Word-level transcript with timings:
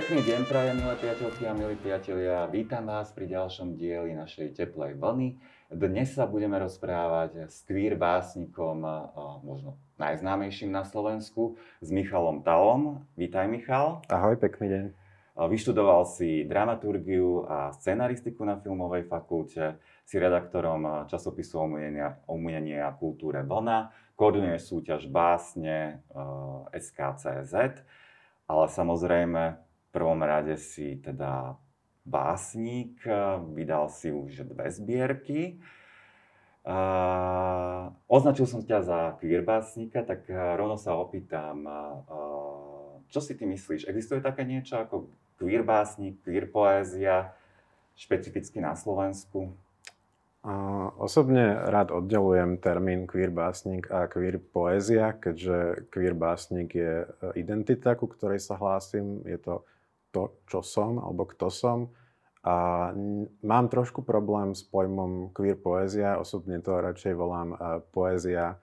Pekný 0.00 0.24
deň 0.24 0.48
prajem, 0.48 0.80
milé 0.80 0.96
priateľky 0.96 1.44
a 1.44 1.52
milí 1.52 1.76
priatelia. 1.76 2.48
Vítam 2.48 2.88
vás 2.88 3.12
pri 3.12 3.36
ďalšom 3.36 3.76
dieli 3.76 4.16
našej 4.16 4.56
teplej 4.56 4.96
vlny. 4.96 5.36
Dnes 5.68 6.16
sa 6.16 6.24
budeme 6.24 6.56
rozprávať 6.56 7.52
s 7.52 7.60
queer 7.68 8.00
básnikom, 8.00 8.80
možno 9.44 9.76
najznámejším 10.00 10.72
na 10.72 10.88
Slovensku, 10.88 11.60
s 11.84 11.92
Michalom 11.92 12.40
Talom. 12.40 13.04
Vítaj, 13.12 13.44
Michal. 13.52 14.00
Ahoj, 14.08 14.40
pekný 14.40 14.72
deň. 14.72 14.84
Vyštudoval 15.36 16.08
si 16.08 16.48
dramaturgiu 16.48 17.44
a 17.44 17.68
scenaristiku 17.76 18.40
na 18.48 18.56
filmovej 18.56 19.04
fakulte, 19.04 19.76
si 20.08 20.16
redaktorom 20.16 21.12
časopisu 21.12 21.60
o 21.60 21.68
umenie 22.40 22.80
a 22.80 22.96
kultúre 22.96 23.44
Vlna, 23.44 23.92
koordinuje 24.16 24.56
súťaž 24.64 25.12
básne 25.12 26.00
SKCZ, 26.72 27.84
ale 28.48 28.64
samozrejme 28.64 29.68
prvom 29.90 30.22
rade 30.22 30.56
si 30.56 30.96
teda 31.02 31.58
básnik, 32.06 33.02
vydal 33.52 33.90
si 33.92 34.10
už 34.10 34.48
dve 34.48 34.70
zbierky. 34.70 35.60
Uh, 36.60 37.88
označil 38.04 38.44
som 38.44 38.60
ťa 38.60 38.78
za 38.84 39.00
queer 39.16 39.40
básnika, 39.40 40.04
tak 40.04 40.28
rovno 40.30 40.76
sa 40.76 40.92
opýtam, 40.92 41.64
čo 43.08 43.18
si 43.18 43.34
ty 43.34 43.48
myslíš? 43.48 43.88
Existuje 43.88 44.20
také 44.22 44.46
niečo 44.46 44.78
ako 44.78 45.08
queer 45.40 45.64
básnik, 45.64 46.20
queer 46.20 46.46
poézia, 46.46 47.32
špecificky 47.96 48.60
na 48.60 48.76
Slovensku? 48.76 49.50
Osobne 51.00 51.68
rád 51.68 51.92
oddelujem 51.92 52.56
termín 52.56 53.04
queer 53.04 53.28
básnik 53.28 53.88
a 53.92 54.08
queer 54.08 54.40
poézia, 54.40 55.12
keďže 55.16 55.88
queer 55.92 56.16
básnik 56.16 56.76
je 56.76 57.04
identita, 57.36 57.92
ku 57.96 58.08
ktorej 58.08 58.40
sa 58.40 58.56
hlásim. 58.56 59.20
Je 59.24 59.36
to 59.36 59.64
to, 60.10 60.42
čo 60.46 60.60
som 60.60 60.98
alebo 60.98 61.26
kto 61.26 61.48
som. 61.50 61.78
A 62.40 62.88
mám 63.44 63.68
trošku 63.68 64.00
problém 64.00 64.56
s 64.56 64.64
pojmom 64.64 65.36
queer 65.36 65.60
poézia. 65.60 66.16
Osobne 66.16 66.64
to 66.64 66.80
radšej 66.80 67.12
volám 67.12 67.52
poézia 67.92 68.56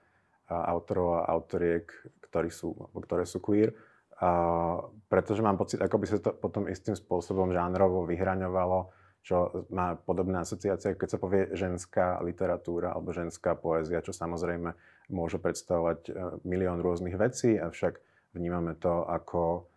autorov 0.50 1.22
a 1.22 1.30
autoriek, 1.30 1.86
ktorí 2.26 2.50
sú, 2.50 2.74
ktoré 2.90 3.22
sú 3.28 3.38
queer. 3.38 3.76
A, 4.18 4.82
pretože 5.06 5.44
mám 5.46 5.54
pocit, 5.54 5.78
ako 5.78 5.96
by 6.00 6.06
sa 6.10 6.18
to 6.18 6.34
potom 6.34 6.66
istým 6.66 6.98
spôsobom 6.98 7.54
žánrovo 7.54 8.02
vyhraňovalo, 8.02 8.90
čo 9.22 9.68
má 9.70 9.94
podobné 9.94 10.42
asociácie, 10.42 10.98
keď 10.98 11.08
sa 11.14 11.18
povie 11.22 11.52
ženská 11.54 12.18
literatúra 12.24 12.96
alebo 12.96 13.14
ženská 13.14 13.54
poézia, 13.54 14.02
čo 14.02 14.10
samozrejme 14.10 14.74
môže 15.12 15.36
predstavovať 15.38 16.00
e, 16.08 16.12
milión 16.48 16.80
rôznych 16.80 17.14
vecí, 17.14 17.60
avšak 17.60 18.00
vnímame 18.32 18.74
to 18.74 19.04
ako 19.04 19.68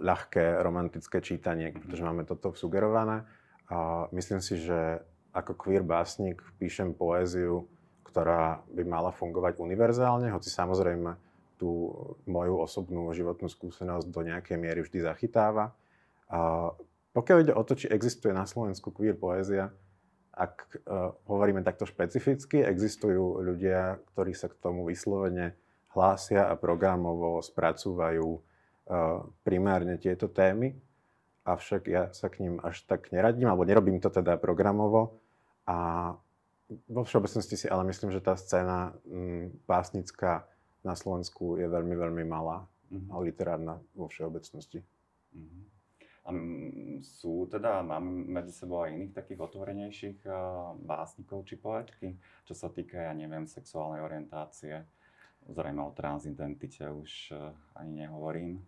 ľahké 0.00 0.62
romantické 0.62 1.20
čítanie, 1.20 1.74
pretože 1.74 2.06
máme 2.06 2.26
toto 2.26 2.54
sugerované. 2.54 3.26
A 3.68 4.08
myslím 4.12 4.40
si, 4.40 4.60
že 4.60 5.00
ako 5.34 5.58
queer 5.58 5.82
básnik 5.82 6.40
píšem 6.62 6.94
poéziu, 6.94 7.66
ktorá 8.06 8.62
by 8.70 8.82
mala 8.86 9.10
fungovať 9.10 9.58
univerzálne, 9.58 10.30
hoci 10.30 10.46
samozrejme 10.46 11.18
tú 11.58 11.90
moju 12.30 12.62
osobnú 12.62 13.10
životnú 13.10 13.50
skúsenosť 13.50 14.06
do 14.10 14.20
nejakej 14.22 14.56
miery 14.58 14.86
vždy 14.86 15.02
zachytáva. 15.02 15.74
A 16.30 16.70
pokiaľ 17.14 17.38
ide 17.42 17.54
o 17.54 17.62
to, 17.62 17.78
či 17.78 17.90
existuje 17.90 18.34
na 18.34 18.46
Slovensku 18.46 18.90
queer 18.94 19.18
poézia, 19.18 19.70
ak 20.34 20.54
uh, 20.82 21.14
hovoríme 21.30 21.62
takto 21.62 21.86
špecificky, 21.86 22.58
existujú 22.58 23.38
ľudia, 23.38 24.02
ktorí 24.14 24.34
sa 24.34 24.50
k 24.50 24.58
tomu 24.58 24.82
vyslovene 24.82 25.54
hlásia 25.94 26.50
a 26.50 26.58
programovo 26.58 27.38
spracúvajú 27.38 28.42
primárne 29.44 29.96
tieto 29.96 30.28
témy, 30.28 30.76
avšak 31.44 31.82
ja 31.88 32.02
sa 32.12 32.28
k 32.32 32.44
ním 32.44 32.60
až 32.64 32.84
tak 32.84 33.12
neradím, 33.12 33.48
alebo 33.48 33.64
nerobím 33.68 34.00
to 34.00 34.08
teda 34.08 34.36
programovo. 34.40 35.20
A 35.64 36.12
vo 36.88 37.02
všeobecnosti 37.04 37.56
si 37.56 37.66
ale 37.68 37.84
myslím, 37.88 38.12
že 38.12 38.24
tá 38.24 38.36
scéna 38.36 38.96
mm, 39.04 39.68
básnická 39.68 40.48
na 40.84 40.92
Slovensku 40.96 41.56
je 41.56 41.68
veľmi, 41.68 41.96
veľmi 41.96 42.24
malá 42.28 42.68
mm-hmm. 42.92 43.08
a 43.12 43.14
literárna 43.20 43.74
vo 43.96 44.08
všeobecnosti. 44.08 44.84
Mm-hmm. 45.32 45.62
A 46.24 46.30
sú 47.04 47.44
teda, 47.52 47.84
máme 47.84 48.24
medzi 48.24 48.56
sebou 48.56 48.80
aj 48.80 48.96
iných 48.96 49.12
takých 49.12 49.44
otvorenejších 49.44 50.24
básnikov 50.80 51.44
či 51.44 51.60
poetky, 51.60 52.16
čo 52.48 52.56
sa 52.56 52.72
týka, 52.72 52.96
ja 52.96 53.12
neviem, 53.12 53.44
sexuálnej 53.44 54.00
orientácie. 54.00 54.88
Zrejme 55.44 55.84
o 55.84 55.92
transidentite 55.92 56.88
už 56.88 57.36
ani 57.76 58.08
nehovorím. 58.08 58.64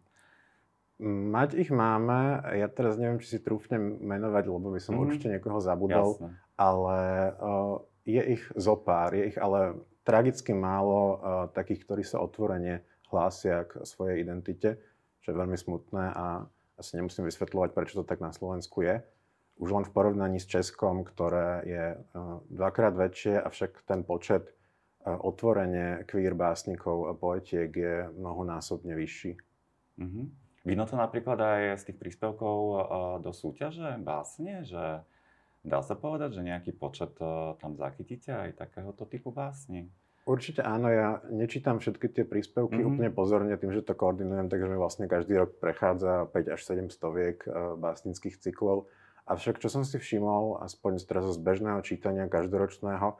Mať 1.04 1.60
ich 1.60 1.68
máme, 1.68 2.40
ja 2.56 2.72
teraz 2.72 2.96
neviem, 2.96 3.20
či 3.20 3.36
si 3.36 3.44
trúfnem 3.44 4.00
menovať, 4.00 4.48
lebo 4.48 4.72
by 4.72 4.80
som 4.80 4.96
mm-hmm. 4.96 5.04
určite 5.04 5.28
niekoho 5.28 5.60
zabudol, 5.60 6.16
Jasne. 6.16 6.28
ale 6.56 6.98
uh, 7.36 7.76
je 8.08 8.22
ich 8.40 8.42
zopár, 8.56 9.12
je 9.12 9.28
ich 9.28 9.36
ale 9.36 9.76
tragicky 10.08 10.56
málo 10.56 10.96
uh, 10.96 11.16
takých, 11.52 11.84
ktorí 11.84 12.00
sa 12.00 12.24
otvorene 12.24 12.80
hlásia 13.12 13.68
k 13.68 13.84
svojej 13.84 14.24
identite, 14.24 14.80
čo 15.20 15.36
je 15.36 15.36
veľmi 15.36 15.60
smutné 15.60 16.16
a 16.16 16.48
asi 16.80 16.96
nemusím 16.96 17.28
vysvetľovať, 17.28 17.76
prečo 17.76 18.00
to 18.00 18.08
tak 18.08 18.24
na 18.24 18.32
Slovensku 18.32 18.80
je. 18.80 19.04
Už 19.60 19.68
len 19.76 19.84
v 19.84 19.92
porovnaní 19.92 20.40
s 20.40 20.48
Českom, 20.48 21.04
ktoré 21.04 21.60
je 21.68 21.84
uh, 21.92 22.40
dvakrát 22.48 22.96
väčšie, 22.96 23.36
avšak 23.36 23.84
ten 23.84 24.00
počet 24.00 24.48
uh, 24.48 25.12
otvorene 25.20 26.08
queer 26.08 26.32
básnikov 26.32 27.04
a 27.04 27.12
poetiek 27.12 27.68
je 27.68 28.08
mnohonásobne 28.16 28.96
vyšší. 28.96 29.36
Mm-hmm. 30.00 30.45
Vidno 30.66 30.82
to 30.82 30.98
napríklad 30.98 31.38
aj 31.38 31.78
z 31.78 31.82
tých 31.94 31.98
príspevkov 32.02 32.58
do 33.22 33.30
súťaže 33.30 34.02
básne, 34.02 34.66
že 34.66 35.06
dá 35.62 35.78
sa 35.78 35.94
povedať, 35.94 36.34
že 36.34 36.42
nejaký 36.42 36.74
počet 36.74 37.14
tam 37.62 37.78
zachytíte 37.78 38.34
aj 38.34 38.58
takéhoto 38.58 39.06
typu 39.06 39.30
básni? 39.30 39.86
Určite 40.26 40.66
áno, 40.66 40.90
ja 40.90 41.22
nečítam 41.30 41.78
všetky 41.78 42.10
tie 42.10 42.26
príspevky 42.26 42.82
mm-hmm. 42.82 42.90
úplne 42.98 43.10
pozorne 43.14 43.54
tým, 43.54 43.70
že 43.70 43.86
to 43.86 43.94
koordinujem, 43.94 44.50
takže 44.50 44.66
mi 44.66 44.74
vlastne 44.74 45.06
každý 45.06 45.38
rok 45.38 45.54
prechádza 45.62 46.26
5 46.34 46.54
až 46.58 46.60
7 46.66 46.90
stoviek 46.90 47.46
básnických 47.78 48.42
cyklov. 48.42 48.90
Avšak 49.22 49.62
čo 49.62 49.70
som 49.70 49.86
si 49.86 50.02
všimol, 50.02 50.66
aspoň 50.66 50.98
teraz 51.06 51.30
z 51.30 51.38
bežného 51.38 51.78
čítania 51.86 52.26
každoročného, 52.26 53.14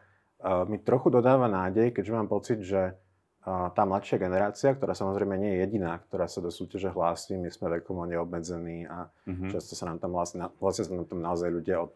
mi 0.67 0.83
trochu 0.83 1.15
dodáva 1.15 1.47
nádej, 1.47 1.95
keďže 1.95 2.11
mám 2.11 2.27
pocit, 2.27 2.59
že 2.67 2.99
tá 3.47 3.83
mladšia 3.87 4.19
generácia, 4.19 4.75
ktorá 4.75 4.91
samozrejme 4.91 5.39
nie 5.39 5.55
je 5.55 5.63
jediná, 5.63 6.03
ktorá 6.03 6.27
sa 6.27 6.43
do 6.43 6.51
súťaže 6.51 6.91
hlási, 6.91 7.39
my 7.39 7.47
sme 7.47 7.79
vekomo 7.79 8.03
neobmedzení 8.03 8.91
a 8.91 9.07
mm-hmm. 9.07 9.55
často 9.55 9.79
sa 9.79 9.87
nám 9.87 10.03
tam 10.03 10.19
hlási, 10.19 10.43
hlásia 10.59 10.83
sa 10.83 10.99
nám 10.99 11.07
tam 11.07 11.23
naozaj 11.23 11.55
ľudia 11.55 11.79
od 11.79 11.95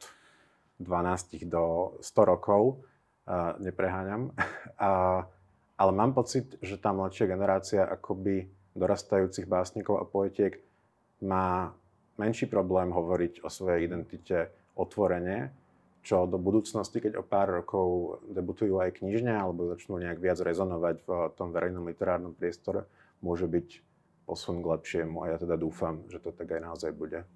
12 0.78 1.50
do 1.50 1.98
100 1.98 2.30
rokov, 2.30 2.78
a 3.26 3.58
nepreháňam. 3.58 4.30
A, 4.80 5.22
ale 5.76 5.92
mám 5.92 6.16
pocit, 6.16 6.56
že 6.64 6.80
tá 6.80 6.94
mladšia 6.94 7.28
generácia 7.28 7.84
akoby 7.84 8.48
dorastajúcich 8.72 9.44
básnikov 9.44 10.00
a 10.00 10.08
poetiek 10.08 10.56
má 11.20 11.72
menší 12.16 12.48
problém 12.48 12.88
hovoriť 12.88 13.44
o 13.44 13.48
svojej 13.52 13.84
identite 13.84 14.48
otvorene 14.72 15.52
čo 16.00 16.24
do 16.24 16.40
budúcnosti, 16.40 17.00
keď 17.00 17.20
o 17.20 17.24
pár 17.24 17.60
rokov 17.60 18.20
debutujú 18.32 18.80
aj 18.80 19.04
knižne 19.04 19.36
alebo 19.36 19.68
začnú 19.68 20.00
nejak 20.00 20.18
viac 20.20 20.40
rezonovať 20.40 21.04
v 21.04 21.10
tom 21.36 21.52
verejnom 21.52 21.84
literárnom 21.84 22.32
priestore, 22.32 22.88
môže 23.20 23.44
byť 23.44 23.68
posun 24.24 24.64
k 24.64 24.70
lepšiemu 24.78 25.16
a 25.26 25.34
ja 25.34 25.36
teda 25.36 25.60
dúfam, 25.60 26.06
že 26.08 26.22
to 26.22 26.32
tak 26.32 26.48
aj 26.48 26.60
naozaj 26.62 26.90
bude. 26.96 27.26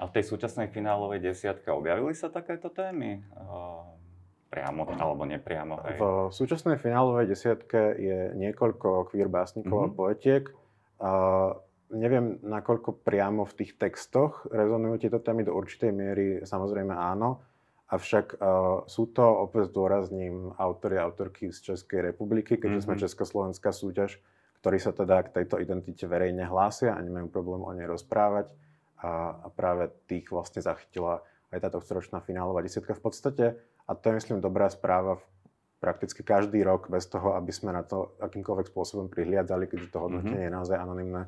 A 0.00 0.02
v 0.08 0.14
tej 0.14 0.24
súčasnej 0.24 0.70
finálovej 0.72 1.20
desiatke 1.20 1.68
objavili 1.68 2.14
sa 2.16 2.32
takéto 2.32 2.72
témy? 2.72 3.20
priamo 4.52 4.84
alebo 4.84 5.24
nepriamo? 5.24 5.80
Hej? 5.80 5.96
V 5.96 6.28
súčasnej 6.28 6.76
finálovej 6.76 7.24
desiatke 7.32 7.96
je 7.96 8.36
niekoľko 8.36 9.08
queer 9.08 9.32
básnikov 9.32 9.72
mm-hmm. 9.72 9.88
a 9.88 9.92
mhm. 9.92 9.96
poetiek. 9.96 10.44
A 11.02 11.10
neviem, 11.92 12.36
nakoľko 12.44 13.00
priamo 13.00 13.48
v 13.48 13.56
tých 13.64 13.80
textoch 13.80 14.44
rezonujú 14.52 15.08
tieto 15.08 15.24
témy 15.24 15.48
do 15.48 15.56
určitej 15.56 15.90
miery, 15.92 16.26
samozrejme 16.44 16.92
áno. 16.92 17.40
Avšak 17.92 18.40
uh, 18.40 18.88
sú 18.88 19.12
to, 19.12 19.20
opäť 19.20 19.68
zdôrazním, 19.68 20.56
autory 20.56 20.96
a 20.96 21.04
autorky 21.04 21.52
z 21.52 21.72
Českej 21.72 22.00
republiky, 22.00 22.56
keďže 22.56 22.88
mm-hmm. 22.88 22.96
sme 22.96 23.02
Československá 23.04 23.68
súťaž, 23.68 24.16
ktorí 24.64 24.80
sa 24.80 24.96
teda 24.96 25.28
k 25.28 25.42
tejto 25.42 25.60
identite 25.60 26.08
verejne 26.08 26.48
hlásia 26.48 26.96
a 26.96 27.04
nemajú 27.04 27.28
problém 27.28 27.60
o 27.60 27.72
nej 27.76 27.84
rozprávať. 27.84 28.48
A, 29.02 29.44
a 29.44 29.46
práve 29.52 29.92
tých 30.08 30.32
vlastne 30.32 30.64
zachytila 30.64 31.20
aj 31.52 31.68
táto 31.68 31.84
ročná 31.92 32.24
finálová 32.24 32.64
desiatka 32.64 32.96
v 32.96 33.02
podstate. 33.04 33.44
A 33.84 33.92
to 33.92 34.08
je, 34.08 34.24
myslím, 34.24 34.40
dobrá 34.40 34.72
správa 34.72 35.20
prakticky 35.82 36.22
každý 36.22 36.62
rok, 36.62 36.86
bez 36.88 37.10
toho, 37.10 37.34
aby 37.34 37.50
sme 37.50 37.74
na 37.74 37.82
to 37.82 38.14
akýmkoľvek 38.22 38.70
spôsobom 38.70 39.10
prihliadali, 39.10 39.66
keďže 39.66 39.90
to 39.90 39.98
hodnotenie 39.98 40.46
mm-hmm. 40.46 40.54
je 40.54 40.56
naozaj 40.56 40.78
anonimné. 40.78 41.22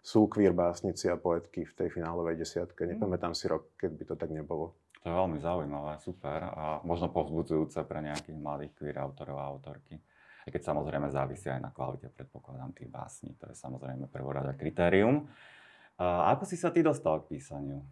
Sú 0.00 0.30
queer 0.30 0.54
básnici 0.54 1.10
a 1.10 1.18
poetky 1.18 1.66
v 1.66 1.74
tej 1.74 1.88
finálovej 1.90 2.38
desiatke. 2.38 2.86
Mm-hmm. 2.86 3.02
Nepamätám 3.02 3.34
si 3.34 3.50
rok, 3.50 3.74
keď 3.74 3.90
by 3.98 4.04
to 4.06 4.14
tak 4.14 4.30
nebolo. 4.30 4.72
To 5.06 5.14
je 5.14 5.22
veľmi 5.22 5.38
zaujímavé, 5.38 6.02
super 6.02 6.50
a 6.50 6.82
možno 6.82 7.14
povzbudzujúce 7.14 7.78
pre 7.86 8.02
nejakých 8.02 8.42
mladých 8.42 8.74
queer 8.74 8.98
autorov 8.98 9.38
a 9.38 9.46
autorky. 9.46 10.02
Aj 10.42 10.50
keď 10.50 10.66
samozrejme 10.66 11.06
závisí 11.14 11.46
aj 11.46 11.62
na 11.62 11.70
kvalite, 11.70 12.10
predpokladám, 12.10 12.74
tých 12.74 12.90
básní. 12.90 13.38
To 13.38 13.46
je 13.46 13.54
samozrejme 13.54 14.10
prvorada 14.10 14.50
kritérium. 14.58 15.30
A 16.02 16.34
ako 16.34 16.50
si 16.50 16.58
sa 16.58 16.74
ty 16.74 16.82
dostal 16.82 17.22
k 17.22 17.38
písaniu? 17.38 17.86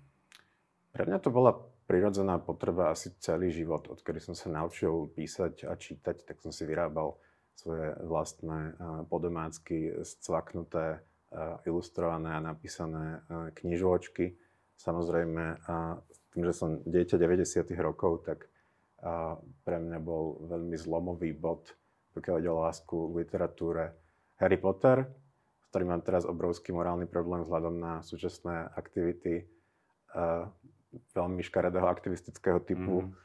Pre 0.91 1.07
mňa 1.07 1.23
to 1.23 1.31
bola 1.31 1.55
prirodzená 1.87 2.43
potreba 2.43 2.91
asi 2.91 3.15
celý 3.23 3.55
život. 3.55 3.87
Odkedy 3.95 4.19
som 4.19 4.35
sa 4.35 4.51
naučil 4.51 5.07
písať 5.15 5.71
a 5.71 5.79
čítať, 5.79 6.27
tak 6.27 6.43
som 6.43 6.51
si 6.51 6.67
vyrábal 6.67 7.15
svoje 7.55 7.95
vlastné 8.03 8.75
podomácky 9.07 10.03
scvaknuté, 10.03 10.99
ilustrované 11.63 12.35
a 12.35 12.43
napísané 12.43 13.23
knižočky. 13.55 14.35
Samozrejme, 14.75 15.63
tým, 16.35 16.45
že 16.45 16.55
som 16.55 16.83
dieťa 16.83 17.17
90. 17.17 17.71
rokov, 17.79 18.27
tak 18.27 18.51
pre 19.65 19.77
mňa 19.79 19.99
bol 20.01 20.45
veľmi 20.51 20.75
zlomový 20.75 21.31
bod, 21.37 21.73
pokiaľ 22.17 22.37
ide 22.41 22.51
o 22.51 22.65
lásku 22.65 22.91
k 22.91 23.17
literatúre 23.23 23.95
Harry 24.43 24.59
Potter, 24.59 25.07
s 25.63 25.67
ktorým 25.71 25.95
mám 25.95 26.03
teraz 26.03 26.27
obrovský 26.27 26.75
morálny 26.75 27.07
problém 27.07 27.45
vzhľadom 27.45 27.75
na 27.79 27.93
súčasné 28.03 28.75
aktivity 28.75 29.47
veľmi 30.95 31.43
škaredého 31.43 31.87
aktivistického 31.91 32.63
typu 32.63 33.11
mm 33.11 33.25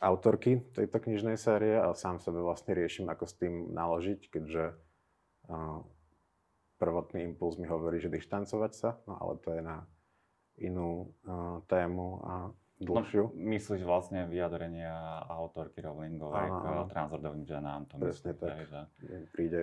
autorky 0.00 0.60
tejto 0.76 1.00
knižnej 1.00 1.40
série 1.40 1.76
a 1.76 1.92
sám 1.96 2.20
sebe 2.20 2.44
vlastne 2.44 2.76
riešim, 2.76 3.08
ako 3.08 3.24
s 3.24 3.34
tým 3.40 3.72
naložiť, 3.72 4.28
keďže 4.28 4.76
uh, 5.48 5.80
prvotný 6.76 7.24
impuls 7.24 7.56
mi 7.56 7.64
hovorí, 7.64 8.00
že 8.00 8.12
dištancovať 8.12 8.72
sa, 8.76 9.00
no 9.08 9.16
ale 9.16 9.40
to 9.40 9.56
je 9.56 9.62
na 9.64 9.88
inú 10.60 11.12
uh, 11.26 11.60
tému 11.68 12.20
a 12.24 12.34
dlhšiu. 12.80 13.32
No, 13.32 13.48
myslíš 13.56 13.82
vlastne 13.88 14.28
vyjadrenia 14.28 15.24
autorky 15.28 15.80
Rowlingovej 15.80 16.48
k 16.48 16.64
transrodovým 16.92 17.44
ženám? 17.48 17.88
To 17.92 18.00
Presne 18.00 18.32
tak. 18.36 18.68
Že... 18.68 18.80
Príde, 19.32 19.62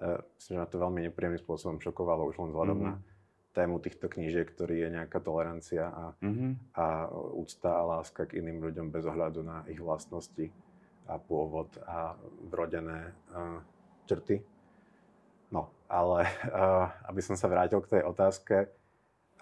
uh, 0.00 0.20
myslím, 0.36 0.52
že 0.56 0.60
ma 0.60 0.68
to 0.68 0.76
veľmi 0.80 1.00
nepríjemným 1.08 1.40
spôsobom 1.40 1.80
šokovalo 1.80 2.28
už 2.28 2.36
len 2.40 2.48
vzhľadom 2.52 2.78
mm-hmm. 2.80 2.96
na 3.00 3.12
tému 3.54 3.78
týchto 3.80 4.10
knížiek, 4.10 4.50
ktorý 4.50 4.82
je 4.84 4.88
nejaká 4.98 5.22
tolerancia 5.22 5.86
a, 5.88 6.04
mm-hmm. 6.20 6.52
a 6.74 6.86
úcta 7.38 7.70
a 7.70 7.82
láska 7.96 8.26
k 8.26 8.42
iným 8.42 8.60
ľuďom 8.60 8.90
bez 8.90 9.06
ohľadu 9.06 9.40
na 9.46 9.62
ich 9.70 9.78
vlastnosti 9.78 10.50
a 11.06 11.20
pôvod 11.20 11.70
a 11.86 12.16
vrodené 12.50 13.12
uh, 13.32 13.60
črty. 14.10 14.42
No, 15.54 15.70
ale 15.86 16.26
uh, 16.50 16.90
aby 17.06 17.20
som 17.22 17.38
sa 17.38 17.46
vrátil 17.46 17.78
k 17.84 18.00
tej 18.00 18.02
otázke, 18.02 18.56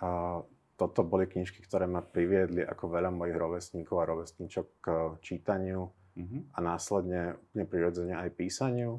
uh, 0.03 0.45
toto 0.89 1.07
boli 1.07 1.31
knižky, 1.31 1.63
ktoré 1.63 1.87
ma 1.87 2.03
priviedli 2.03 2.67
ako 2.67 2.91
veľa 2.91 3.15
mojich 3.15 3.39
rovesníkov 3.39 3.97
a 4.03 4.09
rovesníčok 4.11 4.67
k 4.83 4.87
čítaniu 5.23 5.95
mm-hmm. 6.19 6.57
a 6.57 6.59
následne 6.59 7.39
úplne 7.39 7.65
prirodzene 7.71 8.15
aj 8.19 8.35
písaniu. 8.35 8.99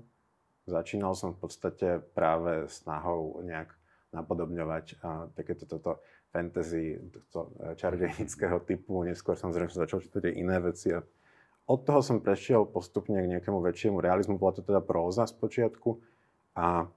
Začínal 0.63 1.11
som 1.19 1.35
v 1.35 1.43
podstate 1.43 1.99
práve 2.15 2.71
snahou 2.71 3.43
nejak 3.43 3.75
napodobňovať 4.15 4.85
a, 5.03 5.27
takéto 5.35 5.67
toto 5.67 5.99
fantasy 6.31 6.95
to, 7.33 7.51
e, 7.59 7.75
čarodejnického 7.75 8.63
typu. 8.63 9.03
Neskôr 9.03 9.35
samozrejme 9.35 9.73
som 9.73 9.83
začal 9.83 9.99
čítať 9.99 10.31
aj 10.31 10.35
iné 10.39 10.57
veci 10.63 10.95
a 10.95 11.03
od 11.63 11.79
toho 11.83 11.99
som 11.99 12.23
prešiel 12.23 12.67
postupne 12.67 13.19
k 13.19 13.31
nejakému 13.37 13.59
väčšiemu 13.59 13.99
realizmu. 13.99 14.39
Bola 14.39 14.55
to 14.55 14.63
teda 14.63 14.79
próza 14.79 15.27
z 15.27 15.35
počiatku 15.35 15.99
a 16.55 16.87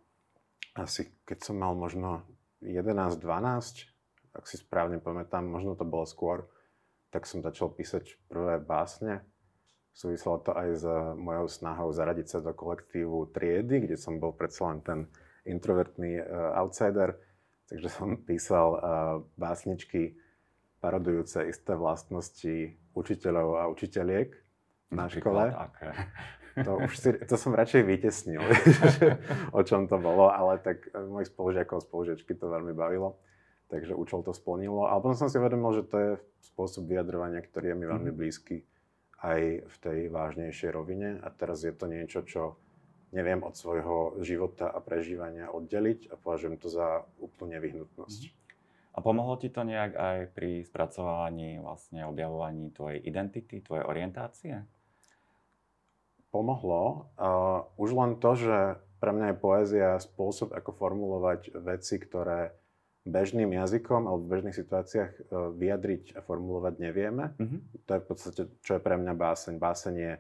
asi 0.76 1.08
keď 1.24 1.38
som 1.42 1.56
mal 1.58 1.72
možno 1.74 2.22
11-12, 2.60 3.95
ak 4.36 4.44
si 4.44 4.60
správne 4.60 5.00
pamätám, 5.00 5.48
možno 5.48 5.72
to 5.72 5.88
bolo 5.88 6.04
skôr, 6.04 6.44
tak 7.08 7.24
som 7.24 7.40
začal 7.40 7.72
písať 7.72 8.20
prvé 8.28 8.60
básne. 8.60 9.24
Súviselo 9.96 10.36
to 10.44 10.52
aj 10.52 10.68
s 10.76 10.84
mojou 11.16 11.48
snahou 11.48 11.88
zaradiť 11.88 12.26
sa 12.28 12.38
do 12.44 12.52
kolektívu 12.52 13.32
triedy, 13.32 13.88
kde 13.88 13.96
som 13.96 14.20
bol 14.20 14.36
predsa 14.36 14.68
len 14.68 14.84
ten 14.84 15.08
introvertný 15.48 16.20
uh, 16.20 16.60
outsider, 16.60 17.16
takže 17.72 17.88
som 17.88 18.20
písal 18.28 18.68
uh, 18.76 18.80
básničky 19.40 20.20
parodujúce 20.84 21.48
isté 21.48 21.72
vlastnosti 21.72 22.76
učiteľov 22.92 23.48
a 23.56 23.64
učiteľiek 23.72 24.28
na 24.92 25.08
škole. 25.08 25.50
Aké? 25.50 25.90
To, 26.56 26.80
už 26.80 26.96
si, 26.96 27.12
to 27.28 27.36
som 27.36 27.52
radšej 27.52 27.84
vytesnil, 27.84 28.40
o 29.58 29.60
čom 29.60 29.84
to 29.84 30.00
bolo, 30.00 30.32
ale 30.32 30.56
tak 30.64 30.88
mojich 30.96 31.28
spolužiakov 31.28 31.76
a 31.76 31.84
spolužiačky 31.84 32.32
to 32.32 32.48
veľmi 32.48 32.72
bavilo, 32.72 33.20
takže 33.66 33.98
účel 33.98 34.22
to 34.22 34.30
splnilo. 34.30 34.86
Ale 34.86 35.02
potom 35.02 35.18
som 35.18 35.28
si 35.30 35.38
uvedomil, 35.38 35.72
že 35.74 35.84
to 35.86 35.96
je 35.96 36.10
spôsob 36.42 36.86
vyjadrovania, 36.86 37.42
ktorý 37.42 37.74
je 37.74 37.76
mi 37.78 37.86
veľmi 37.86 38.10
mhm. 38.14 38.18
blízky 38.18 38.62
aj 39.24 39.40
v 39.64 39.76
tej 39.80 39.98
vážnejšej 40.12 40.70
rovine 40.76 41.18
a 41.24 41.28
teraz 41.32 41.64
je 41.64 41.72
to 41.72 41.88
niečo, 41.88 42.20
čo 42.28 42.60
neviem 43.16 43.40
od 43.40 43.56
svojho 43.56 44.20
života 44.20 44.68
a 44.68 44.78
prežívania 44.84 45.48
oddeliť 45.48 46.12
a 46.12 46.14
považujem 46.20 46.60
to 46.60 46.68
za 46.68 47.06
úplnú 47.16 47.56
nevyhnutnosť. 47.56 48.22
Mhm. 48.28 48.44
A 48.96 49.04
pomohlo 49.04 49.36
ti 49.36 49.52
to 49.52 49.60
nejak 49.60 49.92
aj 49.92 50.18
pri 50.32 50.64
spracovávaní, 50.64 51.60
vlastne 51.60 52.08
objavovaní 52.08 52.72
tvojej 52.72 53.04
identity, 53.04 53.60
tvojej 53.60 53.84
orientácie? 53.84 54.64
Pomohlo. 56.32 57.12
Uh, 57.20 57.68
už 57.76 57.92
len 57.92 58.16
to, 58.16 58.32
že 58.32 58.56
pre 58.96 59.12
mňa 59.12 59.36
je 59.36 59.36
poézia 59.36 59.88
spôsob, 60.00 60.56
ako 60.56 60.72
formulovať 60.72 61.52
veci, 61.60 62.00
ktoré 62.00 62.56
bežným 63.06 63.54
jazykom 63.54 64.10
alebo 64.10 64.26
v 64.26 64.32
bežných 64.34 64.56
situáciách 64.58 65.10
uh, 65.14 65.54
vyjadriť 65.54 66.18
a 66.18 66.20
formulovať 66.20 66.74
nevieme. 66.82 67.32
Mm-hmm. 67.38 67.60
To 67.86 67.90
je 67.94 68.00
v 68.02 68.06
podstate, 68.06 68.42
čo 68.60 68.70
je 68.76 68.80
pre 68.82 68.98
mňa 68.98 69.14
báseň. 69.14 69.54
Báseň 69.56 69.94
je 69.94 70.12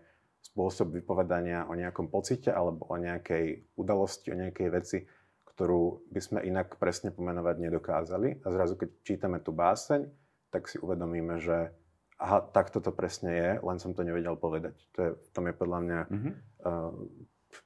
spôsob 0.46 0.94
vypovedania 0.94 1.66
o 1.66 1.74
nejakom 1.74 2.06
pocite 2.06 2.54
alebo 2.54 2.86
o 2.86 2.94
nejakej 2.94 3.74
udalosti, 3.74 4.30
o 4.30 4.38
nejakej 4.38 4.68
veci, 4.70 4.98
ktorú 5.42 6.06
by 6.14 6.20
sme 6.22 6.38
inak 6.46 6.78
presne 6.78 7.10
pomenovať 7.10 7.56
nedokázali. 7.58 8.46
A 8.46 8.46
zrazu, 8.54 8.78
keď 8.78 8.88
čítame 9.02 9.38
tú 9.42 9.50
báseň, 9.50 10.06
tak 10.54 10.70
si 10.70 10.78
uvedomíme, 10.78 11.42
že 11.42 11.74
aha, 12.22 12.40
takto 12.54 12.78
to 12.78 12.94
presne 12.94 13.32
je, 13.34 13.50
len 13.60 13.76
som 13.82 13.92
to 13.92 14.06
nevedel 14.06 14.38
povedať. 14.38 14.78
To 14.96 14.98
je, 15.02 15.10
v 15.18 15.28
tom 15.34 15.44
je 15.50 15.54
podľa 15.56 15.80
mňa 15.82 16.00
mm-hmm. 16.06 16.32
uh, 16.64 16.92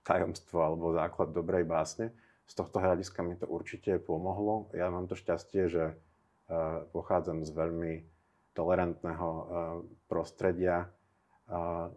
tajomstvo 0.02 0.58
alebo 0.58 0.96
základ 0.96 1.30
dobrej 1.30 1.68
básne. 1.68 2.10
Z 2.50 2.58
tohto 2.58 2.82
hľadiska 2.82 3.22
mi 3.22 3.38
to 3.38 3.46
určite 3.46 4.02
pomohlo. 4.02 4.74
Ja 4.74 4.90
mám 4.90 5.06
to 5.06 5.14
šťastie, 5.14 5.70
že 5.70 5.94
uh, 5.94 6.82
pochádzam 6.90 7.46
z 7.46 7.54
veľmi 7.54 7.92
tolerantného 8.58 9.28
uh, 9.30 9.44
prostredia. 10.10 10.90
Uh, 11.46 11.94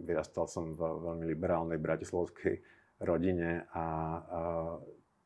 vyrastal 0.00 0.48
som 0.48 0.76
v 0.76 0.80
veľmi 0.80 1.24
liberálnej 1.28 1.76
bratislavskej 1.76 2.56
rodine 3.04 3.68
a, 3.76 3.84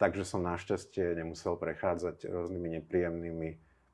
takže 0.02 0.26
som 0.26 0.42
našťastie 0.42 1.14
nemusel 1.14 1.54
prechádzať 1.54 2.26
rôznymi 2.26 2.82
nepríjemnými 2.82 3.48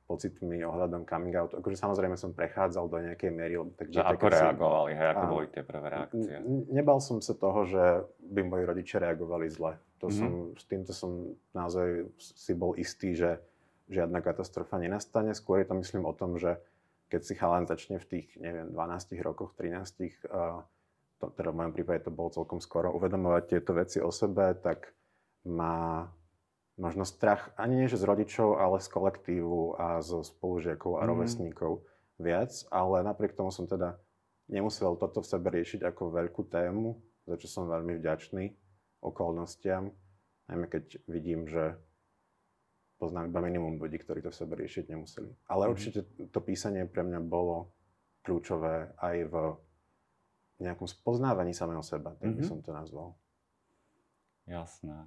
pocitmi 0.09 0.65
ohľadom 0.65 1.05
coming 1.05 1.37
out. 1.37 1.53
Akože 1.53 1.77
samozrejme 1.77 2.17
som 2.17 2.33
prechádzal 2.33 2.85
do 2.89 2.97
nejakej 2.97 3.29
miery. 3.29 3.61
Takže 3.77 4.01
ako 4.01 4.25
reagovali, 4.25 4.91
hej, 4.97 5.07
ako 5.13 5.25
boli 5.29 5.45
tie 5.53 5.61
prvé 5.61 5.87
reakcie? 5.89 6.33
Nebal 6.73 6.97
som 6.97 7.21
sa 7.21 7.37
toho, 7.37 7.65
že 7.69 7.83
by 8.25 8.41
moji 8.41 8.63
rodičia 8.65 8.97
reagovali 9.01 9.45
zle. 9.53 9.77
To 10.05 10.13
mm-hmm. 10.13 10.21
som, 10.21 10.31
s 10.53 10.63
týmto 10.69 10.93
som 10.93 11.11
naozaj 11.57 12.05
si 12.21 12.53
bol 12.53 12.77
istý, 12.77 13.17
že 13.17 13.41
žiadna 13.89 14.21
katastrofa 14.21 14.77
nenastane. 14.77 15.33
Skôr 15.33 15.65
je 15.65 15.73
to 15.73 15.75
myslím 15.81 16.05
o 16.05 16.13
tom, 16.13 16.37
že 16.37 16.61
keď 17.09 17.21
si 17.25 17.33
chalan 17.33 17.65
začne 17.65 17.97
v 17.97 18.05
tých, 18.05 18.27
neviem, 18.37 18.69
12 18.69 19.17
rokoch, 19.25 19.57
13, 19.57 20.29
uh, 20.29 20.61
to, 21.17 21.25
teda 21.33 21.49
v 21.49 21.57
mojom 21.57 21.73
prípade 21.73 22.05
to 22.05 22.13
bolo 22.13 22.29
celkom 22.29 22.61
skoro, 22.61 22.93
uvedomovať 22.93 23.43
tieto 23.49 23.73
veci 23.73 23.97
o 23.97 24.13
sebe, 24.13 24.53
tak 24.61 24.93
má 25.45 26.09
možno 26.77 27.05
strach 27.05 27.53
ani 27.57 27.85
nie 27.85 27.89
že 27.89 28.01
z 28.01 28.05
rodičov, 28.05 28.61
ale 28.61 28.77
z 28.81 28.89
kolektívu 28.89 29.77
a 29.77 30.01
zo 30.05 30.21
spolužiakov 30.21 31.01
a 31.01 31.05
mm. 31.05 31.09
rovesníkov 31.09 31.71
viac, 32.21 32.51
ale 32.69 33.05
napriek 33.05 33.37
tomu 33.37 33.49
som 33.49 33.65
teda 33.65 33.97
nemusel 34.49 34.97
toto 34.97 35.25
v 35.25 35.29
sebe 35.29 35.47
riešiť 35.49 35.81
ako 35.85 36.13
veľkú 36.13 36.41
tému, 36.49 36.97
za 37.25 37.37
čo 37.37 37.47
som 37.49 37.69
veľmi 37.69 37.97
vďačný 38.01 38.64
okolnostiam, 39.05 39.93
najmä 40.49 40.65
keď 40.65 41.05
vidím, 41.05 41.45
že 41.45 41.77
poznám 42.97 43.29
iba 43.29 43.45
minimum 43.45 43.77
ľudí, 43.77 44.01
ktorí 44.01 44.25
to 44.25 44.31
v 44.31 44.39
sebe 44.39 44.53
riešiť 44.57 44.85
nemuseli. 44.89 45.29
Ale 45.51 45.63
mm. 45.67 45.71
určite 45.71 45.99
to 46.31 46.39
písanie 46.41 46.89
pre 46.89 47.05
mňa 47.05 47.19
bolo 47.21 47.75
kľúčové 48.25 48.97
aj 48.97 49.15
v 49.29 49.35
nejakom 50.65 50.87
spoznávaní 50.87 51.51
samého 51.51 51.83
seba, 51.83 52.15
tak 52.15 52.31
by 52.31 52.41
mm-hmm. 52.41 52.47
som 52.47 52.63
to 52.63 52.71
nazval. 52.71 53.19
Jasné. 54.47 55.05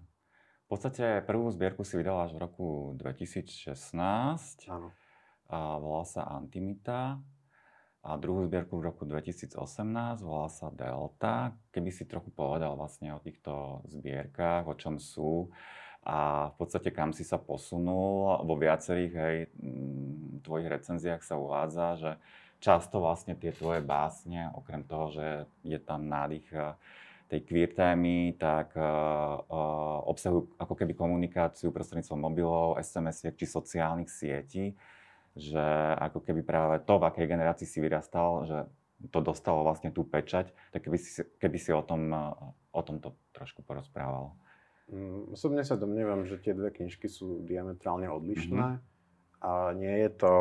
V 0.69 0.77
podstate 0.77 1.25
prvú 1.25 1.49
zbierku 1.49 1.81
si 1.81 1.97
vydala 1.97 2.29
až 2.29 2.37
v 2.37 2.45
roku 2.45 2.67
2016. 3.01 3.73
Áno. 4.69 4.93
A 5.49 5.81
volá 5.81 6.05
sa 6.05 6.29
Antimita. 6.29 7.17
A 8.07 8.15
druhú 8.15 8.47
zbierku 8.47 8.79
v 8.79 8.89
roku 8.89 9.03
2018 9.03 9.59
volá 10.23 10.49
sa 10.49 10.71
Delta. 10.71 11.53
Keby 11.75 11.91
si 11.91 12.07
trochu 12.07 12.31
povedal 12.31 12.79
vlastne 12.79 13.11
o 13.13 13.23
týchto 13.23 13.83
zbierkach, 13.91 14.65
o 14.71 14.75
čom 14.79 15.03
sú 15.03 15.51
a 16.07 16.49
v 16.51 16.55
podstate 16.57 16.95
kam 16.95 17.11
si 17.11 17.27
sa 17.27 17.37
posunul. 17.37 18.47
Vo 18.47 18.55
viacerých 18.55 19.13
hej, 19.13 19.37
tvojich 20.47 20.69
recenziách 20.71 21.27
sa 21.27 21.37
uvádza, 21.37 21.87
že 21.99 22.11
často 22.63 23.03
vlastne 23.03 23.35
tie 23.35 23.51
tvoje 23.51 23.83
básne, 23.83 24.51
okrem 24.55 24.87
toho, 24.87 25.11
že 25.13 25.27
je 25.67 25.79
tam 25.83 26.07
nádych 26.07 26.49
tej 27.29 27.45
queer 27.45 27.71
témy, 27.77 28.41
tak 28.41 28.73
uh, 28.73 28.83
uh, 28.83 30.01
obsahujú 30.09 30.49
ako 30.57 30.75
keby 30.75 30.97
komunikáciu 30.97 31.69
prostredníctvom 31.69 32.25
mobilov, 32.25 32.81
SMS-iek 32.81 33.37
či 33.37 33.45
sociálnych 33.45 34.09
sietí, 34.09 34.73
že 35.39 35.65
ako 36.03 36.27
keby 36.27 36.43
práve 36.43 36.83
to, 36.83 36.99
v 36.99 37.07
akej 37.07 37.27
generácii 37.31 37.65
si 37.65 37.79
vyrastal, 37.79 38.45
že 38.45 38.59
to 39.15 39.23
dostalo 39.23 39.63
vlastne 39.63 39.95
tú 39.95 40.03
pečať, 40.03 40.51
tak 40.75 40.83
keby 40.83 40.99
si, 40.99 41.23
keby 41.39 41.59
si 41.63 41.71
o, 41.71 41.83
tom, 41.87 42.11
o 42.75 42.81
tomto 42.83 43.15
trošku 43.31 43.63
porozprával. 43.63 44.35
Mm, 44.91 45.39
osobne 45.39 45.63
sa 45.63 45.79
domnievam, 45.79 46.27
že 46.27 46.43
tie 46.43 46.51
dve 46.51 46.75
knižky 46.75 47.07
sú 47.07 47.47
diametrálne 47.47 48.11
odlišné 48.11 48.83
mm-hmm. 48.83 49.45
a 49.47 49.53
nie 49.79 49.95
je 50.03 50.11
to 50.19 50.35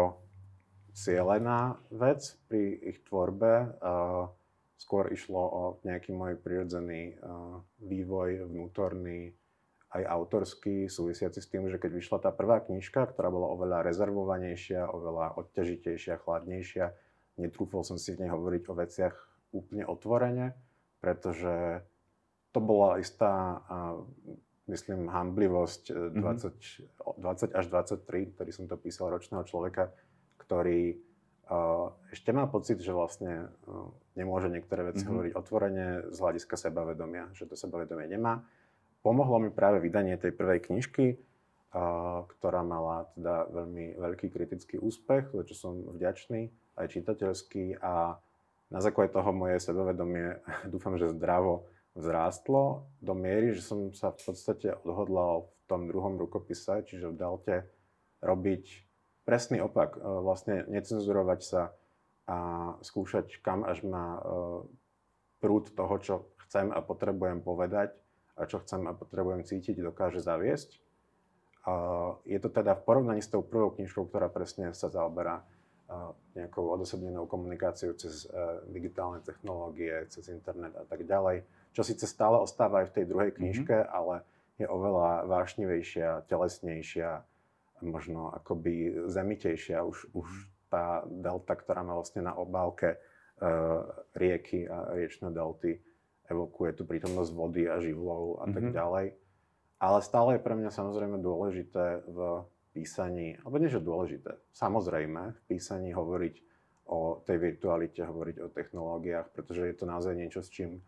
cieľená 0.98 1.77
vec 1.94 2.25
pri 2.50 2.74
ich 2.82 3.06
tvorbe. 3.06 3.77
Skôr 4.77 5.13
išlo 5.13 5.42
o 5.42 5.62
nejaký 5.86 6.13
môj 6.13 6.42
prirodzený 6.42 7.22
vývoj 7.82 8.50
vnútorný, 8.50 9.38
aj 9.88 10.03
autorský, 10.03 10.91
súvisiaci 10.91 11.39
s 11.39 11.48
tým, 11.48 11.72
že 11.72 11.79
keď 11.79 11.91
vyšla 11.96 12.17
tá 12.20 12.32
prvá 12.36 12.60
knižka, 12.60 13.08
ktorá 13.08 13.32
bola 13.32 13.48
oveľa 13.56 13.88
rezervovanejšia, 13.88 14.84
oveľa 14.84 15.39
odťažitejšia, 15.39 16.20
chladnejšia, 16.27 16.91
netrúfol 17.39 17.88
som 17.88 17.96
si 17.96 18.12
v 18.12 18.27
nej 18.27 18.29
hovoriť 18.34 18.63
o 18.67 18.74
veciach 18.75 19.15
úplne 19.56 19.88
otvorene, 19.88 20.60
pretože 21.00 21.88
to 22.51 22.60
bola 22.60 23.00
istá, 23.00 23.63
myslím, 24.67 25.08
hamblivosť 25.08 25.84
20, 25.94 26.20
mm-hmm. 26.20 27.24
20 27.24 27.56
až 27.56 27.65
23, 27.72 28.34
ktorý 28.36 28.51
som 28.51 28.65
to 28.67 28.75
písal, 28.75 29.08
ročného 29.13 29.48
človeka, 29.48 29.96
ktorý 30.41 31.00
ešte 32.12 32.36
má 32.36 32.44
pocit, 32.51 32.84
že 32.84 32.91
vlastne 32.91 33.48
nemôže 34.20 34.51
niektoré 34.51 34.91
veci 34.91 35.08
mm-hmm. 35.08 35.15
hovoriť 35.15 35.34
otvorene 35.38 35.86
z 36.12 36.17
hľadiska 36.20 36.60
sebavedomia, 36.60 37.32
že 37.32 37.48
to 37.48 37.56
sebavedomie 37.56 38.12
nemá. 38.12 38.44
Pomohlo 39.01 39.39
mi 39.39 39.50
práve 39.54 39.80
vydanie 39.80 40.18
tej 40.20 40.36
prvej 40.36 40.68
knižky, 40.68 41.18
ktorá 42.38 42.62
mala 42.63 43.08
teda 43.13 43.48
veľmi 43.51 44.00
veľký 44.00 44.27
kritický 44.32 44.80
úspech, 44.80 45.32
za 45.36 45.44
čo 45.46 45.56
som 45.56 45.74
vďačný, 45.94 46.50
aj 46.80 46.88
čitateľský 46.94 47.82
a 47.84 48.18
na 48.68 48.80
základe 48.84 49.16
toho 49.16 49.32
moje 49.32 49.63
sebavedomie 49.63 50.44
dúfam, 50.74 50.96
že 51.00 51.12
zdravo 51.12 51.68
vzrástlo 51.98 52.86
do 53.01 53.13
miery, 53.18 53.58
že 53.58 53.66
som 53.66 53.89
sa 53.96 54.13
v 54.13 54.22
podstate 54.22 54.77
odhodlal 54.86 55.50
v 55.50 55.62
tom 55.66 55.82
druhom 55.89 56.16
rukopise, 56.16 56.86
čiže 56.86 57.10
v 57.10 57.18
Delte, 57.18 57.58
robiť 58.22 58.86
presný 59.25 59.66
opak. 59.66 59.98
E, 59.98 60.00
vlastne 60.00 60.63
necenzurovať 60.70 61.39
sa 61.42 61.74
a 62.30 62.38
skúšať, 62.86 63.42
kam 63.42 63.66
až 63.66 63.82
má 63.82 64.18
e, 64.18 64.22
prúd 65.42 65.74
toho, 65.74 65.96
čo 65.98 66.16
chcem 66.48 66.70
a 66.70 66.80
potrebujem 66.86 67.42
povedať 67.42 67.98
čo 68.46 68.62
chcem 68.62 68.86
a 68.86 68.94
potrebujem 68.94 69.41
cítiť, 69.41 69.82
dokáže 69.82 70.22
zaviesť. 70.22 70.77
Je 72.24 72.39
to 72.39 72.50
teda 72.53 72.77
v 72.77 72.86
porovnaní 72.86 73.22
s 73.24 73.34
tou 73.34 73.41
prvou 73.41 73.74
knižkou, 73.74 74.08
ktorá 74.08 74.32
presne 74.32 74.72
sa 74.72 74.88
zaoberá 74.88 75.44
e, 75.44 75.44
nejakou 76.39 76.63
odosobnenou 76.63 77.27
komunikáciou 77.27 77.91
cez 78.00 78.24
digitálne 78.72 79.20
technológie, 79.20 80.08
cez 80.08 80.32
internet 80.32 80.72
a 80.79 80.88
tak 80.88 81.03
ďalej, 81.03 81.44
čo 81.75 81.84
síce 81.84 82.08
stále 82.08 82.39
ostáva 82.39 82.82
aj 82.82 82.89
v 82.89 82.96
tej 82.96 83.06
druhej 83.12 83.32
mhm. 83.32 83.38
knižke, 83.38 83.77
mm-hmm. 83.84 83.98
ale 83.98 84.24
je 84.58 84.65
oveľa 84.65 85.29
vášnivejšia, 85.29 86.25
telesnejšia, 86.25 87.22
možno 87.86 88.34
akoby 88.34 89.06
zemitejšia 89.06 89.86
už, 89.86 90.10
už 90.17 90.27
tá 90.67 91.06
delta, 91.06 91.53
ktorá 91.53 91.86
má 91.86 91.94
vlastne 91.94 92.25
na 92.25 92.34
obálke 92.34 92.98
uh, 92.98 93.86
rieky 94.17 94.65
a 94.65 94.98
riečné 94.98 95.29
delty, 95.29 95.77
evokuje 96.27 96.72
tu 96.77 96.84
prítomnosť 96.84 97.31
vody 97.31 97.67
a 97.67 97.79
živlov 97.79 98.43
a 98.43 98.48
mm-hmm. 98.48 98.55
tak 98.55 98.63
mhm. 98.63 98.74
ďalej. 98.75 99.07
Ale 99.77 100.00
stále 100.01 100.29
je 100.36 100.46
pre 100.46 100.55
mňa 100.57 100.72
samozrejme 100.74 101.22
dôležité 101.22 102.01
v 102.10 102.41
písaní, 102.74 103.38
alebo 103.41 103.57
nie, 103.62 103.69
že 103.69 103.81
dôležité, 103.81 104.38
samozrejme 104.53 105.34
v 105.34 105.41
písaní 105.50 105.93
hovoriť 105.93 106.36
o 106.88 107.22
tej 107.25 107.38
virtualite, 107.38 108.05
hovoriť 108.05 108.36
o 108.41 108.53
technológiách, 108.53 109.34
pretože 109.34 109.65
je 109.69 109.75
to 109.75 109.86
naozaj 109.86 110.13
niečo, 110.13 110.41
s 110.41 110.50
čím 110.50 110.81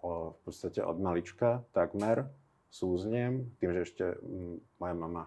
o, 0.00 0.36
v 0.36 0.38
podstate 0.44 0.80
od 0.80 0.96
malička 1.00 1.64
takmer 1.74 2.28
súzniem, 2.70 3.50
tým, 3.58 3.72
že 3.76 3.80
ešte 3.82 4.04
m, 4.22 4.62
moja 4.78 4.94
mama 4.94 5.24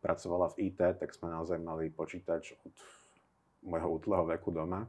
pracovala 0.00 0.54
v 0.54 0.70
IT, 0.70 0.80
tak 1.02 1.12
sme 1.12 1.34
naozaj 1.34 1.60
mali 1.60 1.92
počítač 1.92 2.56
od 2.62 2.74
môjho 3.66 3.88
útleho 4.00 4.24
veku 4.24 4.54
doma. 4.54 4.86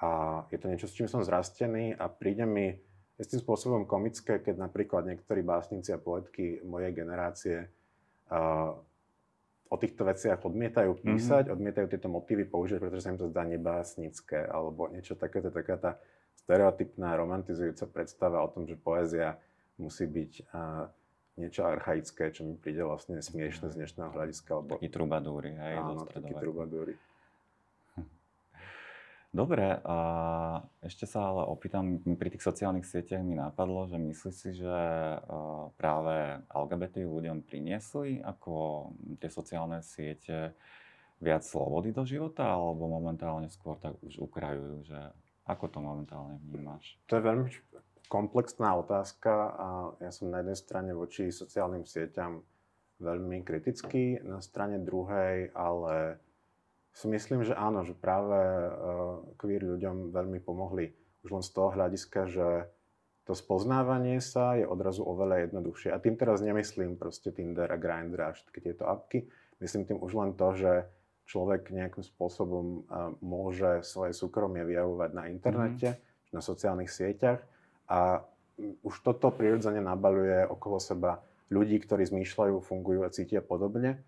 A 0.00 0.42
je 0.48 0.58
to 0.58 0.66
niečo, 0.72 0.88
s 0.88 0.96
čím 0.96 1.06
som 1.06 1.20
zrastený 1.20 1.92
a 1.92 2.08
príde 2.08 2.48
mi 2.48 2.72
istým 3.20 3.40
spôsobom 3.44 3.84
komické, 3.84 4.40
keď 4.40 4.56
napríklad 4.56 5.04
niektorí 5.04 5.44
básnici 5.44 5.92
a 5.92 6.00
poetky 6.00 6.64
mojej 6.64 6.96
generácie 6.96 7.68
uh, 8.32 8.72
o 9.70 9.76
týchto 9.78 10.02
veciach 10.02 10.40
odmietajú 10.42 10.96
mhm. 10.96 11.00
písať, 11.04 11.44
mm-hmm. 11.46 11.56
odmietajú 11.60 11.86
tieto 11.86 12.08
motívy 12.08 12.48
použiť, 12.48 12.80
pretože 12.80 13.04
sa 13.04 13.12
im 13.12 13.20
to 13.20 13.28
zdá 13.28 13.44
nebásnické 13.44 14.42
alebo 14.48 14.88
niečo 14.88 15.14
také, 15.14 15.44
to 15.44 15.52
taká 15.52 15.76
tá 15.76 15.90
stereotypná, 16.40 17.14
romantizujúca 17.14 17.86
predstava 17.86 18.40
o 18.40 18.48
tom, 18.48 18.64
že 18.64 18.74
poézia 18.74 19.36
musí 19.76 20.08
byť 20.08 20.32
uh, 20.50 20.88
niečo 21.38 21.62
archaické, 21.64 22.32
čo 22.32 22.42
mi 22.44 22.56
príde 22.56 22.84
vlastne 22.84 23.20
smiešne 23.20 23.72
z 23.72 23.78
dnešného 23.80 24.10
hľadiska. 24.12 24.50
Lebo... 24.60 24.76
Takí 24.76 24.88
trubadúry, 24.92 25.56
hej, 25.56 25.76
Áno, 25.78 26.04
takí 26.08 26.32
trubadúry. 26.36 26.96
Dobre, 29.30 29.78
a 29.86 29.98
ešte 30.82 31.06
sa 31.06 31.30
ale 31.30 31.46
opýtam, 31.46 32.02
pri 32.02 32.34
tých 32.34 32.42
sociálnych 32.42 32.82
sieťach 32.82 33.22
mi 33.22 33.38
napadlo, 33.38 33.86
že 33.86 33.94
myslíš 33.94 34.34
si, 34.34 34.50
že 34.58 34.76
práve 35.78 36.42
LGBT 36.50 37.06
ľuďom 37.06 37.46
priniesli 37.46 38.18
ako 38.26 38.90
tie 39.22 39.30
sociálne 39.30 39.86
siete 39.86 40.58
viac 41.22 41.46
slobody 41.46 41.94
do 41.94 42.02
života, 42.02 42.42
alebo 42.42 42.90
momentálne 42.90 43.46
skôr 43.54 43.78
tak 43.78 43.94
už 44.02 44.18
ukrajujú, 44.18 44.90
že 44.90 44.98
ako 45.46 45.64
to 45.70 45.78
momentálne 45.78 46.42
vnímaš? 46.50 46.98
To 47.06 47.14
je 47.14 47.22
veľmi 47.22 47.46
komplexná 48.10 48.74
otázka 48.82 49.32
a 49.54 49.68
ja 50.02 50.10
som 50.10 50.34
na 50.34 50.42
jednej 50.42 50.58
strane 50.58 50.90
voči 50.90 51.30
sociálnym 51.30 51.86
sieťam 51.86 52.42
veľmi 52.98 53.46
kritický, 53.46 54.26
na 54.26 54.42
strane 54.42 54.82
druhej, 54.82 55.54
ale 55.54 56.18
si 56.90 57.06
myslím, 57.06 57.46
že 57.46 57.54
áno, 57.54 57.86
že 57.86 57.94
práve 57.94 58.38
uh, 58.38 59.22
queer 59.38 59.62
ľuďom 59.62 60.10
veľmi 60.10 60.42
pomohli 60.42 60.92
už 61.22 61.30
len 61.30 61.44
z 61.44 61.50
toho 61.52 61.70
hľadiska, 61.76 62.20
že 62.32 62.48
to 63.28 63.36
spoznávanie 63.36 64.18
sa 64.18 64.56
je 64.58 64.64
odrazu 64.66 65.04
oveľa 65.04 65.46
jednoduchšie. 65.46 65.92
A 65.92 66.02
tým 66.02 66.16
teraz 66.16 66.40
nemyslím 66.42 66.96
proste 66.96 67.30
Tinder 67.30 67.68
a 67.70 67.78
Grindr 67.78 68.26
a 68.26 68.34
všetky 68.34 68.58
tieto 68.58 68.88
apky. 68.88 69.28
Myslím 69.60 69.84
tým 69.84 70.00
už 70.00 70.12
len 70.16 70.30
to, 70.34 70.56
že 70.56 70.72
človek 71.28 71.70
nejakým 71.70 72.02
spôsobom 72.02 72.88
uh, 72.88 73.14
môže 73.22 73.86
svoje 73.86 74.16
súkromie 74.16 74.66
vyjavovať 74.66 75.10
na 75.14 75.24
internete, 75.30 75.88
mm-hmm. 75.94 76.34
na 76.34 76.40
sociálnych 76.42 76.90
sieťach 76.90 77.44
a 77.86 78.26
už 78.84 78.94
toto 79.00 79.32
prirodzene 79.32 79.80
nabaluje 79.80 80.44
okolo 80.44 80.76
seba 80.82 81.24
ľudí, 81.48 81.80
ktorí 81.80 82.06
zmýšľajú, 82.06 82.60
fungujú 82.60 83.02
a 83.02 83.12
cítia 83.12 83.40
podobne. 83.42 84.00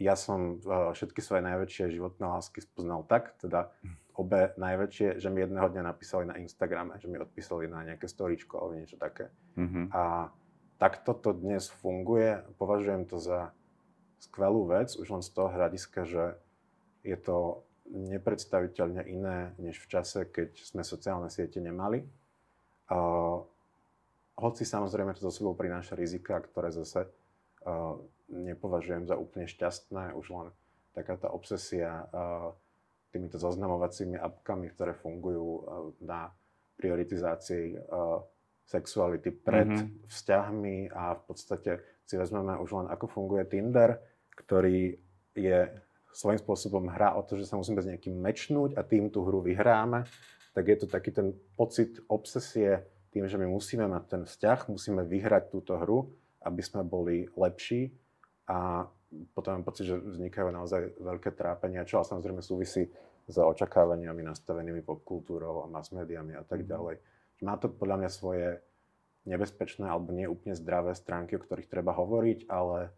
Ja 0.00 0.16
som 0.16 0.56
všetky 0.64 1.20
svoje 1.20 1.44
najväčšie 1.44 1.92
životné 1.92 2.24
lásky 2.24 2.64
spoznal 2.64 3.04
tak, 3.04 3.36
teda 3.36 3.68
obe 4.16 4.56
najväčšie, 4.56 5.20
že 5.20 5.28
mi 5.28 5.44
jedného 5.44 5.68
dňa 5.68 5.82
napísali 5.84 6.24
na 6.24 6.40
Instagrame, 6.40 6.96
že 6.96 7.12
mi 7.12 7.20
odpísali 7.20 7.68
na 7.68 7.84
nejaké 7.84 8.08
storíčko 8.08 8.56
alebo 8.56 8.80
niečo 8.80 8.96
také. 8.96 9.28
Mm-hmm. 9.60 9.92
A 9.92 10.32
takto 10.80 11.12
to 11.12 11.36
dnes 11.36 11.68
funguje. 11.68 12.40
Považujem 12.56 13.04
to 13.04 13.20
za 13.20 13.52
skvelú 14.24 14.64
vec, 14.72 14.96
už 14.96 15.08
len 15.12 15.20
z 15.20 15.30
toho 15.36 15.52
hľadiska, 15.52 16.08
že 16.08 16.40
je 17.04 17.16
to 17.20 17.60
nepredstaviteľne 17.92 19.04
iné, 19.04 19.52
než 19.60 19.76
v 19.84 19.86
čase, 19.92 20.24
keď 20.24 20.56
sme 20.64 20.80
sociálne 20.80 21.28
siete 21.28 21.60
nemali 21.60 22.08
Uh, 22.90 23.46
hoci 24.34 24.66
samozrejme 24.66 25.14
to 25.14 25.22
zo 25.22 25.30
sebou 25.30 25.54
prináša 25.54 25.94
rizika, 25.94 26.42
ktoré 26.42 26.74
zase 26.74 27.06
uh, 27.62 27.94
nepovažujem 28.30 29.10
za 29.10 29.18
úplne 29.18 29.50
šťastné, 29.50 30.14
už 30.14 30.26
len 30.30 30.48
taká 30.94 31.18
tá 31.18 31.30
obsesia 31.30 32.06
uh, 32.10 32.54
týmito 33.10 33.38
zoznamovacími 33.38 34.18
apkami, 34.18 34.70
ktoré 34.74 34.94
fungujú 34.94 35.46
uh, 35.46 35.60
na 36.02 36.30
prioritizácii 36.78 37.76
uh, 37.76 38.22
sexuality 38.64 39.34
pred 39.34 39.68
mm-hmm. 39.68 40.06
vzťahmi 40.06 40.94
a 40.94 41.18
v 41.18 41.22
podstate 41.26 41.70
si 42.06 42.14
vezmeme 42.14 42.54
už 42.58 42.70
len 42.82 42.86
ako 42.86 43.06
funguje 43.10 43.46
Tinder, 43.50 43.98
ktorý 44.34 44.94
je 45.34 45.58
svojím 46.10 46.42
spôsobom 46.42 46.90
hra 46.90 47.14
o 47.18 47.22
to, 47.22 47.38
že 47.38 47.46
sa 47.46 47.58
musíme 47.58 47.82
s 47.82 47.90
niekým 47.90 48.18
mečnúť 48.18 48.74
a 48.78 48.82
tým 48.82 49.10
tú 49.10 49.22
hru 49.26 49.42
vyhráme 49.42 50.06
tak 50.52 50.64
je 50.68 50.76
to 50.82 50.86
taký 50.90 51.10
ten 51.14 51.34
pocit 51.54 52.02
obsesie 52.10 52.82
tým, 53.10 53.26
že 53.26 53.38
my 53.38 53.46
musíme 53.46 53.86
mať 53.86 54.04
ten 54.06 54.22
vzťah, 54.26 54.70
musíme 54.70 55.02
vyhrať 55.06 55.50
túto 55.50 55.78
hru, 55.78 56.10
aby 56.42 56.62
sme 56.62 56.82
boli 56.86 57.26
lepší 57.34 57.90
a 58.50 58.90
potom 59.34 59.58
mám 59.58 59.66
pocit, 59.66 59.86
že 59.86 59.94
vznikajú 59.94 60.50
naozaj 60.50 60.98
veľké 60.98 61.34
trápenia, 61.38 61.86
čo 61.86 62.02
ale 62.02 62.10
samozrejme 62.10 62.42
súvisí 62.42 62.90
s 63.30 63.36
očakávaniami 63.38 64.26
nastavenými 64.26 64.82
popkultúrou 64.82 65.62
a 65.62 65.70
mass 65.70 65.94
médiami 65.94 66.34
a 66.34 66.42
tak 66.42 66.66
mhm. 66.66 66.68
ďalej. 66.68 66.96
Má 67.46 67.54
to 67.56 67.70
podľa 67.70 68.04
mňa 68.04 68.10
svoje 68.10 68.48
nebezpečné 69.24 69.86
alebo 69.86 70.10
nie 70.10 70.26
úplne 70.26 70.56
zdravé 70.56 70.96
stránky, 70.96 71.36
o 71.36 71.42
ktorých 71.42 71.70
treba 71.70 71.94
hovoriť, 71.94 72.50
ale 72.50 72.90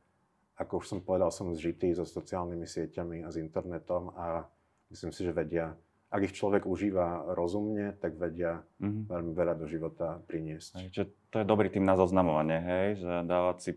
ako 0.57 0.83
už 0.83 0.87
som 0.87 0.99
povedal, 1.03 1.35
som 1.35 1.51
zžitý 1.51 1.91
so 1.93 2.07
sociálnymi 2.07 2.67
sieťami 2.67 3.27
a 3.27 3.29
s 3.33 3.41
internetom 3.41 4.15
a 4.15 4.47
myslím 4.95 5.11
si, 5.11 5.27
že 5.27 5.35
vedia, 5.35 5.75
ak 6.13 6.31
ich 6.31 6.37
človek 6.37 6.69
užíva 6.69 7.35
rozumne, 7.35 7.99
tak 7.99 8.15
vedia 8.21 8.63
mm-hmm. 8.79 9.11
veľmi 9.11 9.33
veľa 9.35 9.55
do 9.59 9.67
života 9.67 10.23
priniesť. 10.29 10.93
Čiže 10.95 11.07
to 11.33 11.37
je 11.43 11.47
dobrý 11.49 11.73
tým 11.73 11.83
na 11.83 11.99
zoznamovanie, 11.99 12.59
hej, 12.63 12.87
že 13.03 13.13
dávať 13.27 13.57
si 13.59 13.71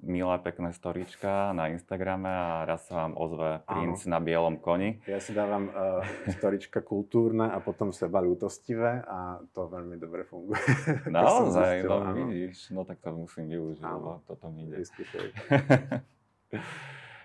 milé, 0.00 0.34
pekné 0.40 0.72
storička 0.72 1.52
na 1.52 1.68
Instagrame 1.68 2.28
a 2.28 2.64
raz 2.64 2.88
sa 2.88 3.04
vám 3.04 3.14
ozve 3.20 3.60
princ 3.68 4.00
Áno. 4.08 4.10
na 4.16 4.18
bielom 4.24 4.56
koni. 4.64 5.04
Ja 5.04 5.20
si 5.20 5.36
dávam 5.36 5.68
uh, 5.68 6.00
storička 6.32 6.80
kultúrne 6.80 7.52
a 7.52 7.60
potom 7.60 7.92
seba 7.92 8.24
ľútostivé 8.24 9.04
a 9.04 9.44
to 9.52 9.68
veľmi 9.68 10.00
dobre 10.00 10.24
funguje. 10.24 10.64
Naozaj, 11.12 11.84
no 11.84 12.16
vidíš, 12.16 12.72
no 12.72 12.88
tak 12.88 13.04
to 13.04 13.12
musím 13.12 13.52
využiť, 13.52 13.84
lebo 13.84 14.24
toto 14.24 14.48
mi 14.48 14.72
ide. 14.72 14.80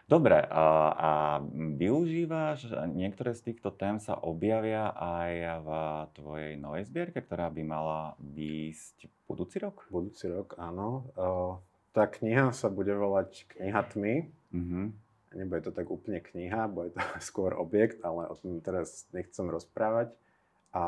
Dobre, 0.04 0.36
a, 0.36 0.92
a 0.92 1.12
využívaš, 1.80 2.68
niektoré 2.92 3.32
z 3.32 3.50
týchto 3.50 3.72
tém 3.72 4.04
sa 4.04 4.20
objavia 4.20 4.92
aj 4.92 5.32
v 5.64 5.70
tvojej 6.20 6.54
novej 6.60 6.92
zbierke, 6.92 7.24
ktorá 7.24 7.48
by 7.48 7.64
mala 7.64 8.00
výjsť 8.20 9.08
budúci 9.32 9.64
rok? 9.64 9.88
Budúci 9.88 10.28
rok, 10.28 10.60
áno. 10.60 11.08
Tá 11.94 12.10
kniha 12.10 12.50
sa 12.58 12.74
bude 12.74 12.90
volať 12.90 13.46
Kniha 13.54 13.82
tmy. 13.94 14.34
Mm-hmm. 14.50 14.86
Nebude 15.34 15.62
to 15.66 15.72
tak 15.74 15.90
úplne 15.90 16.22
kniha, 16.22 16.70
bude 16.70 16.94
to 16.94 17.02
skôr 17.30 17.54
objekt, 17.58 18.02
ale 18.02 18.30
o 18.30 18.36
tom 18.38 18.62
teraz 18.62 19.06
nechcem 19.14 19.46
rozprávať. 19.50 20.14
A 20.74 20.84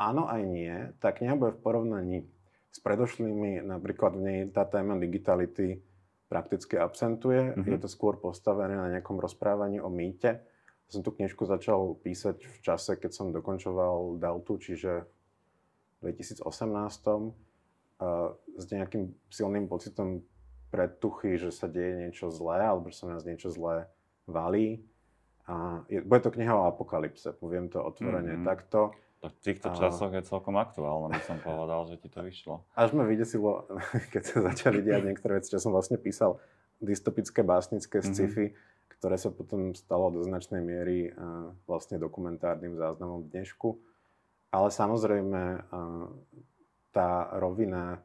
áno 0.00 0.22
aj 0.28 0.42
nie. 0.48 0.74
Tá 1.00 1.12
kniha 1.12 1.36
bude 1.36 1.52
v 1.56 1.62
porovnaní 1.64 2.18
s 2.72 2.80
predošlými, 2.80 3.62
napríklad 3.62 4.16
v 4.16 4.22
nej 4.24 4.40
tá 4.50 4.66
téma 4.66 4.96
digitality 4.96 5.84
prakticky 6.32 6.80
absentuje. 6.80 7.52
Mm-hmm. 7.52 7.68
Je 7.68 7.78
to 7.78 7.88
skôr 7.88 8.16
postavené 8.16 8.74
na 8.74 8.88
nejakom 8.96 9.20
rozprávaní 9.20 9.78
o 9.78 9.92
mýte. 9.92 10.40
Som 10.88 11.04
tú 11.04 11.12
knižku 11.12 11.44
začal 11.48 11.96
písať 12.00 12.44
v 12.44 12.58
čase, 12.60 12.96
keď 12.96 13.10
som 13.12 13.32
dokončoval 13.32 14.20
Deltu, 14.20 14.56
čiže 14.60 15.04
v 16.00 16.12
2018. 16.12 16.44
S 18.58 18.64
nejakým 18.70 19.14
silným 19.30 19.70
pocitom 19.70 20.22
predtuchy, 20.74 21.38
že 21.38 21.54
sa 21.54 21.70
deje 21.70 22.08
niečo 22.08 22.34
zlé, 22.34 22.66
alebo 22.66 22.90
že 22.90 22.98
sa 22.98 23.06
nás 23.06 23.22
niečo 23.22 23.54
zlé 23.54 23.86
valí. 24.26 24.82
A 25.46 25.86
je, 25.86 26.02
bude 26.02 26.18
to 26.24 26.34
kniha 26.34 26.50
o 26.50 26.66
apokalypse, 26.66 27.30
poviem 27.38 27.70
to 27.70 27.78
otvorene 27.78 28.40
mm-hmm. 28.40 28.48
takto. 28.48 28.96
To 29.22 29.32
v 29.32 29.36
týchto 29.40 29.72
časoch 29.72 30.12
je 30.12 30.20
celkom 30.26 30.58
aktuálne, 30.60 31.14
by 31.14 31.22
som 31.24 31.38
povedal, 31.40 31.88
že 31.88 31.96
ti 31.96 32.08
to 32.10 32.20
vyšlo. 32.20 32.60
Až 32.76 32.92
ma 32.92 33.06
vydesilo, 33.06 33.70
keď 34.12 34.22
sa 34.24 34.38
začali 34.52 34.82
diať 34.82 35.02
niektoré 35.08 35.38
veci, 35.38 35.54
čo 35.54 35.62
som 35.62 35.70
vlastne 35.70 35.96
písal 35.96 36.42
dystopické 36.82 37.46
básnické 37.46 38.02
mhm. 38.02 38.06
sci-fi, 38.10 38.46
mm-hmm. 38.50 38.92
ktoré 38.98 39.16
sa 39.20 39.30
potom 39.30 39.78
stalo 39.78 40.10
do 40.10 40.26
značnej 40.26 40.60
miery 40.64 41.12
uh, 41.12 41.54
vlastne 41.70 42.02
dokumentárnym 42.02 42.74
záznamom 42.74 43.30
dnešku. 43.30 43.78
Ale 44.50 44.68
samozrejme 44.70 45.40
uh, 45.70 46.08
tá 46.94 47.26
rovina 47.42 47.98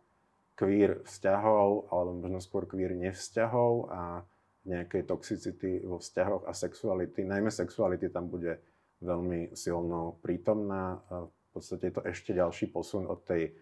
queer 0.57 1.05
vzťahov, 1.05 1.93
alebo 1.93 2.25
možno 2.25 2.41
skôr 2.41 2.65
queer 2.65 2.97
nevzťahov 2.97 3.71
a 3.93 4.25
nejakej 4.67 5.07
toxicity 5.07 5.87
vo 5.87 6.01
vzťahoch 6.03 6.43
a 6.43 6.51
sexuality, 6.51 7.23
najmä 7.23 7.47
sexuality 7.47 8.11
tam 8.11 8.27
bude 8.27 8.59
veľmi 8.99 9.55
silno 9.55 10.19
prítomná. 10.19 10.99
V 11.07 11.49
podstate 11.55 11.87
je 11.87 11.95
to 11.95 12.03
ešte 12.03 12.35
ďalší 12.35 12.67
posun 12.67 13.07
od 13.07 13.23
tej 13.23 13.55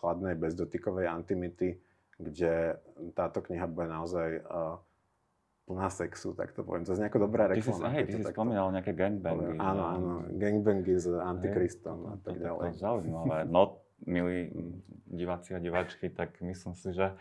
chladnej 0.00 0.34
bezdotykovej 0.40 1.06
antimity, 1.10 1.76
kde 2.16 2.80
táto 3.12 3.44
kniha 3.44 3.68
bude 3.68 3.92
naozaj 3.92 4.40
plná 5.68 5.92
sexu, 5.92 6.34
tak 6.34 6.50
to 6.56 6.66
poviem. 6.66 6.82
To 6.82 6.96
je 6.96 7.04
nejaká 7.06 7.20
dobrá 7.20 7.46
reklama. 7.46 7.62
Ty 7.62 7.92
si, 7.92 7.94
hej, 7.94 8.04
ty 8.08 8.12
si 8.18 8.24
spomínal 8.26 8.72
nejaké 8.74 8.96
gangbangy. 8.96 9.54
Áno, 9.60 9.82
áno, 9.84 10.12
gangbangy 10.34 10.98
s 10.98 11.06
antikristom 11.06 11.98
a 12.08 12.16
tak 12.24 12.40
ďalej. 12.40 12.62
To 12.62 12.70
je 12.72 12.80
zaujímavé. 12.82 13.38
No, 13.46 13.81
milí 14.06 14.50
diváci 15.06 15.54
a 15.54 15.62
diváčky, 15.62 16.10
tak 16.10 16.40
myslím 16.40 16.74
si, 16.74 16.92
že 16.92 17.14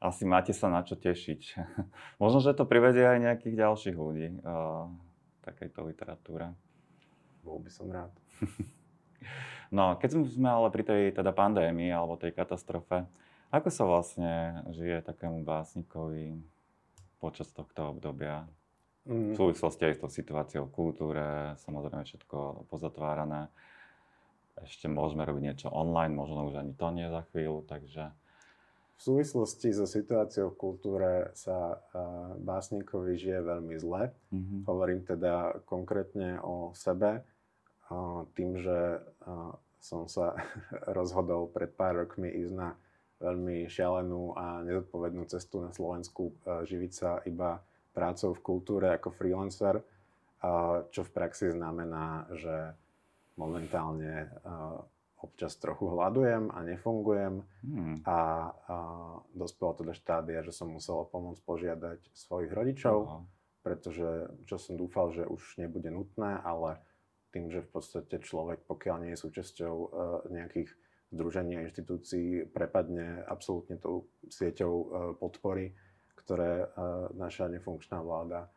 asi 0.00 0.24
máte 0.24 0.56
sa 0.56 0.72
na 0.72 0.80
čo 0.80 0.96
tešiť. 0.96 1.40
Možno, 2.22 2.40
že 2.40 2.56
to 2.56 2.64
privedie 2.64 3.04
aj 3.04 3.20
nejakých 3.20 3.54
ďalších 3.60 3.96
ľudí, 3.96 4.40
uh, 4.40 4.88
takejto 5.44 5.84
literatúre. 5.84 6.56
Bol 7.44 7.60
by 7.60 7.70
som 7.72 7.92
rád. 7.92 8.12
no, 9.76 10.00
keď 10.00 10.24
sme 10.24 10.48
ale 10.48 10.68
pri 10.72 10.84
tej 10.88 11.02
teda 11.12 11.36
pandémii 11.36 11.92
alebo 11.92 12.16
tej 12.16 12.32
katastrofe, 12.32 13.04
ako 13.50 13.68
sa 13.68 13.82
vlastne 13.84 14.62
žije 14.70 15.02
takému 15.04 15.42
básnikovi 15.42 16.38
počas 17.18 17.50
tohto 17.52 17.92
obdobia? 17.92 18.46
Mm. 19.04 19.34
V 19.34 19.36
súvislosti 19.36 19.90
aj 19.90 19.94
s 19.96 20.00
tou 20.00 20.10
situáciou 20.12 20.64
v 20.68 20.74
kultúre, 20.76 21.26
samozrejme 21.60 22.04
všetko 22.06 22.68
pozatvárané. 22.70 23.50
Ešte 24.64 24.86
môžeme 24.86 25.24
robiť 25.24 25.42
niečo 25.42 25.68
online, 25.72 26.12
možno 26.12 26.48
už 26.50 26.60
ani 26.60 26.72
to 26.76 26.88
nie 26.92 27.08
za 27.08 27.22
chvíľu, 27.32 27.64
takže... 27.64 28.12
V 29.00 29.00
súvislosti 29.00 29.72
so 29.72 29.88
situáciou 29.88 30.52
v 30.52 30.60
kultúre 30.60 31.12
sa 31.32 31.80
uh, 31.80 32.36
básnikovi 32.36 33.16
žije 33.16 33.40
veľmi 33.40 33.80
zle. 33.80 34.12
Mm-hmm. 34.28 34.60
Hovorím 34.68 35.00
teda 35.08 35.64
konkrétne 35.64 36.36
o 36.44 36.76
sebe. 36.76 37.24
Uh, 37.88 38.28
tým, 38.36 38.60
že 38.60 39.00
uh, 39.00 39.56
som 39.80 40.04
sa 40.04 40.36
rozhodol 40.98 41.48
pred 41.48 41.72
pár 41.72 42.04
rokmi 42.04 42.28
ísť 42.28 42.52
na 42.52 42.76
veľmi 43.20 43.68
šialenú 43.68 44.36
a 44.36 44.64
nezodpovednú 44.64 45.28
cestu 45.28 45.60
na 45.60 45.72
Slovensku, 45.76 46.32
živiť 46.40 46.92
sa 46.92 47.20
iba 47.28 47.60
prácou 47.92 48.32
v 48.32 48.40
kultúre 48.40 48.96
ako 48.96 49.12
freelancer, 49.12 49.84
čo 50.88 51.00
v 51.04 51.10
praxi 51.12 51.52
znamená, 51.52 52.24
že 52.32 52.72
momentálne 53.40 54.28
uh, 54.44 54.84
občas 55.20 55.56
trochu 55.60 55.88
hľadujem 55.88 56.48
a 56.52 56.58
nefungujem 56.64 57.44
hmm. 57.64 57.96
a, 58.08 58.18
a 58.52 58.76
dospelo 59.36 59.76
to 59.76 59.82
do 59.84 59.94
štádia, 59.96 60.40
že 60.44 60.52
som 60.52 60.72
musel 60.72 61.04
o 61.04 61.08
pomoc 61.08 61.36
požiadať 61.44 62.00
svojich 62.16 62.52
rodičov, 62.52 62.98
uh-huh. 63.04 63.22
pretože 63.60 64.32
čo 64.48 64.56
som 64.56 64.80
dúfal, 64.80 65.12
že 65.12 65.28
už 65.28 65.60
nebude 65.60 65.92
nutné, 65.92 66.40
ale 66.40 66.80
tým, 67.36 67.52
že 67.52 67.60
v 67.62 67.70
podstate 67.70 68.16
človek, 68.16 68.64
pokiaľ 68.64 68.96
nie 69.04 69.12
je 69.12 69.22
súčasťou 69.22 69.74
uh, 69.76 69.88
nejakých 70.32 70.72
združení 71.12 71.60
a 71.60 71.64
inštitúcií, 71.68 72.48
prepadne 72.48 73.20
absolútne 73.28 73.76
tou 73.76 74.08
sieťou 74.24 74.72
uh, 74.72 74.86
podpory, 75.20 75.76
ktoré 76.16 76.64
uh, 76.64 77.12
naša 77.12 77.52
nefunkčná 77.52 78.00
vláda 78.00 78.48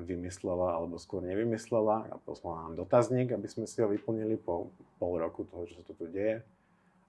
vymyslela 0.00 0.80
alebo 0.80 0.96
skôr 0.96 1.20
nevymyslela 1.20 2.08
a 2.08 2.16
poslala 2.16 2.68
nám 2.68 2.80
dotazník, 2.80 3.32
aby 3.36 3.44
sme 3.44 3.68
si 3.68 3.84
ho 3.84 3.88
vyplnili 3.88 4.40
po 4.40 4.72
pol 4.96 5.20
roku 5.20 5.44
toho, 5.44 5.68
čo 5.68 5.84
sa 5.84 5.92
tu 5.92 6.08
deje. 6.08 6.40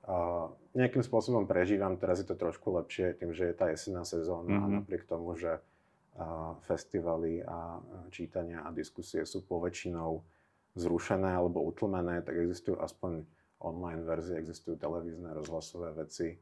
A 0.03 0.47
nejakým 0.75 0.99
spôsobom 0.99 1.47
prežívam, 1.47 1.95
teraz 1.95 2.19
je 2.19 2.27
to 2.27 2.35
trošku 2.35 2.75
lepšie 2.75 3.15
tým, 3.15 3.31
že 3.31 3.47
je 3.47 3.55
tá 3.55 3.71
jesenná 3.71 4.03
sezóna 4.03 4.51
mm-hmm. 4.51 4.63
a 4.63 4.67
mhm. 4.67 4.75
napriek 4.83 5.03
tomu, 5.07 5.39
že 5.39 5.63
festivaly 6.69 7.41
a 7.41 7.81
čítania 8.13 8.61
a 8.61 8.69
diskusie 8.69 9.25
sú 9.25 9.41
poväčšinou 9.49 10.21
zrušené 10.77 11.33
alebo 11.33 11.65
utlmené, 11.65 12.21
tak 12.21 12.37
existujú 12.37 12.77
aspoň 12.77 13.25
online 13.57 14.05
verzie, 14.05 14.37
existujú 14.37 14.77
televízne, 14.77 15.33
rozhlasové 15.33 15.89
veci, 15.97 16.37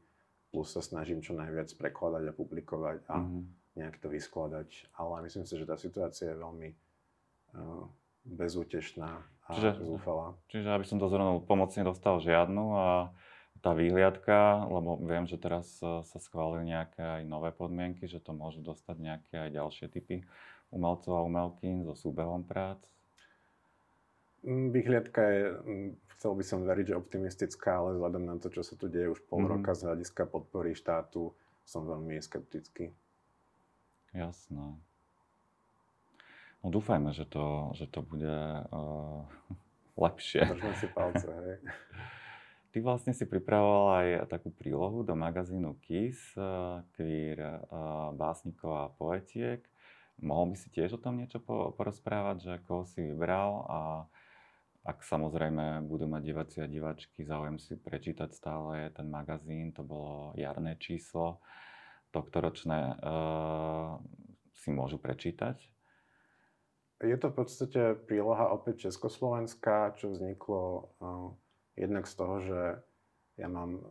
plus 0.52 0.76
sa 0.76 0.84
snažím 0.84 1.24
čo 1.24 1.32
najviac 1.32 1.72
prekladať 1.72 2.22
a 2.28 2.36
publikovať 2.36 2.98
a 3.08 3.16
mm-hmm 3.16 3.61
nejak 3.78 3.96
to 3.98 4.08
vyskladať. 4.12 4.92
Ale 4.96 5.24
myslím 5.24 5.44
si, 5.48 5.54
že 5.56 5.68
tá 5.68 5.76
situácia 5.80 6.32
je 6.32 6.40
veľmi 6.40 6.68
uh, 7.56 7.86
bezútešná 8.24 9.10
a 9.48 9.50
čiže, 9.52 9.82
zúfalá. 9.82 10.38
Čiže 10.48 10.68
aby 10.70 10.84
som 10.86 11.02
to 11.02 11.10
zhrnul, 11.10 11.42
pomoc 11.42 11.74
nedostal 11.74 12.22
žiadnu 12.22 12.64
a 12.78 12.88
tá 13.62 13.74
výhliadka, 13.78 14.66
lebo 14.66 14.98
viem, 14.98 15.26
že 15.30 15.38
teraz 15.38 15.78
e, 15.78 16.02
sa 16.02 16.18
schválili 16.18 16.74
nejaké 16.74 16.98
aj 16.98 17.22
nové 17.30 17.54
podmienky, 17.54 18.10
že 18.10 18.18
to 18.18 18.34
môžu 18.34 18.58
dostať 18.58 18.96
nejaké 18.98 19.34
aj 19.38 19.50
ďalšie 19.54 19.86
typy 19.86 20.26
umelcov 20.74 21.14
a 21.14 21.26
umelkyň 21.26 21.86
so 21.86 21.94
súbehom 21.94 22.42
prác. 22.42 22.82
Mm, 24.42 24.74
výhliadka 24.74 25.22
je, 25.22 25.42
mm, 25.54 25.90
chcel 26.18 26.32
by 26.34 26.44
som 26.46 26.66
veriť, 26.66 26.90
že 26.90 26.98
optimistická, 26.98 27.78
ale 27.78 27.94
vzhľadom 27.94 28.22
na 28.26 28.34
to, 28.42 28.50
čo 28.50 28.66
sa 28.66 28.74
tu 28.74 28.90
deje 28.90 29.14
už 29.14 29.22
pol 29.30 29.46
mm-hmm. 29.46 29.62
roka 29.62 29.78
z 29.78 29.86
hľadiska 29.86 30.26
podpory 30.26 30.74
štátu, 30.74 31.30
som 31.62 31.86
veľmi 31.86 32.18
skeptický. 32.18 32.90
Jasné. 34.12 34.76
No 36.62 36.66
dúfajme, 36.70 37.10
že 37.10 37.26
to, 37.26 37.74
že 37.74 37.90
to 37.90 38.06
bude 38.06 38.38
uh, 38.70 39.26
lepšie. 39.98 40.46
Držme 40.46 40.74
si 40.78 40.86
palce, 40.92 41.26
hej. 41.26 41.58
Ty 42.72 42.78
vlastne 42.80 43.12
si 43.12 43.28
pripravoval 43.28 43.86
aj 44.00 44.08
takú 44.32 44.48
prílohu 44.48 45.04
do 45.04 45.12
magazínu 45.12 45.76
KISS, 45.84 46.38
uh, 46.40 46.80
queer 46.96 47.36
uh, 47.68 48.14
básnikov 48.16 48.72
a 48.72 48.86
poetiek. 48.94 49.60
Mohol 50.22 50.54
by 50.54 50.56
si 50.56 50.68
tiež 50.70 50.96
o 50.96 51.02
tom 51.02 51.18
niečo 51.18 51.42
po, 51.42 51.74
porozprávať, 51.74 52.36
že 52.40 52.52
koho 52.64 52.86
si 52.86 53.02
vybral 53.02 53.66
a 53.68 53.80
ak 54.82 55.02
samozrejme 55.06 55.86
budú 55.86 56.10
mať 56.10 56.22
diváci 56.26 56.56
a 56.58 56.66
diváčky 56.66 57.22
záujem 57.22 57.58
si 57.62 57.78
prečítať 57.78 58.34
stále 58.34 58.90
ten 58.90 59.06
magazín, 59.06 59.70
to 59.70 59.86
bolo 59.86 60.34
jarné 60.34 60.74
číslo, 60.78 61.38
tohtoročné, 62.12 63.00
uh, 63.00 63.96
si 64.52 64.70
môžu 64.70 65.00
prečítať. 65.00 65.58
Je 67.02 67.16
to 67.18 67.32
v 67.32 67.36
podstate 67.42 67.82
príloha 68.06 68.52
opäť 68.54 68.86
Československá, 68.86 69.96
čo 69.98 70.14
vzniklo 70.14 70.94
uh, 71.02 71.34
jednak 71.74 72.06
z 72.06 72.14
toho, 72.14 72.36
že 72.44 72.60
ja 73.40 73.48
mám 73.48 73.82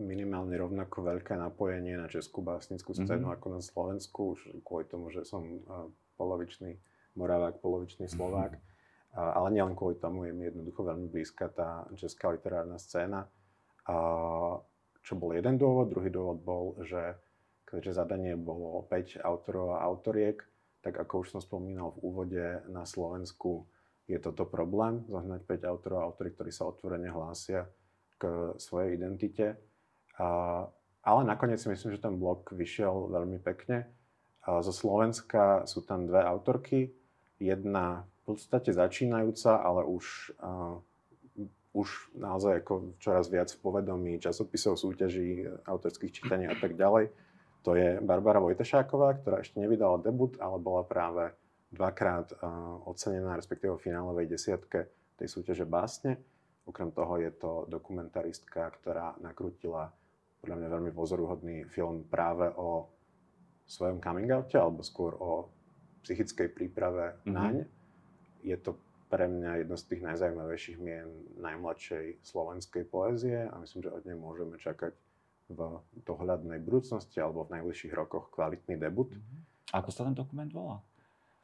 minimálne 0.00 0.58
rovnako 0.58 1.04
veľké 1.04 1.38
napojenie 1.38 1.94
na 2.00 2.10
českú 2.10 2.42
básnickú 2.42 2.96
scénu 2.96 3.30
mm-hmm. 3.30 3.36
ako 3.38 3.46
na 3.52 3.60
Slovensku, 3.62 4.20
už 4.34 4.40
kvôli 4.66 4.88
tomu, 4.90 5.12
že 5.14 5.22
som 5.22 5.44
uh, 5.44 5.86
polovičný 6.18 6.80
Moravák, 7.14 7.62
polovičný 7.62 8.10
Slovák. 8.10 8.58
Mm-hmm. 8.58 8.72
Ale 9.14 9.54
nielen 9.54 9.78
kvôli 9.78 9.94
tomu, 9.94 10.26
je 10.26 10.34
mi 10.34 10.50
jednoducho 10.50 10.82
veľmi 10.82 11.06
blízka 11.06 11.46
tá 11.46 11.86
česká 11.94 12.34
literárna 12.34 12.82
scéna. 12.82 13.30
Čo 15.06 15.12
bol 15.14 15.38
jeden 15.38 15.54
dôvod. 15.54 15.94
Druhý 15.94 16.10
dôvod 16.10 16.42
bol, 16.42 16.74
že 16.82 17.14
keďže 17.78 17.98
zadanie 18.00 18.38
bolo 18.38 18.86
5 18.86 19.20
autorov 19.22 19.78
a 19.78 19.84
autoriek, 19.84 20.42
tak 20.84 21.00
ako 21.00 21.24
už 21.24 21.28
som 21.36 21.40
spomínal 21.40 21.96
v 21.96 22.02
úvode, 22.04 22.44
na 22.68 22.84
Slovensku 22.84 23.64
je 24.04 24.20
toto 24.20 24.44
problém, 24.44 25.00
zohnať 25.08 25.48
5 25.48 25.70
autorov 25.72 25.98
a 26.04 26.06
autoriek, 26.12 26.36
ktorí 26.36 26.52
sa 26.52 26.68
otvorene 26.68 27.08
hlásia 27.08 27.64
k 28.20 28.52
svojej 28.60 29.00
identite. 29.00 29.56
A, 30.20 30.28
ale 31.00 31.20
nakoniec 31.24 31.56
si 31.56 31.72
myslím, 31.72 31.96
že 31.96 32.04
ten 32.04 32.20
blog 32.20 32.52
vyšiel 32.52 33.08
veľmi 33.08 33.40
pekne. 33.40 33.88
A 34.44 34.60
zo 34.60 34.76
Slovenska 34.76 35.64
sú 35.64 35.80
tam 35.88 36.04
dve 36.04 36.20
autorky. 36.20 36.92
Jedna 37.40 38.04
v 38.24 38.36
podstate 38.36 38.76
začínajúca, 38.76 39.56
ale 39.56 39.88
už, 39.88 40.36
uh, 40.44 40.80
už 41.72 42.12
naozaj 42.12 42.60
ako 42.60 42.96
čoraz 43.00 43.32
viac 43.32 43.48
v 43.48 43.60
povedomí 43.64 44.20
časopisov, 44.20 44.76
súťaží, 44.76 45.48
autorských 45.64 46.12
čítaní 46.12 46.44
a 46.44 46.56
tak 46.60 46.76
ďalej. 46.76 47.08
To 47.64 47.72
je 47.72 47.96
Barbara 48.04 48.44
Vojtešáková, 48.44 49.24
ktorá 49.24 49.40
ešte 49.40 49.56
nevydala 49.56 50.04
debut, 50.04 50.36
ale 50.36 50.60
bola 50.60 50.84
práve 50.84 51.32
dvakrát 51.72 52.36
uh, 52.36 52.84
ocenená, 52.84 53.34
respektíve 53.40 53.74
v 53.74 53.84
finálovej 53.88 54.28
desiatke 54.28 54.92
tej 55.16 55.28
súťaže 55.32 55.64
básne. 55.64 56.20
Okrem 56.68 56.92
toho 56.92 57.16
je 57.20 57.32
to 57.32 57.64
dokumentaristka, 57.68 58.68
ktorá 58.80 59.16
nakrutila 59.20 59.88
podľa 60.44 60.56
mňa 60.60 60.68
veľmi 60.76 60.92
pozoruhodný 60.92 61.56
film 61.72 62.04
práve 62.04 62.52
o 62.52 62.84
svojom 63.64 63.96
coming 64.04 64.28
oute, 64.28 64.60
alebo 64.60 64.84
skôr 64.84 65.16
o 65.16 65.48
psychickej 66.04 66.52
príprave 66.52 67.16
mm-hmm. 67.24 67.32
naň. 67.32 67.54
Je 68.44 68.56
to 68.60 68.76
pre 69.08 69.24
mňa 69.24 69.64
jedno 69.64 69.76
z 69.80 69.84
tých 69.88 70.02
najzaujímavejších 70.04 70.78
mien 70.84 71.08
najmladšej 71.40 72.20
slovenskej 72.20 72.84
poézie 72.92 73.48
a 73.48 73.56
myslím, 73.56 73.88
že 73.88 73.94
od 73.94 74.04
nej 74.04 74.16
môžeme 74.20 74.60
čakať 74.60 74.92
v 75.48 75.80
dohľadnej 76.08 76.56
budúcnosti 76.60 77.20
alebo 77.20 77.44
v 77.44 77.60
najbližších 77.60 77.92
rokoch 77.92 78.32
kvalitný 78.32 78.80
debut. 78.80 79.12
Mm-hmm. 79.12 79.40
Ako 79.76 79.90
sa 79.92 80.08
ten 80.08 80.16
dokument 80.16 80.48
volá? 80.48 80.80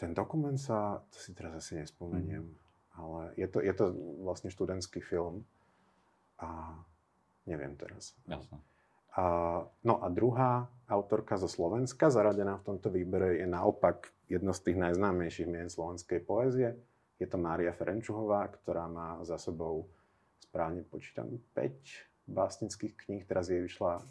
Ten 0.01 0.17
dokument 0.17 0.57
sa, 0.57 1.05
to 1.13 1.19
si 1.21 1.37
teraz 1.37 1.61
asi 1.61 1.77
nespomeniem, 1.77 2.45
mm-hmm. 2.49 2.97
ale 2.97 3.21
je 3.37 3.47
to, 3.49 3.59
je 3.61 3.75
to 3.77 3.93
vlastne 4.25 4.49
študentský 4.49 5.05
film 5.05 5.45
a 6.41 6.73
neviem 7.45 7.77
teraz. 7.77 8.17
Jasne. 8.25 8.65
A, 9.19 9.25
no 9.85 9.95
a 10.01 10.07
druhá 10.09 10.71
autorka 10.89 11.37
zo 11.37 11.51
Slovenska, 11.51 12.09
zaradená 12.09 12.57
v 12.63 12.67
tomto 12.73 12.89
výbere, 12.89 13.43
je 13.43 13.47
naopak 13.47 14.09
jedno 14.31 14.55
z 14.55 14.71
tých 14.71 14.79
najznámejších 14.81 15.51
mien 15.51 15.69
slovenskej 15.69 16.23
poézie. 16.25 16.79
Je 17.21 17.29
to 17.29 17.37
Mária 17.37 17.75
Ferenčuhová, 17.75 18.49
ktorá 18.49 18.89
má 18.89 19.21
za 19.27 19.37
sebou, 19.37 19.91
správne 20.41 20.87
počítam, 20.87 21.29
5 21.53 22.10
básnických 22.31 22.95
kníh. 22.97 23.23
Teraz 23.27 23.51
jej 23.51 23.61
vyšla 23.61 23.99
e, 23.99 24.03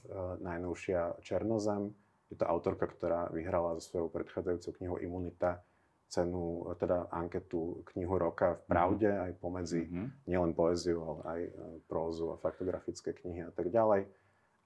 najnovšia 0.43 1.23
Černozem. 1.23 1.95
Je 2.29 2.37
to 2.37 2.45
autorka, 2.45 2.85
ktorá 2.85 3.31
vyhrala 3.33 3.79
so 3.79 3.89
svojou 3.89 4.13
predchádzajúcou 4.13 4.71
knihou 4.77 4.97
Imunita 5.01 5.65
cenu, 6.09 6.65
teda 6.81 7.09
anketu 7.13 7.85
knihu 7.93 8.17
roka 8.17 8.57
v 8.57 8.61
Pravde, 8.65 9.09
mm-hmm. 9.09 9.25
aj 9.29 9.31
pomedzi 9.37 9.83
mm-hmm. 9.85 10.07
nielen 10.25 10.53
poéziu, 10.57 10.99
ale 11.05 11.21
aj 11.25 11.41
e, 11.45 11.51
prózu 11.89 12.33
a 12.33 12.41
faktografické 12.41 13.13
knihy 13.13 13.45
a 13.45 13.51
tak 13.53 13.69
ďalej 13.69 14.09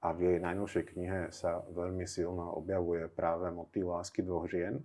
a 0.03 0.07
v 0.11 0.19
jej 0.19 0.37
najnovšej 0.43 0.83
knihe 0.91 1.19
sa 1.31 1.63
veľmi 1.71 2.03
silno 2.03 2.59
objavuje 2.59 3.07
práve 3.07 3.47
motív 3.55 3.95
lásky 3.95 4.19
dvoch 4.19 4.51
žien, 4.51 4.83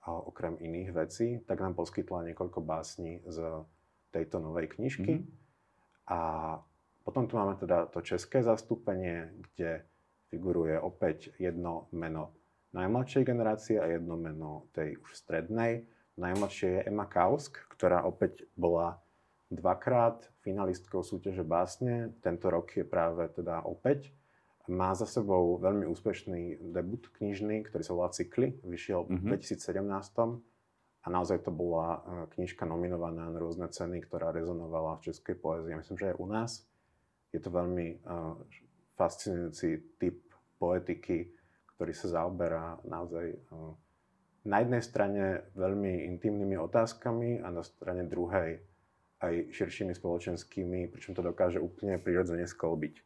a 0.00 0.16
okrem 0.16 0.56
iných 0.56 0.90
vecí, 0.96 1.28
tak 1.44 1.60
nám 1.60 1.76
poskytla 1.76 2.32
niekoľko 2.32 2.64
básní 2.64 3.20
z 3.28 3.36
tejto 4.08 4.40
novej 4.40 4.72
knižky. 4.72 5.20
Mm-hmm. 5.20 6.08
A 6.08 6.20
potom 7.10 7.26
tu 7.26 7.34
máme 7.34 7.58
teda 7.58 7.90
to 7.90 7.98
české 8.06 8.46
zastúpenie, 8.46 9.34
kde 9.34 9.82
figuruje 10.30 10.78
opäť 10.78 11.34
jedno 11.42 11.90
meno 11.90 12.38
najmladšej 12.70 13.26
generácie 13.26 13.82
a 13.82 13.90
jedno 13.90 14.14
meno 14.14 14.70
tej 14.70 14.94
už 15.02 15.18
strednej. 15.18 15.90
Najmladšie 16.14 16.68
je 16.70 16.84
Emma 16.86 17.10
Kausk, 17.10 17.58
ktorá 17.74 18.06
opäť 18.06 18.46
bola 18.54 19.02
dvakrát 19.50 20.22
finalistkou 20.46 21.02
súťaže 21.02 21.42
básne. 21.42 22.14
Tento 22.22 22.46
rok 22.46 22.70
je 22.78 22.86
práve 22.86 23.26
teda 23.34 23.66
opäť 23.66 24.14
má 24.70 24.94
za 24.94 25.02
sebou 25.02 25.58
veľmi 25.58 25.82
úspešný 25.90 26.70
debut 26.70 27.10
knižný, 27.18 27.66
ktorý 27.66 27.82
sa 27.82 27.92
volá 27.98 28.14
Cykly, 28.14 28.62
vyšiel 28.62 29.10
v 29.10 29.18
mm-hmm. 29.18 29.42
2017 29.58 30.46
a 31.00 31.06
naozaj 31.10 31.42
to 31.42 31.50
bola 31.50 31.98
e, 31.98 32.00
knižka 32.38 32.62
nominovaná 32.70 33.26
na 33.34 33.38
rôzne 33.40 33.66
ceny, 33.66 34.06
ktorá 34.06 34.30
rezonovala 34.30 35.02
v 35.02 35.10
českej 35.10 35.34
poézii. 35.42 35.74
Myslím, 35.74 35.98
že 35.98 36.14
aj 36.14 36.16
u 36.22 36.26
nás 36.30 36.69
je 37.30 37.40
to 37.40 37.50
veľmi 37.50 38.02
fascinujúci 38.98 39.96
typ 39.96 40.18
poetiky, 40.60 41.30
ktorý 41.76 41.92
sa 41.96 42.20
zaoberá 42.20 42.76
naozaj 42.84 43.32
na 44.44 44.56
jednej 44.64 44.82
strane 44.84 45.24
veľmi 45.56 46.04
intimnými 46.16 46.56
otázkami 46.56 47.44
a 47.44 47.48
na 47.52 47.64
strane 47.64 48.08
druhej 48.08 48.60
aj 49.20 49.52
širšími 49.52 49.92
spoločenskými, 49.92 50.88
pričom 50.88 51.12
to 51.12 51.20
dokáže 51.20 51.60
úplne 51.60 52.00
prirodzene 52.00 52.48
skolbiť. 52.48 53.04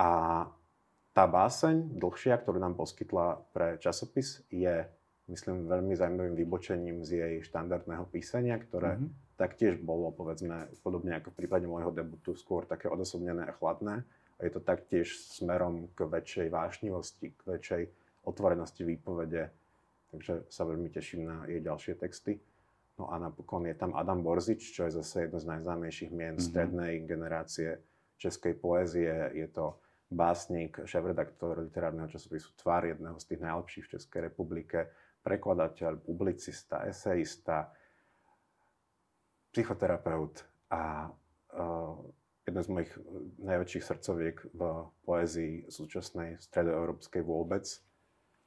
A 0.00 0.08
tá 1.12 1.24
báseň 1.28 2.00
dlhšia, 2.00 2.40
ktorú 2.40 2.56
nám 2.56 2.80
poskytla 2.80 3.44
pre 3.52 3.76
časopis, 3.76 4.40
je, 4.48 4.88
myslím, 5.28 5.68
veľmi 5.68 5.92
zaujímavým 5.92 6.32
vybočením 6.32 7.04
z 7.04 7.10
jej 7.20 7.34
štandardného 7.44 8.08
písania, 8.08 8.56
ktoré 8.56 8.96
mm-hmm. 8.96 9.27
Taktiež 9.38 9.78
bolo, 9.78 10.10
povedzme, 10.10 10.66
podobne 10.82 11.14
ako 11.16 11.30
v 11.30 11.38
prípade 11.46 11.64
môjho 11.70 11.94
debutu, 11.94 12.34
skôr 12.34 12.66
také 12.66 12.90
odosobnené 12.90 13.46
a 13.46 13.54
chladné. 13.54 14.02
A 14.38 14.40
je 14.42 14.52
to 14.52 14.60
taktiež 14.62 15.14
smerom 15.30 15.90
k 15.94 16.10
väčšej 16.10 16.50
vášnivosti, 16.50 17.32
k 17.32 17.40
väčšej 17.46 17.82
otvorenosti 18.26 18.82
výpovede. 18.82 19.54
Takže 20.10 20.50
sa 20.50 20.62
veľmi 20.66 20.90
teším 20.90 21.22
na 21.30 21.36
jej 21.46 21.62
ďalšie 21.62 21.94
texty. 21.96 22.42
No 22.98 23.14
a 23.14 23.18
napokon 23.22 23.70
je 23.70 23.78
tam 23.78 23.94
Adam 23.94 24.26
Borzič, 24.26 24.74
čo 24.74 24.90
je 24.90 24.98
zase 24.98 25.30
jedno 25.30 25.38
z 25.38 25.46
najznámejších 25.54 26.10
mien 26.10 26.34
mm-hmm. 26.34 26.48
strednej 26.50 26.92
generácie 27.06 27.78
českej 28.18 28.58
poézie. 28.58 29.30
Je 29.38 29.46
to 29.46 29.78
básnik, 30.10 30.82
šéf-redaktor 30.82 31.62
literárneho 31.62 32.10
časopisu 32.10 32.50
Tvar, 32.58 32.90
jedného 32.90 33.14
z 33.22 33.24
tých 33.30 33.40
najlepších 33.44 33.84
v 33.86 33.92
Českej 33.94 34.20
republike, 34.32 34.90
prekladateľ, 35.22 36.02
publicista, 36.02 36.88
eseista, 36.88 37.70
psychoterapeut 39.58 40.46
a 40.70 41.10
uh, 41.10 41.98
jeden 42.46 42.62
z 42.62 42.70
mojich 42.70 42.92
najväčších 43.42 43.82
srdcoviek 43.82 44.36
v 44.54 44.60
poézii 45.02 45.66
súčasnej 45.66 46.38
stredoeurópskej 46.38 47.26
vôbec, 47.26 47.66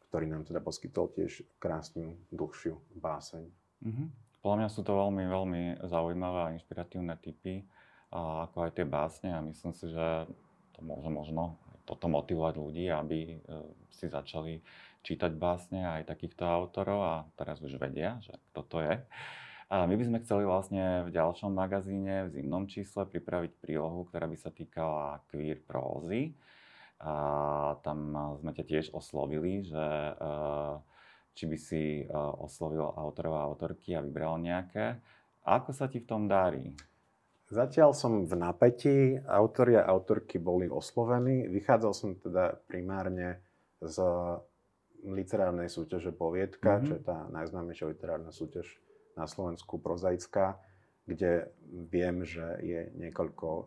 ktorý 0.07 0.31
nám 0.31 0.47
teda 0.47 0.63
poskytol 0.63 1.11
tiež 1.11 1.43
krásnu, 1.59 2.15
dlhšiu 2.31 2.79
báseň. 2.95 3.43
Mm-hmm. 3.83 4.07
Podľa 4.39 4.57
mňa 4.63 4.69
sú 4.71 4.81
to 4.87 4.95
veľmi, 4.95 5.23
veľmi 5.27 5.63
zaujímavé 5.83 6.39
a 6.47 6.53
inšpiratívne 6.55 7.19
typy, 7.19 7.67
ako 8.15 8.57
aj 8.63 8.71
tie 8.79 8.87
básne 8.87 9.35
a 9.35 9.43
myslím 9.43 9.75
si, 9.75 9.91
že 9.91 10.31
to 10.71 10.79
môže 10.79 11.11
možno 11.11 11.59
toto 11.83 12.07
motivovať 12.07 12.55
ľudí, 12.55 12.87
aby 12.87 13.35
e, 13.35 13.37
si 13.91 14.07
začali 14.07 14.63
čítať 15.03 15.31
básne 15.35 15.83
aj 15.83 16.07
takýchto 16.07 16.47
autorov 16.47 16.99
a 17.03 17.15
teraz 17.35 17.59
už 17.59 17.75
vedia, 17.75 18.17
že 18.23 18.37
kto 18.51 18.61
to 18.65 18.77
je. 18.79 18.95
A 19.71 19.87
my 19.87 19.95
by 19.95 20.03
sme 20.03 20.19
chceli 20.19 20.43
vlastne 20.43 21.07
v 21.07 21.15
ďalšom 21.15 21.55
magazíne, 21.55 22.27
v 22.27 22.35
zimnom 22.35 22.67
čísle, 22.67 23.07
pripraviť 23.07 23.55
prílohu, 23.55 24.03
ktorá 24.03 24.27
by 24.27 24.35
sa 24.35 24.51
týkala 24.51 25.23
queer 25.31 25.63
prózy. 25.63 26.35
A 26.99 27.79
tam 27.79 28.11
sme 28.43 28.51
ťa 28.51 28.67
tiež 28.67 28.85
oslovili, 28.91 29.63
že 29.63 29.79
e, 29.79 30.13
či 31.31 31.47
by 31.47 31.57
si 31.57 32.03
e, 32.03 32.05
oslovil 32.11 32.83
autorov 32.83 33.39
a 33.39 33.47
autorky 33.47 33.95
a 33.95 34.03
vybral 34.03 34.43
nejaké. 34.43 34.99
Ako 35.47 35.71
sa 35.71 35.87
ti 35.87 36.03
v 36.03 36.09
tom 36.19 36.27
darí? 36.27 36.75
Zatiaľ 37.47 37.95
som 37.95 38.27
v 38.27 38.33
napätí, 38.35 39.23
autori 39.23 39.79
a 39.79 39.87
autorky 39.87 40.35
boli 40.35 40.67
oslovení. 40.67 41.47
Vychádzal 41.47 41.93
som 41.95 42.19
teda 42.19 42.59
primárne 42.67 43.39
z 43.79 44.03
literárnej 45.07 45.71
súťaže 45.71 46.11
Poviedka, 46.11 46.75
mm-hmm. 46.75 46.87
čo 46.91 46.93
je 46.99 47.03
tá 47.07 47.23
najznámejšia 47.31 47.87
literárna 47.87 48.35
súťaž 48.35 48.67
na 49.15 49.25
Slovensku, 49.27 49.77
prozaická, 49.77 50.59
kde 51.05 51.49
viem, 51.91 52.23
že 52.23 52.45
je 52.61 52.81
niekoľko 52.95 53.47
uh, 53.49 53.65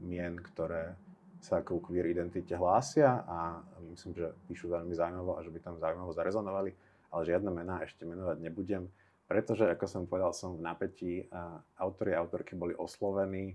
mien, 0.00 0.38
ktoré 0.38 0.96
sa 1.42 1.60
ako 1.62 1.84
queer 1.84 2.08
identite 2.10 2.56
hlásia 2.56 3.22
a 3.28 3.60
myslím, 3.92 4.16
že 4.16 4.32
píšu 4.48 4.72
veľmi 4.72 4.96
zaujímavo 4.96 5.36
a 5.36 5.44
že 5.44 5.52
by 5.52 5.58
tam 5.62 5.76
zaujímavo 5.78 6.10
zarezonovali, 6.16 6.70
ale 7.12 7.22
žiadne 7.28 7.50
mená 7.52 7.84
ešte 7.84 8.08
menovať 8.08 8.38
nebudem, 8.40 8.88
pretože, 9.28 9.66
ako 9.68 9.84
som 9.86 10.02
povedal, 10.08 10.32
som 10.32 10.56
v 10.56 10.64
napätí. 10.64 11.12
Uh, 11.28 11.60
autori 11.78 12.16
a 12.16 12.22
autorky 12.22 12.56
boli 12.56 12.72
oslovení 12.72 13.54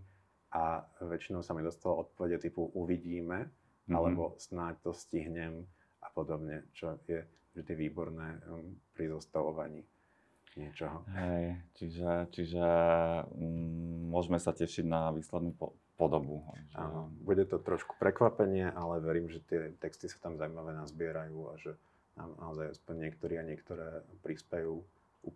a 0.52 0.84
väčšinou 1.00 1.42
sa 1.42 1.56
mi 1.56 1.64
dostalo 1.64 2.04
odpovede 2.08 2.38
typu 2.38 2.68
uvidíme, 2.76 3.48
mm-hmm. 3.48 3.96
alebo 3.96 4.36
snáď 4.36 4.84
to 4.84 4.92
stihnem 4.92 5.64
a 6.04 6.08
podobne, 6.12 6.68
čo 6.76 7.00
je 7.08 7.24
vždy 7.56 7.74
výborné 7.76 8.40
um, 8.48 8.76
pri 8.92 9.12
zostavovaní 9.12 9.84
niečoho. 10.60 11.04
Hej, 11.16 11.60
čiže, 11.80 12.12
čiže 12.36 12.66
um, 13.32 14.12
môžeme 14.12 14.40
sa 14.42 14.52
tešiť 14.52 14.86
na 14.88 15.12
výslednú 15.16 15.56
po- 15.56 15.76
podobu. 15.96 16.42
Áno, 16.74 17.14
bude 17.22 17.46
to 17.46 17.62
trošku 17.62 17.96
prekvapenie, 18.02 18.74
ale 18.74 19.00
verím, 19.00 19.30
že 19.30 19.40
tie 19.46 19.72
texty 19.78 20.10
sa 20.10 20.18
tam 20.18 20.42
zaujímavé 20.42 20.74
nazbierajú 20.74 21.38
a 21.52 21.54
že 21.62 21.72
nám 22.18 22.36
naozaj 22.42 22.74
aspoň 22.76 22.96
niektorí 23.08 23.38
a 23.38 23.48
niektoré 23.48 24.04
prispejú 24.26 24.84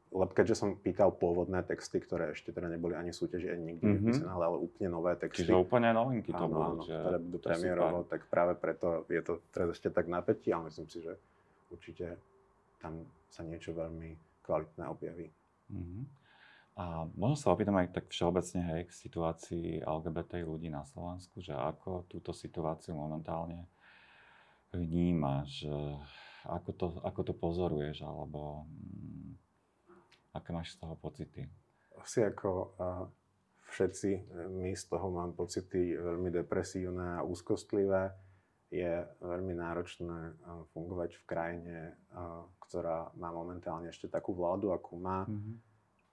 lebo 0.09 0.31
keďže 0.33 0.57
som 0.57 0.69
pýtal 0.81 1.13
pôvodné 1.13 1.61
texty, 1.61 2.01
ktoré 2.01 2.33
ešte 2.33 2.49
teda 2.49 2.73
neboli 2.73 2.97
ani 2.97 3.13
súťaži, 3.13 3.53
ani 3.53 3.77
nikdy 3.77 3.85
mm-hmm. 3.85 4.01
nepísané, 4.01 4.31
ale 4.33 4.57
úplne 4.57 4.89
nové 4.89 5.13
texty. 5.13 5.45
Čiže 5.45 5.61
úplne 5.61 5.93
novinky 5.93 6.33
to 6.33 6.41
áno, 6.41 6.49
budú. 6.49 6.65
Áno, 6.65 6.83
ktoré 6.89 7.17
budú 7.21 7.37
premiérovo, 7.37 7.97
tak 8.09 8.25
práve 8.25 8.57
preto 8.57 9.05
je 9.05 9.21
to 9.21 9.45
teraz 9.53 9.77
ešte 9.77 9.93
tak 9.93 10.09
napätí, 10.09 10.49
ale 10.49 10.73
myslím 10.73 10.89
si, 10.89 11.05
že 11.05 11.13
určite 11.69 12.17
tam 12.81 13.05
sa 13.29 13.45
niečo 13.45 13.77
veľmi 13.77 14.17
kvalitné 14.45 14.85
objaví. 14.85 15.33
Mm-hmm. 15.73 16.03
A 16.75 17.09
možno 17.17 17.39
sa 17.39 17.49
opýtam 17.55 17.79
aj 17.79 17.89
tak 17.95 18.05
všeobecne 18.11 18.61
hej, 18.75 18.81
k 18.85 18.91
situácii 18.93 19.67
LGBT 19.81 20.43
ľudí 20.45 20.69
na 20.69 20.85
Slovensku, 20.85 21.41
že 21.41 21.55
ako 21.55 22.05
túto 22.05 22.35
situáciu 22.35 22.93
momentálne 22.93 23.65
vnímaš, 24.75 25.65
ako 26.43 26.69
to, 26.75 26.87
ako 26.99 27.21
to 27.23 27.33
pozoruješ, 27.33 28.03
alebo 28.03 28.67
mm, 28.67 29.39
Aké 30.35 30.51
máš 30.51 30.75
z 30.75 30.83
toho 30.83 30.99
pocity? 30.99 31.47
Asi 31.95 32.19
ako 32.19 32.75
a 32.75 33.07
všetci, 33.71 34.11
e, 34.11 34.21
my 34.51 34.75
z 34.75 34.83
toho 34.91 35.07
mám 35.07 35.31
pocity 35.31 35.95
veľmi 35.95 36.27
depresívne 36.27 37.23
a 37.23 37.23
úzkostlivé. 37.23 38.11
Je 38.75 39.07
veľmi 39.23 39.55
náročné 39.55 40.35
fungovať 40.75 41.15
v 41.15 41.23
krajine, 41.23 41.77
ktorá 42.67 43.07
má 43.15 43.31
momentálne 43.31 43.87
ešte 43.87 44.11
takú 44.11 44.35
vládu, 44.35 44.75
akú 44.75 44.99
má, 44.99 45.23
mm-hmm. 45.23 45.55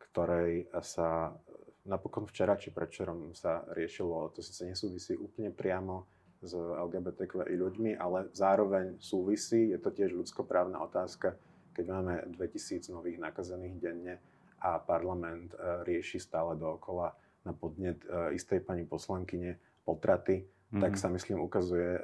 ktorej 0.06 0.70
sa 0.78 1.34
napokon 1.82 2.30
včera 2.30 2.54
či 2.54 2.70
predčerom 2.70 3.34
sa 3.34 3.66
riešilo, 3.74 4.30
to 4.30 4.38
síce 4.46 4.62
nesúvisí 4.62 5.18
úplne 5.18 5.50
priamo 5.50 6.06
s 6.38 6.54
LGBTQI 6.54 7.54
ľuďmi, 7.58 7.98
ale 7.98 8.30
zároveň 8.30 9.02
súvisí, 9.02 9.74
je 9.74 9.78
to 9.82 9.90
tiež 9.90 10.14
ľudskoprávna 10.14 10.78
otázka, 10.78 11.34
keď 11.74 11.84
máme 11.90 12.14
2000 12.38 12.94
nových 12.94 13.18
nakazených 13.18 13.76
denne 13.82 14.14
a 14.62 14.78
parlament 14.78 15.50
rieši 15.82 16.22
stále 16.22 16.54
dookola 16.54 17.10
na 17.42 17.50
podnet 17.50 17.98
istej 18.30 18.62
pani 18.62 18.86
poslankyne 18.86 19.58
potraty, 19.82 20.46
mm-hmm. 20.46 20.78
tak 20.78 20.94
sa 20.94 21.10
myslím 21.10 21.42
ukazuje, 21.42 21.98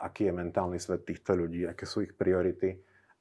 aký 0.00 0.28
je 0.28 0.32
mentálny 0.34 0.78
svet 0.82 1.06
týchto 1.06 1.36
ľudí, 1.38 1.68
aké 1.68 1.86
sú 1.86 2.02
ich 2.02 2.14
priority 2.16 2.78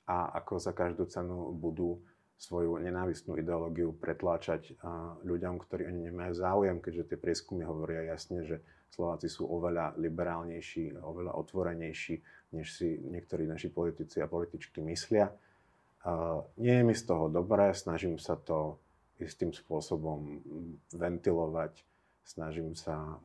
a 0.09 0.35
ako 0.39 0.59
za 0.59 0.73
každú 0.75 1.05
cenu 1.07 1.53
budú 1.55 2.01
svoju 2.33 2.75
nenávistnú 2.81 3.39
ideológiu 3.39 3.95
pretláčať 3.95 4.75
ľuďom, 5.23 5.63
ktorí 5.63 5.87
ani 5.87 6.11
nemajú 6.11 6.33
záujem, 6.35 6.77
keďže 6.83 7.15
tie 7.15 7.17
prieskumy 7.21 7.63
hovoria 7.63 8.03
jasne, 8.03 8.43
že 8.43 8.59
Slováci 8.91 9.31
sú 9.31 9.47
oveľa 9.47 9.95
liberálnejší, 9.97 11.01
oveľa 11.01 11.33
otvorenejší, 11.39 12.19
než 12.53 12.67
si 12.77 12.99
niektorí 12.99 13.47
naši 13.47 13.71
politici 13.71 14.19
a 14.19 14.27
političky 14.27 14.83
myslia. 14.85 15.33
Nie 16.59 16.73
je 16.77 16.83
mi 16.83 16.93
z 16.93 17.03
toho 17.07 17.31
dobré, 17.31 17.71
snažím 17.71 18.19
sa 18.19 18.35
to 18.35 18.77
istým 19.23 19.55
spôsobom 19.55 20.43
ventilovať, 20.91 21.79
snažím 22.27 22.75
sa 22.75 23.17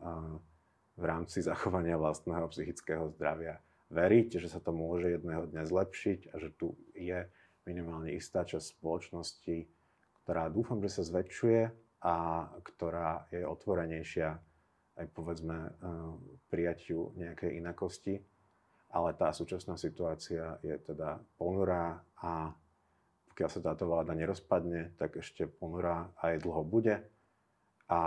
v 0.98 1.04
rámci 1.06 1.38
zachovania 1.46 1.94
vlastného 1.94 2.50
psychického 2.50 3.14
zdravia 3.14 3.62
veriť, 3.88 4.42
že 4.42 4.48
sa 4.50 4.58
to 4.58 4.74
môže 4.74 5.14
jedného 5.14 5.46
dňa 5.48 5.62
zlepšiť 5.64 6.20
a 6.34 6.42
že 6.42 6.50
tu 6.58 6.74
je 6.92 7.24
minimálne 7.64 8.10
istá 8.12 8.42
časť 8.42 8.76
spoločnosti, 8.76 9.64
ktorá 10.24 10.50
dúfam, 10.50 10.82
že 10.82 11.00
sa 11.00 11.02
zväčšuje 11.06 11.62
a 12.02 12.14
ktorá 12.66 13.30
je 13.30 13.46
otvorenejšia 13.46 14.28
aj 14.98 15.06
povedzme 15.14 15.72
prijatiu 16.50 17.14
nejakej 17.14 17.62
inakosti. 17.62 18.18
Ale 18.88 19.12
tá 19.14 19.30
súčasná 19.30 19.76
situácia 19.76 20.56
je 20.64 20.74
teda 20.80 21.20
ponurá 21.36 22.02
a 22.24 22.50
pokiaľ 23.30 23.50
sa 23.52 23.60
táto 23.62 23.86
vláda 23.86 24.16
nerozpadne, 24.16 24.96
tak 24.98 25.20
ešte 25.20 25.46
ponurá 25.46 26.10
aj 26.18 26.42
dlho 26.42 26.64
bude. 26.66 26.96
A 27.86 28.00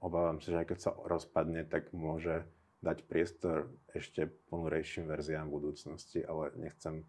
obávam 0.00 0.40
sa, 0.40 0.48
že 0.54 0.58
aj 0.64 0.66
keď 0.72 0.78
sa 0.78 0.90
rozpadne, 0.94 1.66
tak 1.66 1.92
môže 1.92 2.44
dať 2.84 3.08
priestor 3.08 3.72
ešte 3.96 4.28
ponurejším 4.52 5.08
verziám 5.08 5.48
budúcnosti, 5.48 6.20
ale 6.20 6.52
nechcem 6.60 7.04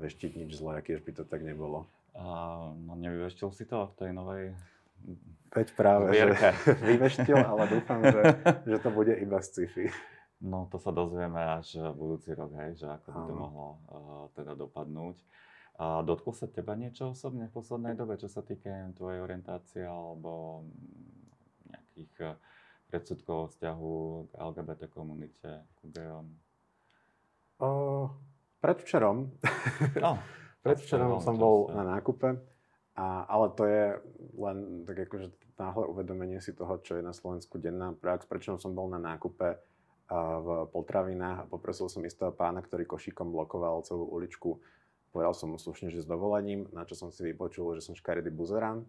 veštiť 0.00 0.32
nič 0.40 0.50
zlé, 0.56 0.80
keď 0.80 1.04
by 1.04 1.12
to 1.12 1.24
tak 1.28 1.44
nebolo. 1.44 1.84
A, 2.16 2.72
no 2.72 2.96
nevyveštil 2.96 3.52
si 3.52 3.68
to 3.68 3.92
v 3.92 3.94
tej 3.98 4.10
novej 4.16 4.44
Veď 5.48 5.68
práve, 5.72 6.12
že 6.12 6.50
vyveštil, 6.92 7.38
ale 7.40 7.64
dúfam, 7.72 8.04
že, 8.04 8.22
že 8.68 8.76
to 8.82 8.90
bude 8.92 9.14
iba 9.16 9.40
sci-fi. 9.40 9.88
No 10.38 10.68
to 10.70 10.78
sa 10.78 10.94
dozvieme 10.94 11.40
až 11.40 11.80
budúci 11.96 12.36
rok, 12.36 12.52
hej, 12.62 12.78
že 12.78 12.86
ako 12.86 13.08
by 13.10 13.20
to 13.26 13.34
mohlo 13.34 13.68
uh, 13.90 14.24
teda 14.36 14.54
dopadnúť. 14.54 15.16
A 15.78 16.02
dotklo 16.02 16.34
sa 16.34 16.50
teba 16.50 16.74
niečo 16.74 17.14
osobne 17.14 17.48
v 17.48 17.54
poslednej 17.54 17.94
dobe, 17.94 18.18
čo 18.18 18.26
sa 18.26 18.42
týka 18.42 18.70
tvojej 18.98 19.22
orientácie 19.22 19.86
alebo 19.86 20.62
nejakých 21.98 22.14
eh, 22.22 22.38
predsudkov 22.86 23.52
vzťahu 23.52 23.94
k 24.30 24.32
LGBT 24.38 24.80
komunite, 24.86 25.50
k 25.66 25.78
gejom? 25.90 26.30
O, 27.58 27.68
predvčerom. 28.62 29.34
No, 29.98 30.22
predvčerom 30.64 31.18
som 31.18 31.34
bol 31.34 31.74
na 31.74 31.82
nákupe, 31.98 32.38
a, 32.94 33.26
ale 33.26 33.46
to 33.58 33.66
je 33.66 33.84
len 34.38 34.86
tak 34.86 35.10
akože 35.10 35.26
náhle 35.58 35.84
uvedomenie 35.90 36.38
si 36.38 36.54
toho, 36.54 36.78
čo 36.78 36.96
je 36.96 37.02
na 37.02 37.10
Slovensku 37.10 37.58
denná 37.58 37.90
prax. 37.92 38.30
Prečo 38.30 38.56
som 38.62 38.72
bol 38.78 38.86
na 38.88 39.02
nákupe 39.02 39.48
a, 39.52 39.58
v 40.38 40.48
potravinách 40.70 41.44
a 41.44 41.48
poprosil 41.50 41.90
som 41.90 42.06
istého 42.06 42.30
pána, 42.30 42.62
ktorý 42.62 42.86
košíkom 42.86 43.34
blokoval 43.34 43.82
celú 43.82 44.06
uličku 44.06 44.62
Povedal 45.08 45.32
som 45.32 45.56
mu 45.56 45.58
slušne, 45.58 45.88
že 45.88 46.04
s 46.04 46.08
dovolením, 46.08 46.68
na 46.68 46.84
čo 46.84 46.92
som 46.92 47.08
si 47.08 47.24
vypočul, 47.24 47.72
že 47.80 47.84
som 47.84 47.96
škaredý 47.96 48.28
buzerant. 48.28 48.84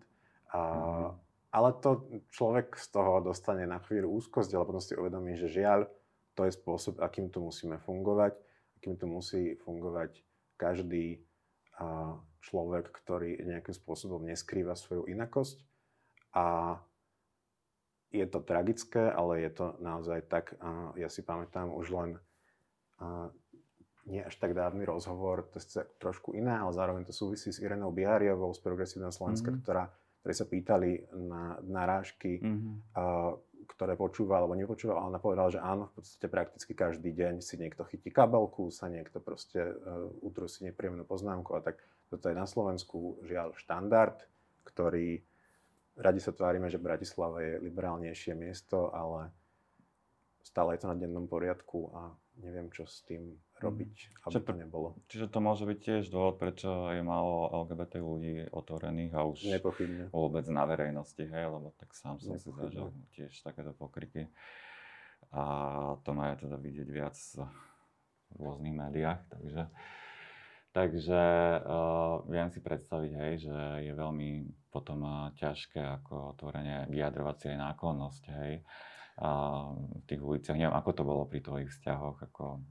A, 0.52 0.60
mm-hmm. 0.60 1.29
Ale 1.50 1.74
to 1.82 2.06
človek 2.30 2.78
z 2.78 2.88
toho 2.94 3.26
dostane 3.26 3.66
na 3.66 3.82
chvíľu 3.82 4.22
úzkosť, 4.22 4.54
ale 4.54 4.68
potom 4.70 4.84
si 4.84 4.94
uvedomí, 4.94 5.34
že 5.34 5.50
žiaľ, 5.50 5.90
to 6.38 6.46
je 6.46 6.54
spôsob, 6.54 7.02
akým 7.02 7.34
tu 7.34 7.42
musíme 7.42 7.82
fungovať, 7.82 8.38
akým 8.78 8.96
tu 8.96 9.06
musí 9.10 9.58
fungovať 9.66 10.22
každý 10.62 11.26
človek, 12.40 12.92
ktorý 12.92 13.40
nejakým 13.44 13.76
spôsobom 13.76 14.22
neskrýva 14.24 14.78
svoju 14.78 15.10
inakosť. 15.10 15.58
A 16.38 16.78
je 18.14 18.26
to 18.30 18.42
tragické, 18.42 19.10
ale 19.10 19.42
je 19.42 19.52
to 19.54 19.66
naozaj 19.82 20.22
tak, 20.30 20.54
ja 20.98 21.10
si 21.10 21.26
pamätám 21.26 21.74
už 21.74 21.88
len 21.94 22.10
nie 24.10 24.26
až 24.26 24.36
tak 24.42 24.58
dávny 24.58 24.86
rozhovor, 24.86 25.46
to 25.54 25.62
je 25.62 25.86
trošku 26.02 26.34
iné, 26.34 26.58
ale 26.58 26.74
zároveň 26.74 27.06
to 27.06 27.14
súvisí 27.14 27.54
s 27.54 27.62
Irenou 27.62 27.94
Biháriovou 27.94 28.50
z 28.58 28.62
Progresívneho 28.66 29.14
Slovenska, 29.14 29.54
mm-hmm. 29.54 29.64
ktorá, 29.66 29.94
ktorej 30.20 30.36
sa 30.36 30.48
pýtali 30.48 30.92
na 31.16 31.56
narážky, 31.64 32.44
mm-hmm. 32.44 32.76
ktoré 33.72 33.94
počúva 33.96 34.42
alebo 34.42 34.58
nepočúva, 34.58 35.00
ale 35.00 35.16
ona 35.16 35.22
povedala, 35.22 35.50
že 35.54 35.64
áno, 35.64 35.88
v 35.94 36.04
podstate 36.04 36.28
prakticky 36.28 36.72
každý 36.76 37.16
deň 37.16 37.40
si 37.40 37.56
niekto 37.56 37.88
chytí 37.88 38.12
kabelku, 38.12 38.68
sa 38.68 38.92
niekto 38.92 39.24
proste 39.24 39.64
uh, 39.64 40.12
utrusí 40.20 40.68
nepríjemnú 40.68 41.08
poznámku 41.08 41.56
a 41.56 41.64
tak 41.64 41.80
toto 42.12 42.28
je 42.28 42.36
na 42.36 42.50
Slovensku 42.50 43.22
žiaľ 43.24 43.56
štandard, 43.56 44.18
ktorý 44.68 45.24
radi 46.00 46.20
sa 46.20 46.36
tvárime, 46.36 46.68
že 46.68 46.82
Bratislava 46.82 47.44
je 47.44 47.62
liberálnejšie 47.64 48.34
miesto, 48.34 48.90
ale 48.92 49.30
stále 50.42 50.76
je 50.76 50.82
to 50.82 50.92
na 50.92 50.98
dennom 50.98 51.30
poriadku 51.30 51.92
a 51.94 52.10
neviem, 52.40 52.68
čo 52.72 52.88
s 52.88 53.04
tým 53.04 53.36
robiť, 53.60 53.92
mm. 53.92 54.26
aby 54.26 54.32
čiže 54.32 54.46
to 54.48 54.54
nebolo. 54.56 54.88
Čiže 55.12 55.28
to 55.28 55.40
môže 55.44 55.64
byť 55.68 55.80
tiež 55.80 56.04
dôvod, 56.12 56.40
prečo 56.40 56.70
je 56.96 57.04
málo 57.04 57.52
LGBT 57.68 58.00
ľudí 58.00 58.48
otvorených 58.50 59.14
a 59.16 59.22
už 59.28 59.40
Nepochybne. 59.60 60.04
vôbec 60.10 60.46
na 60.48 60.64
verejnosti, 60.64 61.20
hej, 61.20 61.46
lebo 61.52 61.76
tak 61.76 61.92
sám 61.92 62.18
som 62.24 62.40
si 62.40 62.50
zažil 62.52 62.92
tiež 63.12 63.32
takéto 63.44 63.76
pokriky. 63.76 64.32
A 65.36 65.44
to 66.02 66.16
má 66.16 66.34
teda 66.40 66.56
vidieť 66.58 66.88
viac 66.90 67.16
v 68.34 68.40
rôznych 68.40 68.74
médiách, 68.74 69.22
takže, 69.30 69.64
takže 70.74 71.22
uh, 71.66 72.24
viem 72.26 72.50
si 72.50 72.60
predstaviť, 72.64 73.12
hej, 73.14 73.34
že 73.46 73.58
je 73.84 73.94
veľmi 73.94 74.30
potom 74.70 75.30
ťažké 75.38 75.82
ako 76.02 76.38
otvorenie 76.38 76.86
vyjadrovať 76.90 77.36
si 77.36 77.46
aj 77.52 77.58
náklonnosť, 77.58 78.24
hej, 78.42 78.54
v 79.20 80.04
tých 80.08 80.22
uliciach. 80.24 80.56
Neviem, 80.56 80.76
ako 80.76 80.92
to 80.96 81.04
bolo 81.04 81.24
pri 81.28 81.44
tvojich 81.44 81.70
vzťahoch, 81.76 82.24
ako 82.32 82.64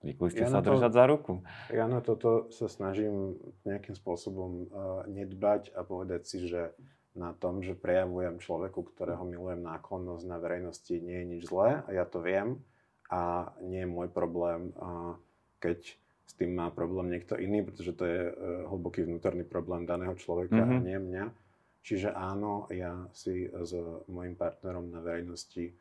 zvykli 0.00 0.28
ste 0.32 0.44
ja 0.48 0.52
sa 0.52 0.64
to, 0.64 0.72
držať 0.72 0.92
za 0.96 1.04
ruku? 1.04 1.32
Ja 1.68 1.84
na 1.84 2.00
toto 2.00 2.48
sa 2.48 2.72
snažím 2.72 3.36
nejakým 3.68 3.92
spôsobom 3.92 4.50
uh, 4.72 5.04
nedbať 5.04 5.76
a 5.76 5.84
povedať 5.84 6.22
si, 6.24 6.48
že 6.48 6.72
na 7.12 7.36
tom, 7.36 7.60
že 7.60 7.76
prejavujem 7.76 8.40
človeku, 8.40 8.80
ktorého 8.96 9.20
milujem 9.28 9.60
náklonnosť 9.60 10.24
na 10.24 10.38
verejnosti, 10.40 10.94
nie 10.94 11.16
je 11.20 11.26
nič 11.36 11.42
zlé 11.52 11.84
a 11.84 11.88
ja 11.92 12.08
to 12.08 12.24
viem 12.24 12.64
a 13.12 13.52
nie 13.60 13.84
je 13.84 13.90
môj 13.90 14.08
problém, 14.08 14.72
uh, 14.80 15.20
keď 15.60 16.00
s 16.24 16.32
tým 16.38 16.56
má 16.56 16.72
problém 16.72 17.12
niekto 17.12 17.36
iný, 17.36 17.60
pretože 17.66 17.92
to 17.92 18.08
je 18.08 18.20
uh, 18.30 18.32
hlboký 18.72 19.04
vnútorný 19.04 19.44
problém 19.44 19.84
daného 19.84 20.16
človeka 20.16 20.64
mm-hmm. 20.64 20.76
a 20.76 20.80
mhm. 20.80 20.86
nie 20.88 20.98
mňa. 20.98 21.24
Čiže 21.80 22.12
áno, 22.12 22.68
ja 22.68 23.08
si 23.16 23.48
s 23.48 23.72
mojim 24.04 24.36
partnerom 24.36 24.92
na 24.92 25.00
verejnosti 25.00 25.72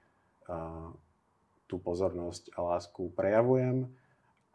tú 1.69 1.77
pozornosť 1.77 2.57
a 2.57 2.65
lásku 2.65 3.13
prejavujem, 3.13 3.85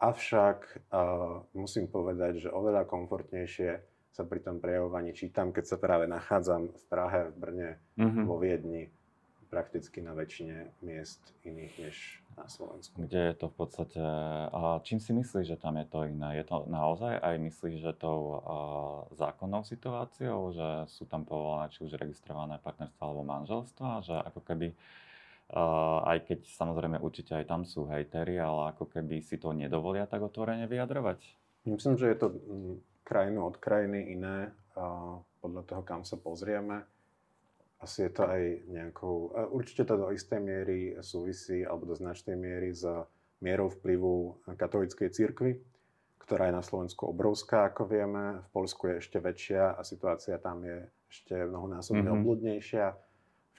avšak 0.03 0.91
uh, 0.91 1.47
musím 1.55 1.87
povedať, 1.87 2.43
že 2.43 2.49
oveľa 2.51 2.83
komfortnejšie 2.83 3.79
sa 4.11 4.23
pri 4.27 4.43
tom 4.43 4.59
prejavovaní 4.59 5.15
čítam, 5.15 5.55
keď 5.55 5.75
sa 5.75 5.77
práve 5.79 6.07
nachádzam 6.07 6.71
v 6.71 6.83
Prahe, 6.91 7.31
v 7.31 7.35
Brne, 7.35 7.69
mm-hmm. 7.95 8.23
vo 8.27 8.35
Viedni, 8.39 8.91
prakticky 9.47 10.03
na 10.03 10.11
väčšine 10.11 10.83
miest 10.83 11.19
iných 11.47 11.73
než 11.79 11.95
na 12.35 12.43
Slovensku. 12.51 12.99
Kde 12.99 13.31
je 13.31 13.35
to 13.39 13.47
v 13.47 13.55
podstate, 13.55 14.03
a 14.51 14.83
čím 14.83 14.99
si 14.99 15.15
myslíš, 15.15 15.55
že 15.55 15.57
tam 15.59 15.79
je 15.79 15.87
to 15.87 16.03
iné? 16.03 16.35
Je 16.35 16.43
to 16.43 16.67
naozaj 16.67 17.15
aj 17.15 17.35
myslíš, 17.39 17.79
že 17.79 17.95
tou 17.95 18.43
zákonnou 19.15 19.63
situáciou, 19.63 20.51
že 20.51 20.91
sú 20.91 21.07
tam 21.07 21.23
povolené 21.23 21.71
či 21.71 21.87
už 21.87 21.95
registrované 21.95 22.59
partnerstva 22.59 22.99
alebo 22.99 23.23
manželstva, 23.23 24.03
že 24.03 24.15
ako 24.27 24.43
keby 24.43 24.75
aj 26.05 26.17
keď 26.25 26.39
samozrejme 26.49 26.97
určite 27.01 27.37
aj 27.37 27.45
tam 27.45 27.61
sú 27.67 27.85
hejtery, 27.85 28.41
ale 28.41 28.73
ako 28.73 28.89
keby 28.89 29.21
si 29.21 29.37
to 29.37 29.53
nedovolia 29.53 30.09
tak 30.09 30.25
otvorene 30.25 30.65
vyjadrovať? 30.65 31.19
Myslím, 31.69 31.95
že 31.97 32.13
je 32.13 32.17
to 32.17 32.27
mm, 32.33 32.75
krajinu 33.05 33.45
od 33.45 33.55
krajiny 33.61 34.13
iné, 34.13 34.53
podľa 35.39 35.63
toho, 35.69 35.81
kam 35.85 36.01
sa 36.03 36.17
pozrieme 36.19 36.83
asi 37.85 38.07
je 38.07 38.11
to 38.17 38.23
aj 38.25 38.41
nejakou... 38.71 39.29
Určite 39.51 39.85
to 39.85 39.99
do 39.99 40.07
istej 40.09 40.41
miery 40.41 40.97
súvisí, 41.05 41.61
alebo 41.61 41.85
do 41.85 41.95
značnej 41.95 42.33
miery 42.33 42.73
s 42.73 42.87
mierou 43.43 43.69
vplyvu 43.69 44.41
katolíckej 44.57 45.13
cirkvi, 45.13 45.61
ktorá 46.17 46.49
je 46.49 46.57
na 46.57 46.63
Slovensku 46.65 47.05
obrovská, 47.05 47.69
ako 47.69 47.85
vieme. 47.85 48.41
V 48.41 48.49
Polsku 48.55 48.89
je 48.89 49.03
ešte 49.03 49.21
väčšia 49.21 49.77
a 49.77 49.81
situácia 49.85 50.41
tam 50.41 50.65
je 50.65 50.87
ešte 51.11 51.35
mnohonásobne 51.35 52.01
mm-hmm. 52.01 52.21
obľudnejšia. 52.25 52.85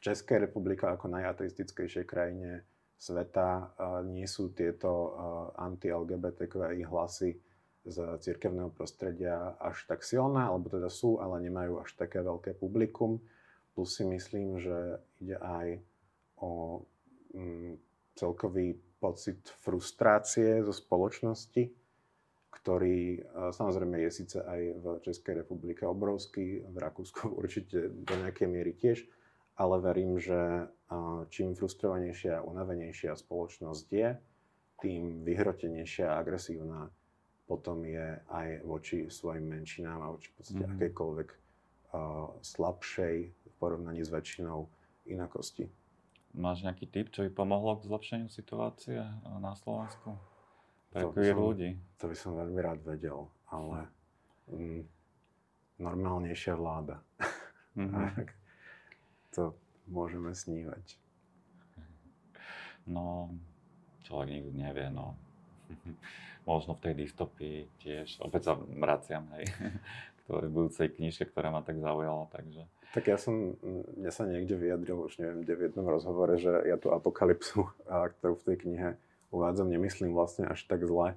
Českej 0.06 0.46
republike 0.46 0.86
ako 0.86 1.10
najateistickejšej 1.10 2.04
krajine 2.06 2.62
sveta 2.94 3.74
nie 4.06 4.24
sú 4.30 4.54
tieto 4.54 5.12
anti-LGBT 5.58 6.46
hlasy 6.86 7.34
z 7.86 7.96
cirkevného 8.18 8.70
prostredia 8.74 9.54
až 9.62 9.86
tak 9.86 10.02
silné, 10.02 10.42
alebo 10.42 10.70
teda 10.70 10.90
sú, 10.90 11.22
ale 11.22 11.42
nemajú 11.42 11.82
až 11.82 11.94
také 11.94 12.18
veľké 12.22 12.58
publikum. 12.58 13.22
Plus 13.74 13.90
si 13.94 14.02
myslím, 14.06 14.58
že 14.58 14.98
ide 15.22 15.38
aj 15.38 15.78
o 16.42 16.82
mm, 17.34 17.78
celkový 18.18 18.74
pocit 18.98 19.38
frustrácie 19.62 20.64
zo 20.64 20.74
spoločnosti, 20.74 21.68
ktorý 22.50 23.22
samozrejme 23.54 24.02
je 24.08 24.10
síce 24.10 24.38
aj 24.40 24.60
v 24.80 24.84
Českej 25.06 25.46
republike 25.46 25.86
obrovský, 25.86 26.64
v 26.66 26.76
Rakúsku 26.80 27.30
určite 27.40 27.86
do 27.92 28.14
nejakej 28.18 28.48
miery 28.50 28.74
tiež, 28.74 29.06
ale 29.56 29.76
verím, 29.80 30.20
že 30.20 30.68
čím 31.32 31.56
frustrovanejšia 31.56 32.40
a 32.40 32.46
unavenejšia 32.46 33.16
spoločnosť 33.16 33.86
je, 33.90 34.08
tým 34.76 35.24
vyhrotenejšia 35.24 36.12
a 36.12 36.20
agresívna 36.20 36.92
potom 37.46 37.86
je 37.86 38.20
aj 38.28 38.48
voči 38.66 39.06
svojim 39.08 39.46
menšinám 39.46 40.02
a 40.02 40.12
voči 40.12 40.28
v 40.28 40.34
podstate 40.36 40.62
mm-hmm. 40.66 40.78
akejkoľvek 40.82 41.28
uh, 41.30 41.38
slabšej 42.42 43.16
porovnaní 43.56 44.02
s 44.02 44.10
väčšinou 44.12 44.66
inakosti. 45.08 45.70
Máš 46.36 46.66
nejaký 46.66 46.90
tip, 46.90 47.08
čo 47.14 47.24
by 47.24 47.30
pomohlo 47.32 47.80
k 47.80 47.88
zlepšeniu 47.88 48.28
situácie 48.28 49.00
na 49.24 49.56
Slovensku? 49.56 50.20
Pre 50.92 51.02
to 51.08 51.16
som, 51.16 51.38
ľudí. 51.40 51.70
To 52.02 52.04
by 52.12 52.16
som 52.18 52.36
veľmi 52.36 52.60
rád 52.60 52.84
vedel, 52.84 53.24
ale 53.48 53.88
mm, 54.52 54.82
normálnejšia 55.80 56.54
vláda. 56.58 57.00
Mm-hmm. 57.76 58.24
To 59.36 59.52
môžeme 59.92 60.32
snívať. 60.32 60.96
No, 62.88 63.28
človek 64.08 64.32
nikdy 64.32 64.50
nevie, 64.56 64.88
no. 64.88 65.12
Možno 66.48 66.78
v 66.78 66.82
tej 66.88 66.94
dystopii 67.04 67.68
tiež, 67.82 68.22
opäť 68.24 68.48
sa 68.48 68.52
vraciam, 68.56 69.28
hej, 69.36 69.44
k 70.24 70.48
budúcej 70.48 70.88
knižke, 70.88 71.28
ktorá 71.28 71.52
ma 71.52 71.60
tak 71.60 71.78
zaujala, 71.78 72.26
takže 72.32 72.64
tak 72.96 73.12
ja 73.12 73.20
som, 73.20 73.52
ja 74.00 74.08
sa 74.08 74.24
niekde 74.24 74.56
vyjadril, 74.56 75.04
už 75.04 75.20
neviem, 75.20 75.44
kde 75.44 75.52
v 75.52 75.64
jednom 75.68 75.84
rozhovore, 75.84 76.32
že 76.40 76.48
ja 76.64 76.80
tú 76.80 76.96
apokalypsu, 76.96 77.68
ktorú 78.16 78.40
v 78.40 78.46
tej 78.48 78.56
knihe 78.64 78.88
uvádzam, 79.28 79.68
nemyslím 79.68 80.16
vlastne 80.16 80.48
až 80.48 80.64
tak 80.64 80.80
zle. 80.80 81.12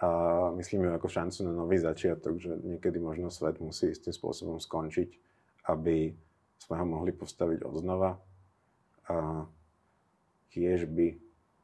A 0.00 0.08
myslím 0.56 0.88
ju 0.88 0.90
ako 0.96 1.12
šancu 1.12 1.38
na 1.44 1.52
nový 1.52 1.76
začiatok, 1.76 2.40
že 2.40 2.56
niekedy 2.64 2.96
možno 2.96 3.28
svet 3.28 3.60
musí 3.60 3.92
istým 3.92 4.10
spôsobom 4.10 4.56
skončiť, 4.56 5.14
aby 5.68 6.16
sme 6.62 6.78
ho 6.78 6.86
mohli 6.86 7.10
postaviť 7.10 7.66
odznova. 7.66 8.14
A 9.10 9.44
tiež 10.54 10.86
by 10.86 11.18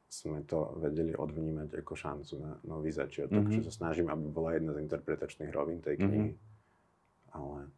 sme 0.09 0.41
to 0.49 0.73
vedeli 0.81 1.13
odvnímať 1.13 1.85
ako 1.85 1.93
šancu 1.93 2.33
na 2.41 2.57
nový 2.65 2.89
začiatok, 2.89 3.45
mm-hmm. 3.45 3.61
čo 3.61 3.69
sa 3.69 3.85
snažím, 3.85 4.09
aby 4.09 4.25
bola 4.27 4.57
jedna 4.57 4.73
z 4.73 4.81
interpretačných 4.83 5.53
rovín 5.53 5.79
tej 5.85 6.01
knihy. 6.01 6.33
Mm-hmm. 6.33 7.37
Ale 7.37 7.69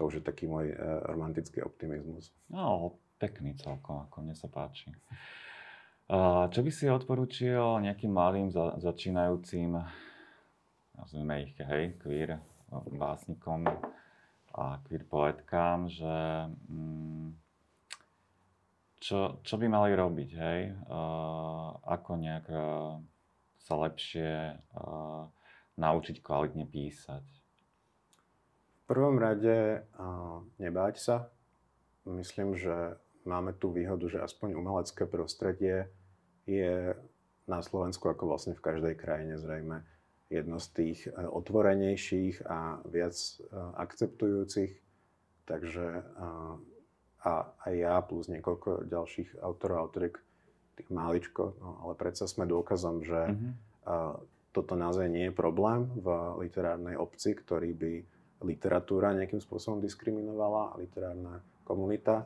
to 0.00 0.08
už 0.08 0.20
je 0.20 0.22
taký 0.24 0.48
môj 0.48 0.72
uh, 0.72 1.04
romantický 1.04 1.60
optimizmus. 1.60 2.32
No, 2.48 2.96
pekný 3.20 3.52
celkom, 3.60 4.08
ako 4.08 4.24
mne 4.24 4.32
sa 4.32 4.48
páči. 4.48 4.88
Uh, 6.08 6.48
čo 6.48 6.64
by 6.64 6.70
si 6.72 6.88
odporúčil 6.88 7.84
nejakým 7.84 8.10
malým 8.10 8.48
za, 8.48 8.80
začínajúcim, 8.80 9.76
nazvime 10.96 11.44
ich, 11.44 11.52
hej, 11.60 12.00
queer 12.00 12.40
básnikom 12.72 13.68
a 14.54 14.82
queer 14.86 15.06
poetkám, 15.06 15.86
že 15.90 16.14
um, 16.70 17.34
čo, 19.00 19.40
čo 19.40 19.54
by 19.56 19.66
mali 19.70 19.94
robiť, 19.96 20.30
hej? 20.36 20.60
Uh, 20.90 21.76
ako 21.86 22.20
nejak 22.20 22.46
uh, 22.50 22.98
sa 23.62 23.74
lepšie 23.78 24.58
uh, 24.76 25.24
naučiť 25.78 26.20
kvalitne 26.20 26.66
písať? 26.66 27.40
prvom 28.90 29.22
rade 29.22 29.86
nebáť 30.58 30.98
sa. 30.98 31.16
Myslím, 32.10 32.58
že 32.58 32.98
máme 33.22 33.54
tú 33.54 33.70
výhodu, 33.70 34.10
že 34.10 34.18
aspoň 34.18 34.58
umelecké 34.58 35.06
prostredie 35.06 35.86
je 36.42 36.98
na 37.46 37.62
Slovensku, 37.62 38.10
ako 38.10 38.34
vlastne 38.34 38.58
v 38.58 38.64
každej 38.66 38.98
krajine 38.98 39.38
zrejme, 39.38 39.86
jedno 40.30 40.62
z 40.62 40.68
tých 40.72 40.98
e, 41.10 41.26
otvorenejších 41.26 42.46
a 42.46 42.78
viac 42.86 43.14
e, 43.18 43.34
akceptujúcich. 43.76 44.72
Takže 45.50 46.06
a 47.20 47.52
aj 47.66 47.72
ja 47.74 48.00
plus 48.00 48.30
niekoľko 48.32 48.88
ďalších 48.88 49.42
autorov 49.42 49.76
a 49.76 49.84
autoriek, 49.84 50.16
tých 50.80 50.88
máličko, 50.88 51.58
no, 51.60 51.68
ale 51.84 51.92
predsa 52.00 52.24
sme 52.24 52.48
dôkazom, 52.48 53.04
že 53.04 53.34
mm-hmm. 53.34 53.52
toto 54.56 54.72
naozaj 54.72 55.10
nie 55.12 55.28
je 55.28 55.34
problém 55.36 55.84
v 55.92 56.08
literárnej 56.40 56.96
obci, 56.96 57.36
ktorý 57.36 57.76
by 57.76 57.92
literatúra 58.40 59.12
nejakým 59.12 59.44
spôsobom 59.44 59.84
diskriminovala, 59.84 60.80
literárna 60.80 61.44
komunita. 61.68 62.24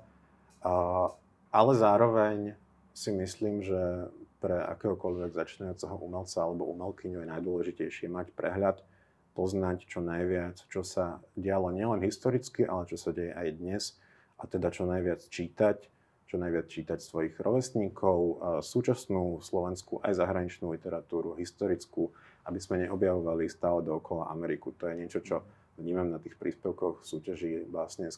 A, 0.63 1.11
ale 1.51 1.73
zároveň 1.75 2.55
si 2.95 3.11
myslím, 3.11 3.67
že 3.67 4.07
pre 4.45 4.61
akéhokoľvek 4.61 5.33
začínajúceho 5.33 5.97
umelca 6.05 6.45
alebo 6.45 6.69
umelkyňu 6.69 7.25
je 7.25 7.33
najdôležitejšie 7.33 8.13
mať 8.13 8.37
prehľad, 8.37 8.85
poznať 9.33 9.89
čo 9.89 10.05
najviac, 10.05 10.61
čo 10.69 10.85
sa 10.85 11.25
dialo 11.33 11.73
nielen 11.73 12.05
historicky, 12.05 12.69
ale 12.69 12.85
čo 12.85 13.01
sa 13.01 13.17
deje 13.17 13.33
aj 13.33 13.49
dnes 13.57 13.97
a 14.37 14.45
teda 14.45 14.69
čo 14.69 14.85
najviac 14.85 15.25
čítať, 15.25 15.89
čo 16.29 16.37
najviac 16.37 16.69
čítať 16.69 17.01
svojich 17.01 17.41
rovesníkov, 17.41 18.45
súčasnú 18.61 19.41
slovenskú 19.41 20.05
aj 20.05 20.21
zahraničnú 20.21 20.77
literatúru, 20.77 21.41
historickú, 21.41 22.13
aby 22.45 22.61
sme 22.61 22.85
neobjavovali 22.85 23.49
stále 23.49 23.81
dookola 23.81 24.29
Ameriku. 24.29 24.77
To 24.77 24.93
je 24.93 24.95
niečo, 25.01 25.25
čo 25.25 25.41
vnímam 25.81 26.13
na 26.13 26.21
tých 26.21 26.37
príspevkoch 26.37 27.01
v 27.01 27.09
súťaži 27.09 27.51
vlastne 27.73 28.13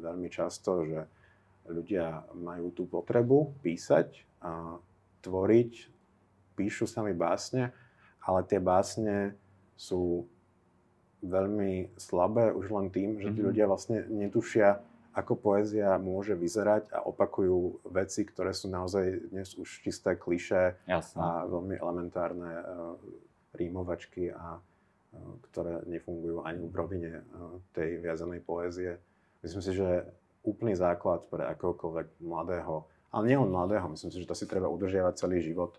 veľmi 0.00 0.32
často, 0.32 0.88
že 0.88 1.04
ľudia 1.68 2.24
majú 2.40 2.72
tú 2.72 2.88
potrebu 2.88 3.52
písať 3.60 4.40
a 4.40 4.80
tvoriť, 5.20 5.72
píšu 6.54 6.86
sami 6.86 7.14
básne, 7.14 7.70
ale 8.20 8.42
tie 8.44 8.58
básne 8.58 9.34
sú 9.74 10.26
veľmi 11.18 11.94
slabé 11.98 12.54
už 12.54 12.70
len 12.70 12.86
tým, 12.90 13.18
že 13.18 13.34
tí 13.34 13.42
Mhm. 13.42 13.48
ľudia 13.50 13.66
vlastne 13.66 14.06
netušia, 14.06 14.78
ako 15.10 15.34
poézia 15.34 15.98
môže 15.98 16.38
vyzerať 16.38 16.94
a 16.94 17.02
opakujú 17.02 17.82
veci, 17.90 18.22
ktoré 18.22 18.54
sú 18.54 18.70
naozaj 18.70 19.34
dnes 19.34 19.58
už 19.58 19.82
čisté 19.82 20.14
klišé 20.14 20.78
Jasné. 20.86 21.18
a 21.18 21.42
veľmi 21.42 21.74
elementárne 21.74 22.52
uh, 22.54 22.94
rímovačky, 23.50 24.30
a, 24.30 24.62
uh, 24.62 25.18
ktoré 25.50 25.82
nefungujú 25.90 26.46
ani 26.46 26.70
v 26.70 26.74
rovine 26.74 27.12
uh, 27.18 27.58
tej 27.74 27.98
viazanej 27.98 28.46
poézie. 28.46 29.02
Myslím 29.42 29.62
si, 29.62 29.74
že 29.74 30.06
úplný 30.46 30.78
základ 30.78 31.26
pre 31.26 31.50
akokoľvek 31.50 32.22
mladého, 32.22 32.86
ale 33.08 33.24
nielen 33.26 33.48
mladého, 33.48 33.88
myslím 33.88 34.10
si, 34.10 34.20
že 34.20 34.28
to 34.28 34.36
si 34.36 34.44
treba 34.44 34.68
udržiavať 34.68 35.14
celý 35.16 35.40
život 35.40 35.76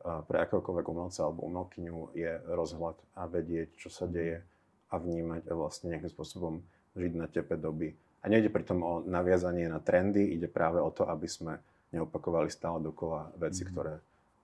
pre 0.00 0.40
akokoľvek 0.48 0.86
umelca 0.88 1.20
alebo 1.28 1.44
umelkyňu 1.44 2.16
je 2.16 2.32
rozhľad 2.48 2.96
a 3.12 3.28
vedieť, 3.28 3.76
čo 3.76 3.92
sa 3.92 4.08
deje 4.08 4.40
a 4.88 4.94
vnímať 4.96 5.44
a 5.44 5.52
vlastne 5.52 5.92
nejakým 5.92 6.08
spôsobom 6.08 6.64
žiť 6.96 7.12
na 7.14 7.28
tepe 7.28 7.60
doby. 7.60 7.92
A 8.20 8.28
nejde 8.28 8.48
pritom 8.48 8.80
o 8.80 8.92
naviazanie 9.04 9.68
na 9.68 9.80
trendy, 9.80 10.24
ide 10.32 10.48
práve 10.48 10.80
o 10.80 10.88
to, 10.88 11.04
aby 11.04 11.28
sme 11.28 11.60
neopakovali 11.92 12.48
stále 12.48 12.80
dokola 12.80 13.28
veci, 13.36 13.64
Mhm. 13.64 13.70
ktoré 13.72 13.94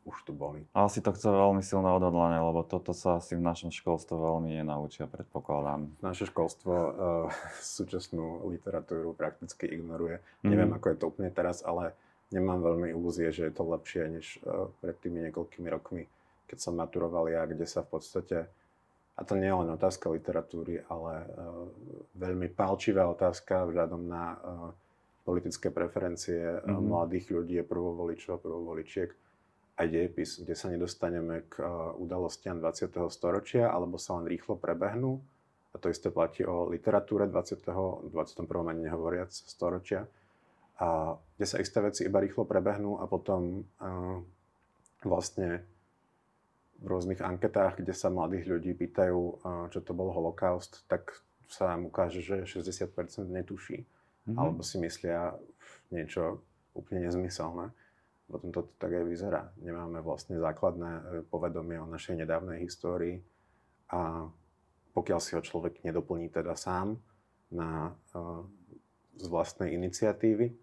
už 0.06 0.22
tu 0.22 0.30
boli. 0.30 0.62
Ale 0.70 0.86
si 0.86 1.02
to 1.02 1.10
chce 1.10 1.26
veľmi 1.26 1.66
silné 1.66 1.90
odhodlanie, 1.90 2.38
lebo 2.38 2.62
toto 2.62 2.94
sa 2.94 3.18
asi 3.18 3.34
v 3.34 3.42
našom 3.42 3.74
školstve 3.74 4.14
veľmi 4.14 4.54
nenaučia, 4.54 5.10
predpokladám. 5.10 5.90
Naše 5.98 6.30
školstvo 6.30 6.72
uh, 6.72 6.92
súčasnú 7.76 8.46
literatúru 8.46 9.16
prakticky 9.16 9.66
ignoruje. 9.66 10.22
Mhm. 10.44 10.48
Neviem, 10.52 10.70
ako 10.76 10.86
je 10.92 10.96
to 11.00 11.04
úplne 11.10 11.30
teraz, 11.34 11.64
ale 11.64 11.96
nemám 12.32 12.62
veľmi 12.62 12.90
ilúzie, 12.94 13.30
že 13.30 13.46
je 13.46 13.54
to 13.54 13.64
lepšie 13.66 14.02
než 14.10 14.26
uh, 14.42 14.70
pred 14.82 14.96
tými 14.98 15.22
niekoľkými 15.28 15.68
rokmi, 15.70 16.08
keď 16.46 16.58
som 16.58 16.78
maturoval 16.78 17.30
ja, 17.30 17.46
kde 17.46 17.66
sa 17.66 17.82
v 17.82 17.98
podstate, 17.98 18.38
a 19.16 19.20
to 19.24 19.32
nie 19.32 19.48
je 19.48 19.56
len 19.56 19.70
otázka 19.72 20.12
literatúry, 20.12 20.84
ale 20.86 21.24
uh, 21.24 21.66
veľmi 22.18 22.52
pálčivá 22.52 23.08
otázka 23.08 23.66
vzhľadom 23.66 24.02
na 24.06 24.24
uh, 24.34 24.38
politické 25.26 25.74
preferencie 25.74 26.62
Mhm. 26.62 26.86
mladých 26.86 27.26
ľudí, 27.34 27.58
prvovoličov, 27.66 28.38
prvovoličiek 28.38 29.10
aj 29.76 29.86
dejepis, 29.92 30.40
kde 30.40 30.54
sa 30.56 30.72
nedostaneme 30.72 31.44
k 31.52 31.60
udalostiam 32.00 32.56
20. 32.62 33.12
storočia, 33.12 33.68
alebo 33.68 34.00
sa 34.00 34.16
len 34.16 34.24
rýchlo 34.24 34.56
prebehnú. 34.56 35.20
A 35.72 35.76
to 35.76 35.92
isté 35.92 36.08
platí 36.08 36.40
o 36.48 36.64
literatúre 36.72 37.28
20. 37.28 38.08
21. 38.08 38.48
ani 38.48 38.88
nehovoriac 38.88 39.28
storočia. 39.28 40.08
A 40.76 41.16
kde 41.36 41.46
sa 41.48 41.56
isté 41.56 41.80
veci 41.80 42.04
iba 42.04 42.20
rýchlo 42.20 42.44
prebehnú 42.44 43.00
a 43.00 43.08
potom 43.08 43.64
uh, 43.80 44.20
vlastne 45.00 45.64
v 46.76 46.84
rôznych 46.84 47.24
anketách, 47.24 47.80
kde 47.80 47.96
sa 47.96 48.12
mladých 48.12 48.52
ľudí 48.52 48.76
pýtajú, 48.76 49.20
uh, 49.40 49.66
čo 49.72 49.80
to 49.80 49.96
bol 49.96 50.12
holokaust, 50.12 50.84
tak 50.84 51.24
sa 51.48 51.72
nám 51.72 51.88
ukáže, 51.88 52.20
že 52.20 52.44
60% 52.44 52.92
netuší. 53.30 53.86
Mhm. 54.26 54.36
Alebo 54.36 54.60
si 54.66 54.76
myslia 54.82 55.38
niečo 55.94 56.42
úplne 56.74 57.06
nezmyselné. 57.06 57.70
Potom 58.26 58.50
to 58.50 58.66
tak 58.82 58.90
aj 58.90 59.06
vyzerá. 59.06 59.54
Nemáme 59.62 60.02
vlastne 60.02 60.34
základné 60.42 60.90
e, 60.90 61.02
povedomie 61.30 61.78
o 61.78 61.86
našej 61.86 62.26
nedávnej 62.26 62.58
histórii 62.58 63.22
a 63.86 64.26
pokiaľ 64.98 65.20
si 65.22 65.38
ho 65.38 65.42
človek 65.46 65.86
nedoplní 65.86 66.26
teda 66.26 66.58
sám 66.58 66.98
na, 67.54 67.94
uh, 68.16 68.42
z 69.14 69.26
vlastnej 69.30 69.76
iniciatívy, 69.76 70.56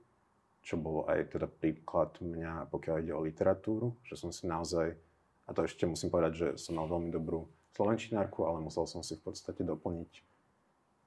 čo 0.64 0.80
bolo 0.80 1.03
aj 1.11 1.36
teda 1.36 1.45
príklad 1.45 2.16
mňa, 2.24 2.72
pokiaľ 2.72 2.95
ide 3.03 3.14
o 3.14 3.22
literatúru, 3.22 3.99
že 4.07 4.16
som 4.16 4.32
si 4.32 4.47
naozaj, 4.47 4.95
a 5.43 5.49
to 5.51 5.68
ešte 5.68 5.84
musím 5.84 6.07
povedať, 6.07 6.34
že 6.34 6.47
som 6.55 6.80
mal 6.80 6.88
veľmi 6.88 7.11
dobrú 7.11 7.45
slovenčinárku, 7.76 8.47
ale 8.47 8.64
musel 8.64 8.88
som 8.88 9.03
si 9.03 9.20
v 9.20 9.28
podstate 9.28 9.61
doplniť 9.61 10.11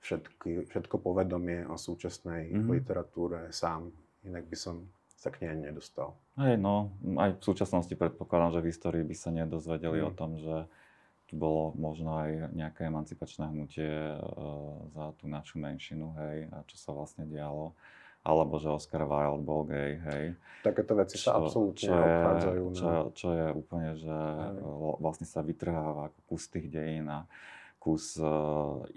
všetky, 0.04 0.68
všetko 0.70 1.00
povedomie 1.00 1.64
o 1.66 1.74
súčasnej 1.74 2.52
Mhm. 2.52 2.70
literatúre 2.70 3.50
sám, 3.50 3.90
inak 4.22 4.44
by 4.46 4.56
som 4.56 4.86
sa 5.16 5.32
k 5.32 5.48
nej 5.48 5.72
nedostal. 5.72 6.12
Hej, 6.36 6.60
no, 6.60 6.92
aj 7.16 7.40
v 7.40 7.42
súčasnosti 7.42 7.94
predpokladám, 7.96 8.60
že 8.60 8.62
v 8.62 8.68
histórii 8.68 9.02
by 9.02 9.16
sa 9.16 9.32
nedozvedeli 9.32 10.04
Mm. 10.04 10.06
o 10.06 10.12
tom, 10.12 10.36
že 10.36 10.68
tu 11.26 11.34
bolo 11.34 11.72
možno 11.74 12.12
aj 12.22 12.52
nejaké 12.54 12.86
emancipačné 12.86 13.50
hnutie 13.50 13.88
e, 13.88 14.20
za 14.94 15.16
tú 15.18 15.26
našu 15.26 15.58
menšinu, 15.58 16.12
hej, 16.22 16.36
a 16.52 16.62
čo 16.68 16.76
sa 16.76 16.92
vlastne 16.92 17.24
dialo. 17.26 17.72
Alebo 18.26 18.58
že 18.58 18.74
Oscar 18.74 19.06
Wilde 19.06 19.46
bol 19.46 19.62
gay, 19.62 20.02
hej. 20.02 20.34
Takéto 20.66 20.98
veci 20.98 21.14
sa 21.14 21.38
absolútne 21.38 21.86
čo 21.86 21.94
je, 21.94 22.02
obchádzajú 22.02 22.64
na... 22.66 22.74
čo, 22.74 22.90
čo 23.14 23.28
je 23.30 23.46
úplne, 23.54 23.90
že 23.94 24.10
Hej. 24.10 24.66
vlastne 24.98 25.26
sa 25.30 25.46
vytrháva 25.46 26.10
ako 26.10 26.18
kus 26.26 26.50
tých 26.50 26.66
dejín 26.66 27.06
a 27.06 27.22
kus 27.78 28.18
e, 28.18 28.26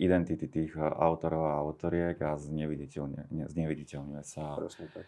identity 0.01 0.49
tých 0.49 0.73
autorov 0.81 1.45
a 1.45 1.61
autoriek 1.61 2.17
a 2.25 2.41
zneviditeľne, 2.41 3.29
ne- 3.29 3.49
zneviditeľňuje 3.53 4.23
sa. 4.25 4.57
Presne 4.57 4.89
tak. 4.89 5.05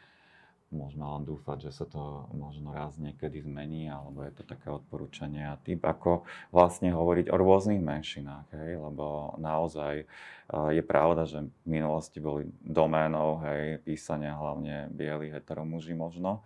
Môžeme 0.72 1.04
len 1.04 1.28
dúfať, 1.28 1.68
že 1.68 1.84
sa 1.84 1.86
to 1.86 2.32
možno 2.32 2.72
raz 2.72 2.96
niekedy 2.96 3.44
zmení, 3.44 3.92
alebo 3.92 4.24
je 4.24 4.32
to 4.32 4.48
také 4.48 4.72
odporúčanie 4.72 5.44
a 5.44 5.60
typ, 5.60 5.84
ako 5.84 6.24
vlastne 6.48 6.96
hovoriť 6.96 7.28
o 7.28 7.36
rôznych 7.36 7.84
menšinách, 7.84 8.48
hej, 8.56 8.80
lebo 8.80 9.36
naozaj 9.36 10.08
eh, 10.08 10.70
je 10.72 10.80
pravda, 10.80 11.28
že 11.28 11.44
v 11.44 11.68
minulosti 11.68 12.24
boli 12.24 12.48
doménou, 12.64 13.44
hej, 13.44 13.84
písania 13.84 14.32
hlavne 14.32 14.88
bieli 14.96 15.28
heteromuži 15.28 15.92
možno, 15.92 16.40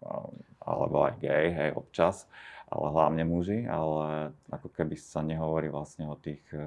eh, 0.00 0.24
alebo 0.64 1.04
aj 1.04 1.20
gay, 1.20 1.52
hej, 1.52 1.70
občas, 1.76 2.24
ale 2.66 2.86
hlavne 2.90 3.22
muži, 3.22 3.62
ale 3.62 4.34
ako 4.50 4.74
keby 4.74 4.98
sa 4.98 5.22
nehovorí 5.22 5.70
vlastne 5.70 6.10
o 6.10 6.18
tých 6.18 6.42
eh, 6.50 6.62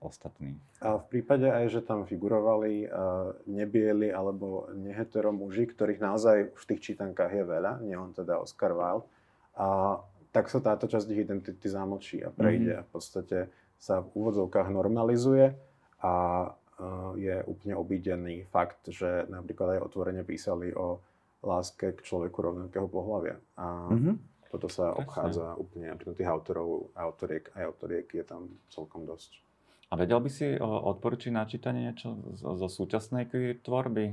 ostatných. 0.00 0.56
A 0.80 0.96
v 0.96 1.04
prípade 1.12 1.44
aj, 1.44 1.78
že 1.78 1.80
tam 1.84 2.02
figurovali 2.02 2.90
uh, 2.90 3.38
nebieli 3.46 4.10
alebo 4.10 4.66
nehetero 4.74 5.30
muži, 5.30 5.70
ktorých 5.70 6.02
naozaj 6.02 6.36
v 6.58 6.64
tých 6.66 6.90
čítankách 6.90 7.30
je 7.30 7.44
veľa, 7.46 7.78
nie 7.86 7.94
on 7.94 8.10
teda 8.10 8.42
Oscar 8.42 8.74
Wilde, 8.74 9.06
a 9.54 10.00
tak 10.34 10.48
sa 10.50 10.58
táto 10.58 10.88
časť 10.88 11.06
ich 11.12 11.22
identity 11.22 11.68
zamlčí 11.68 12.18
a 12.24 12.34
prejde. 12.34 12.72
Mhm. 12.74 12.78
A 12.80 12.86
v 12.88 12.90
podstate 12.90 13.38
sa 13.78 14.02
v 14.02 14.10
úvodzovkách 14.10 14.74
normalizuje 14.74 15.54
a 16.02 16.14
uh, 16.50 17.12
je 17.14 17.44
úplne 17.46 17.78
obídený 17.78 18.48
fakt, 18.50 18.90
že 18.90 19.28
napríklad 19.30 19.78
aj 19.78 19.84
otvorene 19.86 20.26
písali 20.26 20.74
o 20.74 20.98
láske 21.46 21.94
k 21.94 22.00
človeku 22.02 22.38
rovnakého 22.42 22.90
pohľavia. 22.90 23.38
A 23.54 23.92
Mhm. 23.92 24.31
Toto 24.52 24.68
sa 24.68 24.92
obchádza 24.92 25.56
úplne. 25.56 25.96
Pritom 25.96 26.12
tých 26.12 26.28
autorov, 26.28 26.92
autoriek 26.92 27.48
aj 27.56 27.64
autoriek 27.72 28.06
je 28.12 28.20
tam 28.20 28.52
celkom 28.68 29.08
dosť. 29.08 29.40
A 29.88 29.96
vedel 29.96 30.20
by 30.20 30.30
si 30.32 30.56
odporučiť 30.60 31.32
na 31.32 31.44
čítanie 31.44 31.88
niečo 31.88 32.16
zo, 32.36 32.56
zo 32.56 32.68
súčasnej 32.68 33.28
tvorby? 33.60 34.12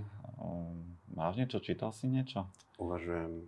Máš 1.11 1.33
niečo? 1.39 1.59
Čítal 1.59 1.91
si 1.91 2.07
niečo? 2.07 2.47
Uvažujem. 2.79 3.47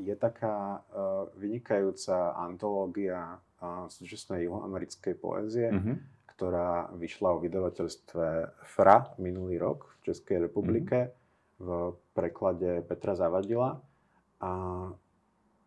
Je 0.00 0.12
taká 0.16 0.80
uh, 0.80 1.28
vynikajúca 1.38 2.32
antológia 2.34 3.40
uh, 3.60 3.86
súčasnej 3.88 4.48
juhoamerickej 4.48 5.14
poézie, 5.16 5.68
Mhm. 5.72 5.94
ktorá 6.34 6.90
vyšla 6.98 7.28
o 7.30 7.38
vydavateľstve 7.38 8.26
FRA 8.66 9.14
minulý 9.22 9.54
rok 9.62 9.86
v 10.02 10.10
Českej 10.10 10.50
republike 10.50 11.14
v 11.62 11.94
preklade 12.10 12.82
Petra 12.82 13.14
Zavadila. 13.14 13.78
A 14.42 14.50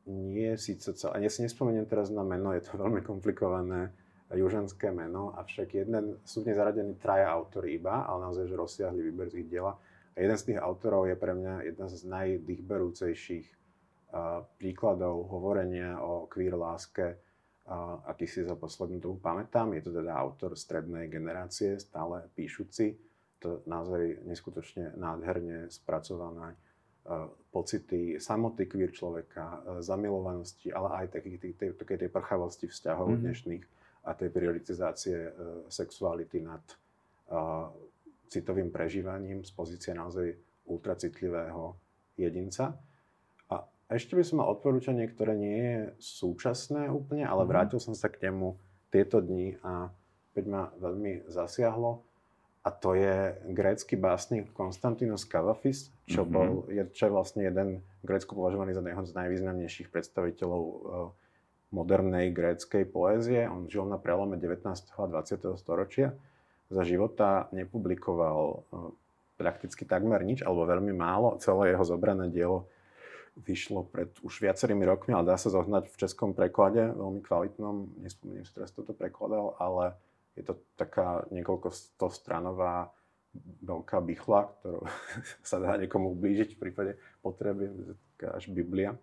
nie 0.08 0.56
síce 0.56 0.96
celé, 0.96 1.28
ja 1.28 1.32
si 1.32 1.44
nespomeniem 1.44 1.86
teraz 1.86 2.08
na 2.10 2.24
meno, 2.24 2.56
je 2.56 2.64
to 2.64 2.80
veľmi 2.84 3.04
komplikované 3.04 3.92
južanské 4.28 4.92
meno, 4.92 5.32
avšak 5.40 5.88
jeden, 5.88 6.20
sú 6.28 6.44
v 6.44 6.52
nej 6.52 6.60
zaradení 6.60 7.00
traja 7.00 7.32
autory 7.32 7.80
iba, 7.80 8.04
ale 8.04 8.28
naozaj, 8.28 8.52
že 8.52 8.60
rozsiahli 8.60 9.00
výber 9.00 9.32
z 9.32 9.40
ich 9.40 9.48
diela. 9.48 9.80
A 10.16 10.18
jeden 10.20 10.36
z 10.36 10.52
tých 10.52 10.60
autorov 10.60 11.08
je 11.08 11.16
pre 11.16 11.32
mňa 11.32 11.64
jedna 11.64 11.88
z 11.88 12.04
najdýchberúcejších 12.12 13.48
príkladov 14.58 15.28
hovorenia 15.30 16.00
o 16.00 16.26
queer 16.32 16.56
láske, 16.56 17.20
uh, 17.68 18.00
aký 18.08 18.26
si 18.26 18.42
za 18.42 18.56
poslednú 18.56 19.04
dobu 19.04 19.18
pamätám. 19.20 19.76
Je 19.76 19.84
to 19.84 19.92
teda 19.92 20.16
autor 20.16 20.56
strednej 20.56 21.12
generácie, 21.12 21.78
stále 21.78 22.26
píšuci. 22.34 22.98
To 23.44 23.62
naozaj 23.70 24.26
neskutočne 24.26 24.98
nádherne 24.98 25.70
spracované 25.70 26.58
pocity 27.52 28.20
samoty 28.20 28.68
queer 28.68 28.92
človeka, 28.92 29.44
uh, 29.44 29.82
zamilovanosti, 29.82 30.70
ale 30.72 31.04
aj 31.04 31.06
takej 31.16 31.36
tej, 31.40 31.52
tej, 31.56 31.70
tej, 31.74 31.98
tej 32.06 32.10
prchavosti 32.12 32.68
vzťahov 32.68 33.16
Mhm. 33.16 33.20
dnešných 33.24 33.64
a 34.08 34.14
tej 34.14 34.30
prioritizácie 34.32 35.18
uh, 35.18 35.32
sexuality 35.68 36.44
nad 36.44 36.64
uh, 37.32 37.68
citovým 38.28 38.72
prežívaním 38.72 39.44
z 39.44 39.52
pozície 39.52 39.92
naozaj 39.96 40.36
ultracitlivého 40.68 41.76
jedinca. 42.20 42.76
A 43.48 43.64
ešte 43.88 44.20
by 44.20 44.24
som 44.24 44.44
mal 44.44 44.52
odporúčanie, 44.52 45.08
ktoré 45.08 45.32
nie 45.40 45.60
je 45.60 45.80
súčasné 46.00 46.92
úplne, 46.92 47.24
ale 47.24 47.44
Mhm. 47.44 47.50
vrátil 47.50 47.80
som 47.80 47.96
sa 47.96 48.12
k 48.12 48.28
nemu 48.28 48.56
tieto 48.92 49.20
dni 49.20 49.60
a 49.64 49.92
opäť 50.32 50.46
ma 50.48 50.72
veľmi 50.80 51.28
zasiahlo. 51.28 52.07
A 52.68 52.76
to 52.76 53.00
je 53.00 53.32
grécky 53.48 53.96
básnik 53.96 54.52
Konstantinos 54.52 55.24
Kavafis, 55.24 55.88
čo, 56.04 56.28
Mhm. 56.28 56.32
bol, 56.32 56.68
je, 56.68 56.84
čo 56.92 57.08
je 57.08 57.16
vlastne 57.16 57.42
jeden 57.48 57.80
v 58.04 58.06
Grécku 58.12 58.36
považovaný 58.36 58.76
za 58.76 58.84
jedného 58.84 59.08
z 59.08 59.16
najvýznamnejších 59.16 59.88
predstaviteľov 59.88 60.64
uh, 60.64 60.76
modernej 61.72 62.32
gréckej 62.32 62.88
poézie. 62.88 63.48
On 63.48 63.68
žil 63.68 63.88
na 63.88 63.96
prelome 64.00 64.36
19. 64.36 64.92
a 64.96 65.08
20. 65.08 65.56
storočia. 65.60 66.16
Za 66.68 66.84
života 66.84 67.48
nepublikoval 67.56 68.40
e, 68.44 68.58
prakticky 69.40 69.88
takmer 69.88 70.20
nič, 70.24 70.44
alebo 70.44 70.68
veľmi 70.68 70.92
málo. 70.92 71.40
Celé 71.40 71.72
jeho 71.76 71.84
zobrané 71.88 72.28
dielo 72.28 72.68
vyšlo 73.40 73.88
pred 73.88 74.12
už 74.24 74.44
viacerými 74.44 74.84
rokmi, 74.84 75.12
ale 75.16 75.32
dá 75.32 75.36
sa 75.36 75.52
zohnať 75.52 75.92
v 75.92 76.00
českom 76.00 76.32
preklade, 76.32 76.92
veľmi 76.92 77.24
kvalitnom. 77.24 77.88
Nespomeniem 78.04 78.44
si 78.48 78.52
teraz, 78.56 78.72
kto 78.72 78.92
to 78.92 78.94
prekladal, 78.96 79.56
ale 79.60 79.96
je 80.38 80.44
to 80.46 80.54
taká 80.78 81.26
niekoľko 81.34 81.74
stostranová 81.74 82.94
veľká 83.66 84.02
bychla, 84.02 84.54
ktorú 84.62 84.82
sa 85.50 85.58
dá 85.58 85.78
niekomu 85.78 86.14
ublížiť 86.14 86.56
v 86.56 86.62
prípade 86.62 86.92
potreby, 87.22 87.74
až 88.22 88.50
Biblia. 88.54 88.94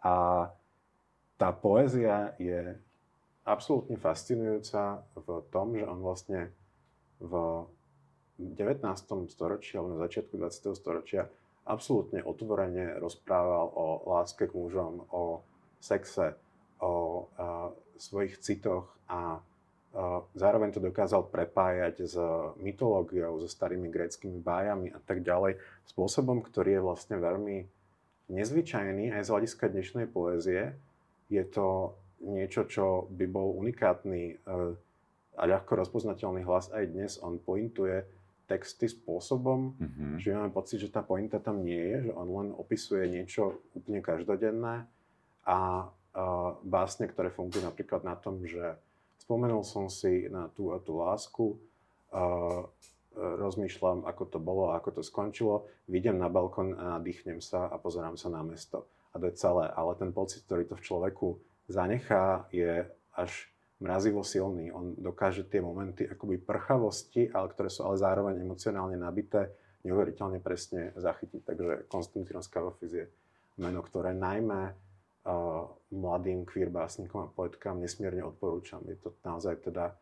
A 0.00 0.48
tá 1.36 1.48
poézia 1.52 2.32
je 2.36 2.76
absolútne 3.44 3.96
fascinujúca 3.96 5.04
v 5.16 5.28
tom, 5.48 5.76
že 5.76 5.84
on 5.88 6.00
vlastne 6.00 6.52
v 7.20 7.64
19. 8.40 8.80
storočí 9.28 9.76
alebo 9.76 9.96
na 9.96 10.00
začiatku 10.08 10.36
20. 10.36 10.72
storočia 10.72 11.28
absolútne 11.68 12.24
otvorene 12.24 12.96
rozprával 12.96 13.68
o 13.76 13.86
láske 14.08 14.48
k 14.48 14.56
mužom, 14.56 15.04
o 15.12 15.44
sexe, 15.80 16.36
o 16.80 17.28
a, 17.36 17.68
svojich 18.00 18.40
citoch 18.40 18.96
a 19.08 19.44
zároveň 20.38 20.70
to 20.70 20.80
dokázal 20.80 21.26
prepájať 21.26 21.94
s 22.06 22.14
mytológiou, 22.62 23.42
so 23.42 23.48
starými 23.50 23.90
gréckými 23.90 24.38
bájami 24.38 24.94
a 24.94 25.00
tak 25.02 25.26
ďalej, 25.26 25.58
spôsobom, 25.90 26.42
ktorý 26.46 26.78
je 26.78 26.86
vlastne 26.86 27.16
veľmi 27.18 27.66
nezvyčajný 28.30 29.10
aj 29.10 29.26
z 29.26 29.32
hľadiska 29.34 29.64
dnešnej 29.74 30.06
poézie. 30.06 30.78
Je 31.26 31.42
to 31.42 31.98
niečo, 32.22 32.70
čo 32.70 33.10
by 33.10 33.26
bol 33.26 33.58
unikátny 33.58 34.22
e, 34.30 34.34
a 35.34 35.42
ľahko 35.46 35.74
rozpoznateľný 35.74 36.46
hlas 36.46 36.70
aj 36.70 36.84
dnes. 36.90 37.12
On 37.18 37.40
pointuje 37.42 38.06
texty 38.46 38.90
spôsobom, 38.90 39.78
mm-hmm. 39.78 40.10
že 40.18 40.34
máme 40.34 40.50
pocit, 40.50 40.82
že 40.82 40.90
tá 40.90 41.06
pointa 41.06 41.38
tam 41.38 41.62
nie 41.62 41.78
je, 41.78 42.10
že 42.10 42.12
on 42.14 42.28
len 42.30 42.48
opisuje 42.54 43.06
niečo 43.06 43.62
úplne 43.78 44.02
každodenné 44.02 44.86
a, 45.46 45.58
a 45.58 45.58
básne, 46.66 47.06
ktoré 47.06 47.30
fungujú 47.30 47.62
napríklad 47.62 48.02
na 48.02 48.18
tom, 48.18 48.42
že 48.42 48.74
spomenul 49.30 49.62
som 49.62 49.86
si 49.86 50.26
na 50.26 50.50
tú 50.50 50.74
a 50.74 50.82
tú 50.82 50.98
lásku, 50.98 51.54
uh, 52.10 52.66
rozmýšľam, 53.14 54.02
ako 54.02 54.26
to 54.26 54.38
bolo 54.42 54.74
a 54.74 54.82
ako 54.82 54.98
to 54.98 55.02
skončilo, 55.06 55.70
vidím 55.86 56.18
na 56.18 56.26
balkón 56.26 56.74
a 56.74 56.98
nadýchnem 56.98 57.38
sa 57.38 57.70
a 57.70 57.78
pozerám 57.78 58.18
sa 58.18 58.26
na 58.26 58.42
mesto. 58.42 58.90
A 59.14 59.22
to 59.22 59.30
je 59.30 59.38
celé. 59.38 59.70
Ale 59.70 59.94
ten 59.94 60.10
pocit, 60.10 60.42
ktorý 60.42 60.66
to 60.66 60.74
v 60.74 60.82
človeku 60.82 61.38
zanechá, 61.70 62.50
je 62.50 62.82
až 63.14 63.46
mrazivo 63.78 64.26
silný. 64.26 64.74
On 64.74 64.98
dokáže 64.98 65.46
tie 65.46 65.62
momenty 65.62 66.10
akoby 66.10 66.42
prchavosti, 66.42 67.30
ale 67.30 67.54
ktoré 67.54 67.70
sú 67.70 67.86
ale 67.86 68.02
zároveň 68.02 68.34
emocionálne 68.34 68.98
nabité, 68.98 69.46
neuveriteľne 69.86 70.42
presne 70.42 70.90
zachytiť. 70.98 71.40
Takže 71.46 71.72
Konstantinos 71.86 72.50
Kavafis 72.50 72.92
je 72.98 73.06
meno, 73.62 73.78
ktoré 73.82 74.10
najmä 74.10 74.89
mladým 75.90 76.48
queer 76.48 76.72
básnikom 76.72 77.28
a 77.28 77.32
poetkám 77.32 77.80
nesmierne 77.80 78.24
odporúčam. 78.24 78.80
Je 78.88 78.96
to 78.96 79.12
naozaj 79.20 79.60
teda 79.60 79.92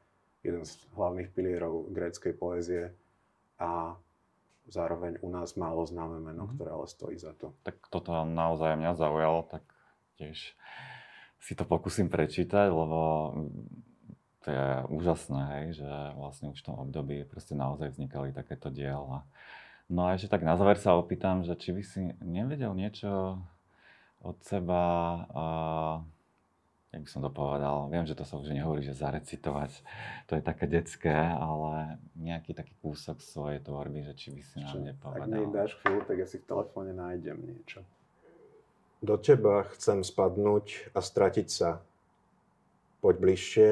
jeden 0.47 0.63
z 0.63 0.79
hlavných 0.95 1.35
pilierov 1.35 1.91
gréckej 1.91 2.33
poézie 2.39 2.95
a 3.59 3.99
zároveň 4.71 5.19
u 5.25 5.29
nás 5.33 5.59
málo 5.59 5.83
známe 5.83 6.23
meno, 6.23 6.47
mm-hmm. 6.47 6.55
ktoré 6.55 6.71
ale 6.71 6.87
stojí 6.87 7.17
za 7.19 7.35
to. 7.35 7.57
Tak 7.67 7.91
toto 7.91 8.13
naozaj 8.23 8.79
mňa 8.79 8.93
zaujalo, 8.95 9.49
tak 9.51 9.65
tiež 10.21 10.55
si 11.43 11.53
to 11.59 11.65
pokúsim 11.67 12.07
prečítať, 12.07 12.71
lebo 12.71 13.33
to 14.45 14.49
je 14.55 14.69
úžasné, 14.93 15.41
hej, 15.59 15.67
že 15.83 15.91
vlastne 16.15 16.55
už 16.55 16.63
v 16.63 16.67
tom 16.71 16.77
období 16.79 17.27
proste 17.27 17.59
naozaj 17.59 17.97
vznikali 17.97 18.31
takéto 18.31 18.71
diela. 18.71 19.27
No 19.89 20.07
a 20.07 20.15
ešte 20.15 20.31
tak 20.31 20.45
na 20.45 20.55
záver 20.55 20.77
sa 20.79 20.95
opýtam, 20.95 21.43
že 21.43 21.57
či 21.57 21.73
by 21.73 21.83
si 21.83 22.03
nevedel 22.21 22.77
niečo 22.77 23.41
od 24.23 24.37
seba, 24.43 24.85
a, 25.31 25.45
jak 26.93 27.03
by 27.05 27.11
som 27.11 27.23
to 27.23 27.31
povedal, 27.31 27.87
viem, 27.93 28.07
že 28.09 28.19
to 28.19 28.27
sa 28.27 28.41
už 28.41 28.51
nehovorí, 28.51 28.83
že 28.83 28.99
zarecitovať, 28.99 29.71
to 30.27 30.33
je 30.39 30.43
také 30.43 30.65
detské, 30.67 31.15
ale 31.15 32.03
nejaký 32.19 32.55
taký 32.57 32.75
kúsok 32.83 33.23
svojej 33.23 33.63
tvorby, 33.63 34.03
že 34.09 34.15
či 34.19 34.29
by 34.35 34.43
si 34.43 34.57
nám 34.59 34.83
nepovedal. 34.83 35.27
Ak 35.27 35.31
mi 35.31 35.55
dáš 35.55 35.73
chvíľu, 35.83 36.01
tak 36.03 36.17
ja 36.19 36.27
si 36.27 36.39
v 36.43 36.49
telefóne 36.49 36.93
nájdem 36.97 37.39
niečo. 37.39 37.87
Do 38.99 39.15
teba 39.15 39.63
chcem 39.79 40.03
spadnúť 40.03 40.91
a 40.91 40.99
stratiť 40.99 41.49
sa. 41.49 41.79
Poď 42.99 43.15
bližšie, 43.23 43.71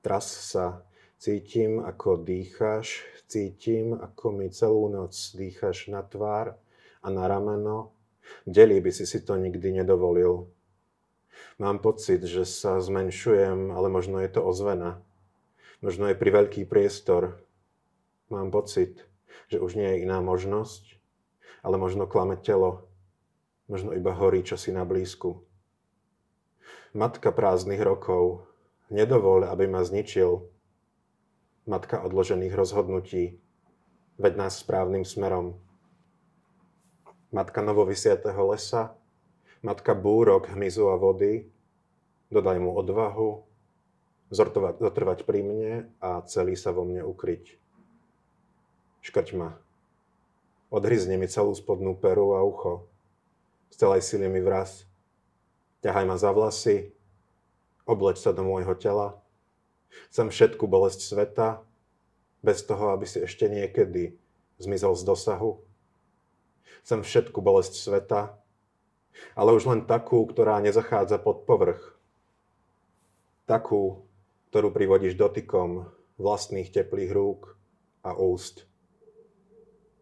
tras 0.00 0.24
sa, 0.24 0.80
cítim, 1.20 1.84
ako 1.84 2.24
dýcháš, 2.24 3.04
cítim, 3.28 3.92
ako 3.92 4.32
mi 4.32 4.48
celú 4.48 4.88
noc 4.88 5.12
dýcháš 5.36 5.92
na 5.92 6.00
tvár 6.00 6.56
a 7.04 7.08
na 7.12 7.28
rameno, 7.28 7.92
Delí 8.46 8.78
by 8.78 8.90
si 8.94 9.06
si 9.06 9.18
to 9.22 9.34
nikdy 9.34 9.72
nedovolil. 9.72 10.50
Mám 11.58 11.80
pocit, 11.80 12.22
že 12.22 12.44
sa 12.44 12.78
zmenšujem, 12.78 13.72
ale 13.72 13.88
možno 13.88 14.20
je 14.20 14.28
to 14.28 14.44
ozvena. 14.44 15.00
Možno 15.80 16.08
je 16.08 16.16
pri 16.16 16.30
veľký 16.32 16.62
priestor. 16.68 17.40
Mám 18.28 18.52
pocit, 18.52 19.04
že 19.48 19.60
už 19.60 19.76
nie 19.76 19.86
je 19.86 20.02
iná 20.04 20.20
možnosť, 20.20 21.00
ale 21.60 21.76
možno 21.76 22.08
klame 22.08 22.36
telo. 22.36 22.88
Možno 23.66 23.92
iba 23.92 24.14
horí 24.14 24.46
čosi 24.46 24.70
na 24.70 24.86
blízku. 24.86 25.42
Matka 26.94 27.34
prázdnych 27.34 27.82
rokov, 27.82 28.46
nedovol, 28.88 29.44
aby 29.44 29.66
ma 29.66 29.82
zničil. 29.82 30.46
Matka 31.66 31.98
odložených 32.06 32.54
rozhodnutí, 32.54 33.42
veď 34.22 34.32
nás 34.38 34.62
správnym 34.62 35.02
smerom 35.02 35.65
matka 37.32 37.62
novovysiatého 37.62 38.38
lesa, 38.50 38.94
matka 39.62 39.94
búrok, 39.94 40.50
hmyzu 40.50 40.90
a 40.90 40.96
vody, 40.98 41.46
dodaj 42.30 42.58
mu 42.58 42.74
odvahu, 42.74 43.42
zortovať, 44.30 44.82
zotrvať 44.82 45.18
pri 45.22 45.40
mne 45.42 45.72
a 46.02 46.22
celý 46.26 46.58
sa 46.58 46.74
vo 46.74 46.82
mne 46.82 47.06
ukryť. 47.06 47.58
Škrť 49.06 49.28
ma. 49.38 49.54
Odhryzne 50.66 51.14
mi 51.14 51.30
celú 51.30 51.54
spodnú 51.54 51.94
peru 51.94 52.34
a 52.34 52.42
ucho. 52.42 52.90
Z 53.70 53.86
celej 53.86 54.02
sily 54.02 54.26
mi 54.26 54.42
vraz. 54.42 54.82
Ťahaj 55.86 56.04
ma 56.10 56.18
za 56.18 56.34
vlasy, 56.34 56.90
obleč 57.86 58.18
sa 58.18 58.34
do 58.34 58.42
môjho 58.42 58.74
tela. 58.74 59.22
Chcem 60.10 60.26
všetku 60.26 60.66
bolesť 60.66 61.06
sveta, 61.06 61.62
bez 62.46 62.62
toho, 62.62 62.94
aby 62.94 63.06
si 63.10 63.18
ešte 63.22 63.50
niekedy 63.50 64.14
zmizol 64.62 64.94
z 64.94 65.02
dosahu. 65.02 65.65
Chcem 66.86 67.02
všetku 67.02 67.38
bolesť 67.42 67.74
sveta, 67.78 68.38
ale 69.34 69.50
už 69.56 69.66
len 69.66 69.80
takú, 69.84 70.22
ktorá 70.28 70.60
nezachádza 70.60 71.18
pod 71.18 71.48
povrch. 71.48 71.96
Takú, 73.46 74.06
ktorú 74.50 74.74
privodíš 74.74 75.14
dotykom 75.14 75.88
vlastných 76.16 76.72
teplých 76.72 77.12
rúk 77.12 77.54
a 78.02 78.16
úst. 78.16 78.64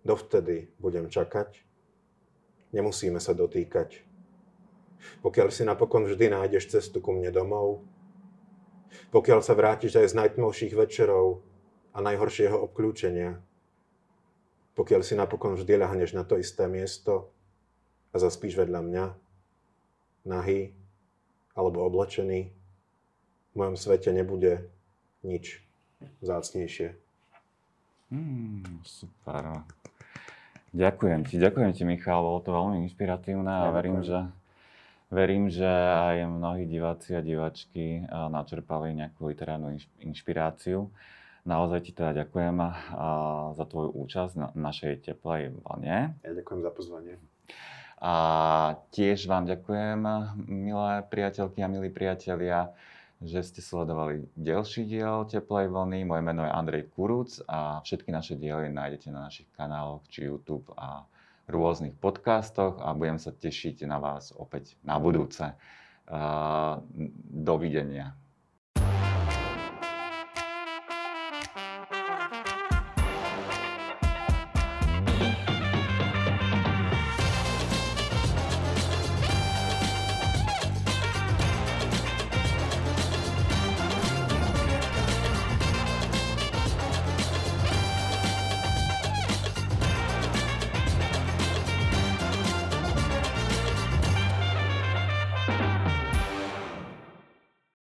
Dovtedy 0.05 0.69
budem 0.77 1.09
čakať. 1.09 1.65
Nemusíme 2.77 3.23
sa 3.23 3.33
dotýkať. 3.33 4.05
Pokiaľ 5.21 5.49
si 5.53 5.65
napokon 5.65 6.09
vždy 6.09 6.33
nájdeš 6.33 6.73
cestu 6.73 7.01
ku 7.01 7.13
mne 7.13 7.33
domov, 7.33 7.85
pokiaľ 9.11 9.41
sa 9.41 9.57
vrátiš 9.57 9.97
aj 9.99 10.13
z 10.13 10.19
najtmavších 10.21 10.75
večerov 10.75 11.45
a 11.93 11.99
najhoršieho 12.01 12.57
obklúčenia, 12.57 13.41
pokiaľ 14.75 15.01
si 15.07 15.15
napokon 15.15 15.55
vždy 15.55 15.79
ľahneš 15.79 16.19
na 16.19 16.27
to 16.27 16.39
isté 16.39 16.67
miesto 16.67 17.31
a 18.11 18.19
zaspíš 18.19 18.59
vedľa 18.59 18.81
mňa, 18.83 19.05
nahý 20.27 20.75
alebo 21.55 21.87
oblečený, 21.87 22.51
v 22.51 23.55
mojom 23.55 23.79
svete 23.79 24.11
nebude 24.11 24.67
nič 25.23 25.63
zácnejšie. 26.19 26.99
Hmm, 28.11 28.83
super. 28.83 29.63
Ďakujem 30.75 31.21
ti, 31.31 31.39
ďakujem 31.39 31.71
ti 31.71 31.83
Michal, 31.87 32.19
bolo 32.19 32.43
to 32.43 32.51
veľmi 32.51 32.83
inšpiratívne 32.91 33.47
a 33.47 33.71
verím, 33.71 34.03
že, 34.03 34.27
verím, 35.07 35.47
že 35.47 35.71
aj 35.71 36.27
mnohí 36.27 36.67
diváci 36.67 37.15
a 37.15 37.23
divačky 37.23 38.03
načerpali 38.11 38.91
nejakú 38.99 39.31
literárnu 39.31 39.79
inšpiráciu. 40.03 40.91
Naozaj 41.45 41.81
ti 41.85 41.93
teda 41.93 42.25
ďakujem 42.25 42.57
za 43.53 43.65
tvoju 43.69 43.93
účasť 43.93 44.35
na 44.41 44.49
našej 44.57 45.05
teplej 45.05 45.53
vlne. 45.61 46.17
Ja 46.25 46.33
ďakujem 46.33 46.61
za 46.65 46.73
pozvanie. 46.73 47.15
A 48.01 48.15
tiež 48.93 49.29
vám 49.29 49.49
ďakujem, 49.49 50.01
milé 50.45 50.93
priateľky 51.09 51.61
a 51.61 51.69
milí 51.69 51.89
priatelia, 51.89 52.73
že 53.21 53.41
ste 53.41 53.61
sledovali 53.65 54.29
ďalší 54.37 54.85
diel 54.85 55.25
Teplej 55.25 55.73
vlny. 55.73 56.05
Moje 56.05 56.23
meno 56.25 56.45
je 56.45 56.53
Andrej 56.53 56.93
Kurúc 56.93 57.41
a 57.49 57.81
všetky 57.81 58.13
naše 58.13 58.37
diely 58.37 58.69
nájdete 58.69 59.09
na 59.09 59.29
našich 59.29 59.49
kanáloch, 59.57 60.05
či 60.13 60.29
YouTube 60.29 60.69
a 60.77 61.09
rôznych 61.49 61.97
podcastoch 61.97 62.81
a 62.81 62.93
budem 62.93 63.17
sa 63.17 63.33
tešiť 63.33 63.85
na 63.89 63.97
vás 64.01 64.33
opäť 64.37 64.77
na 64.85 65.01
budúce. 65.01 65.45
dovidenia. 67.33 68.13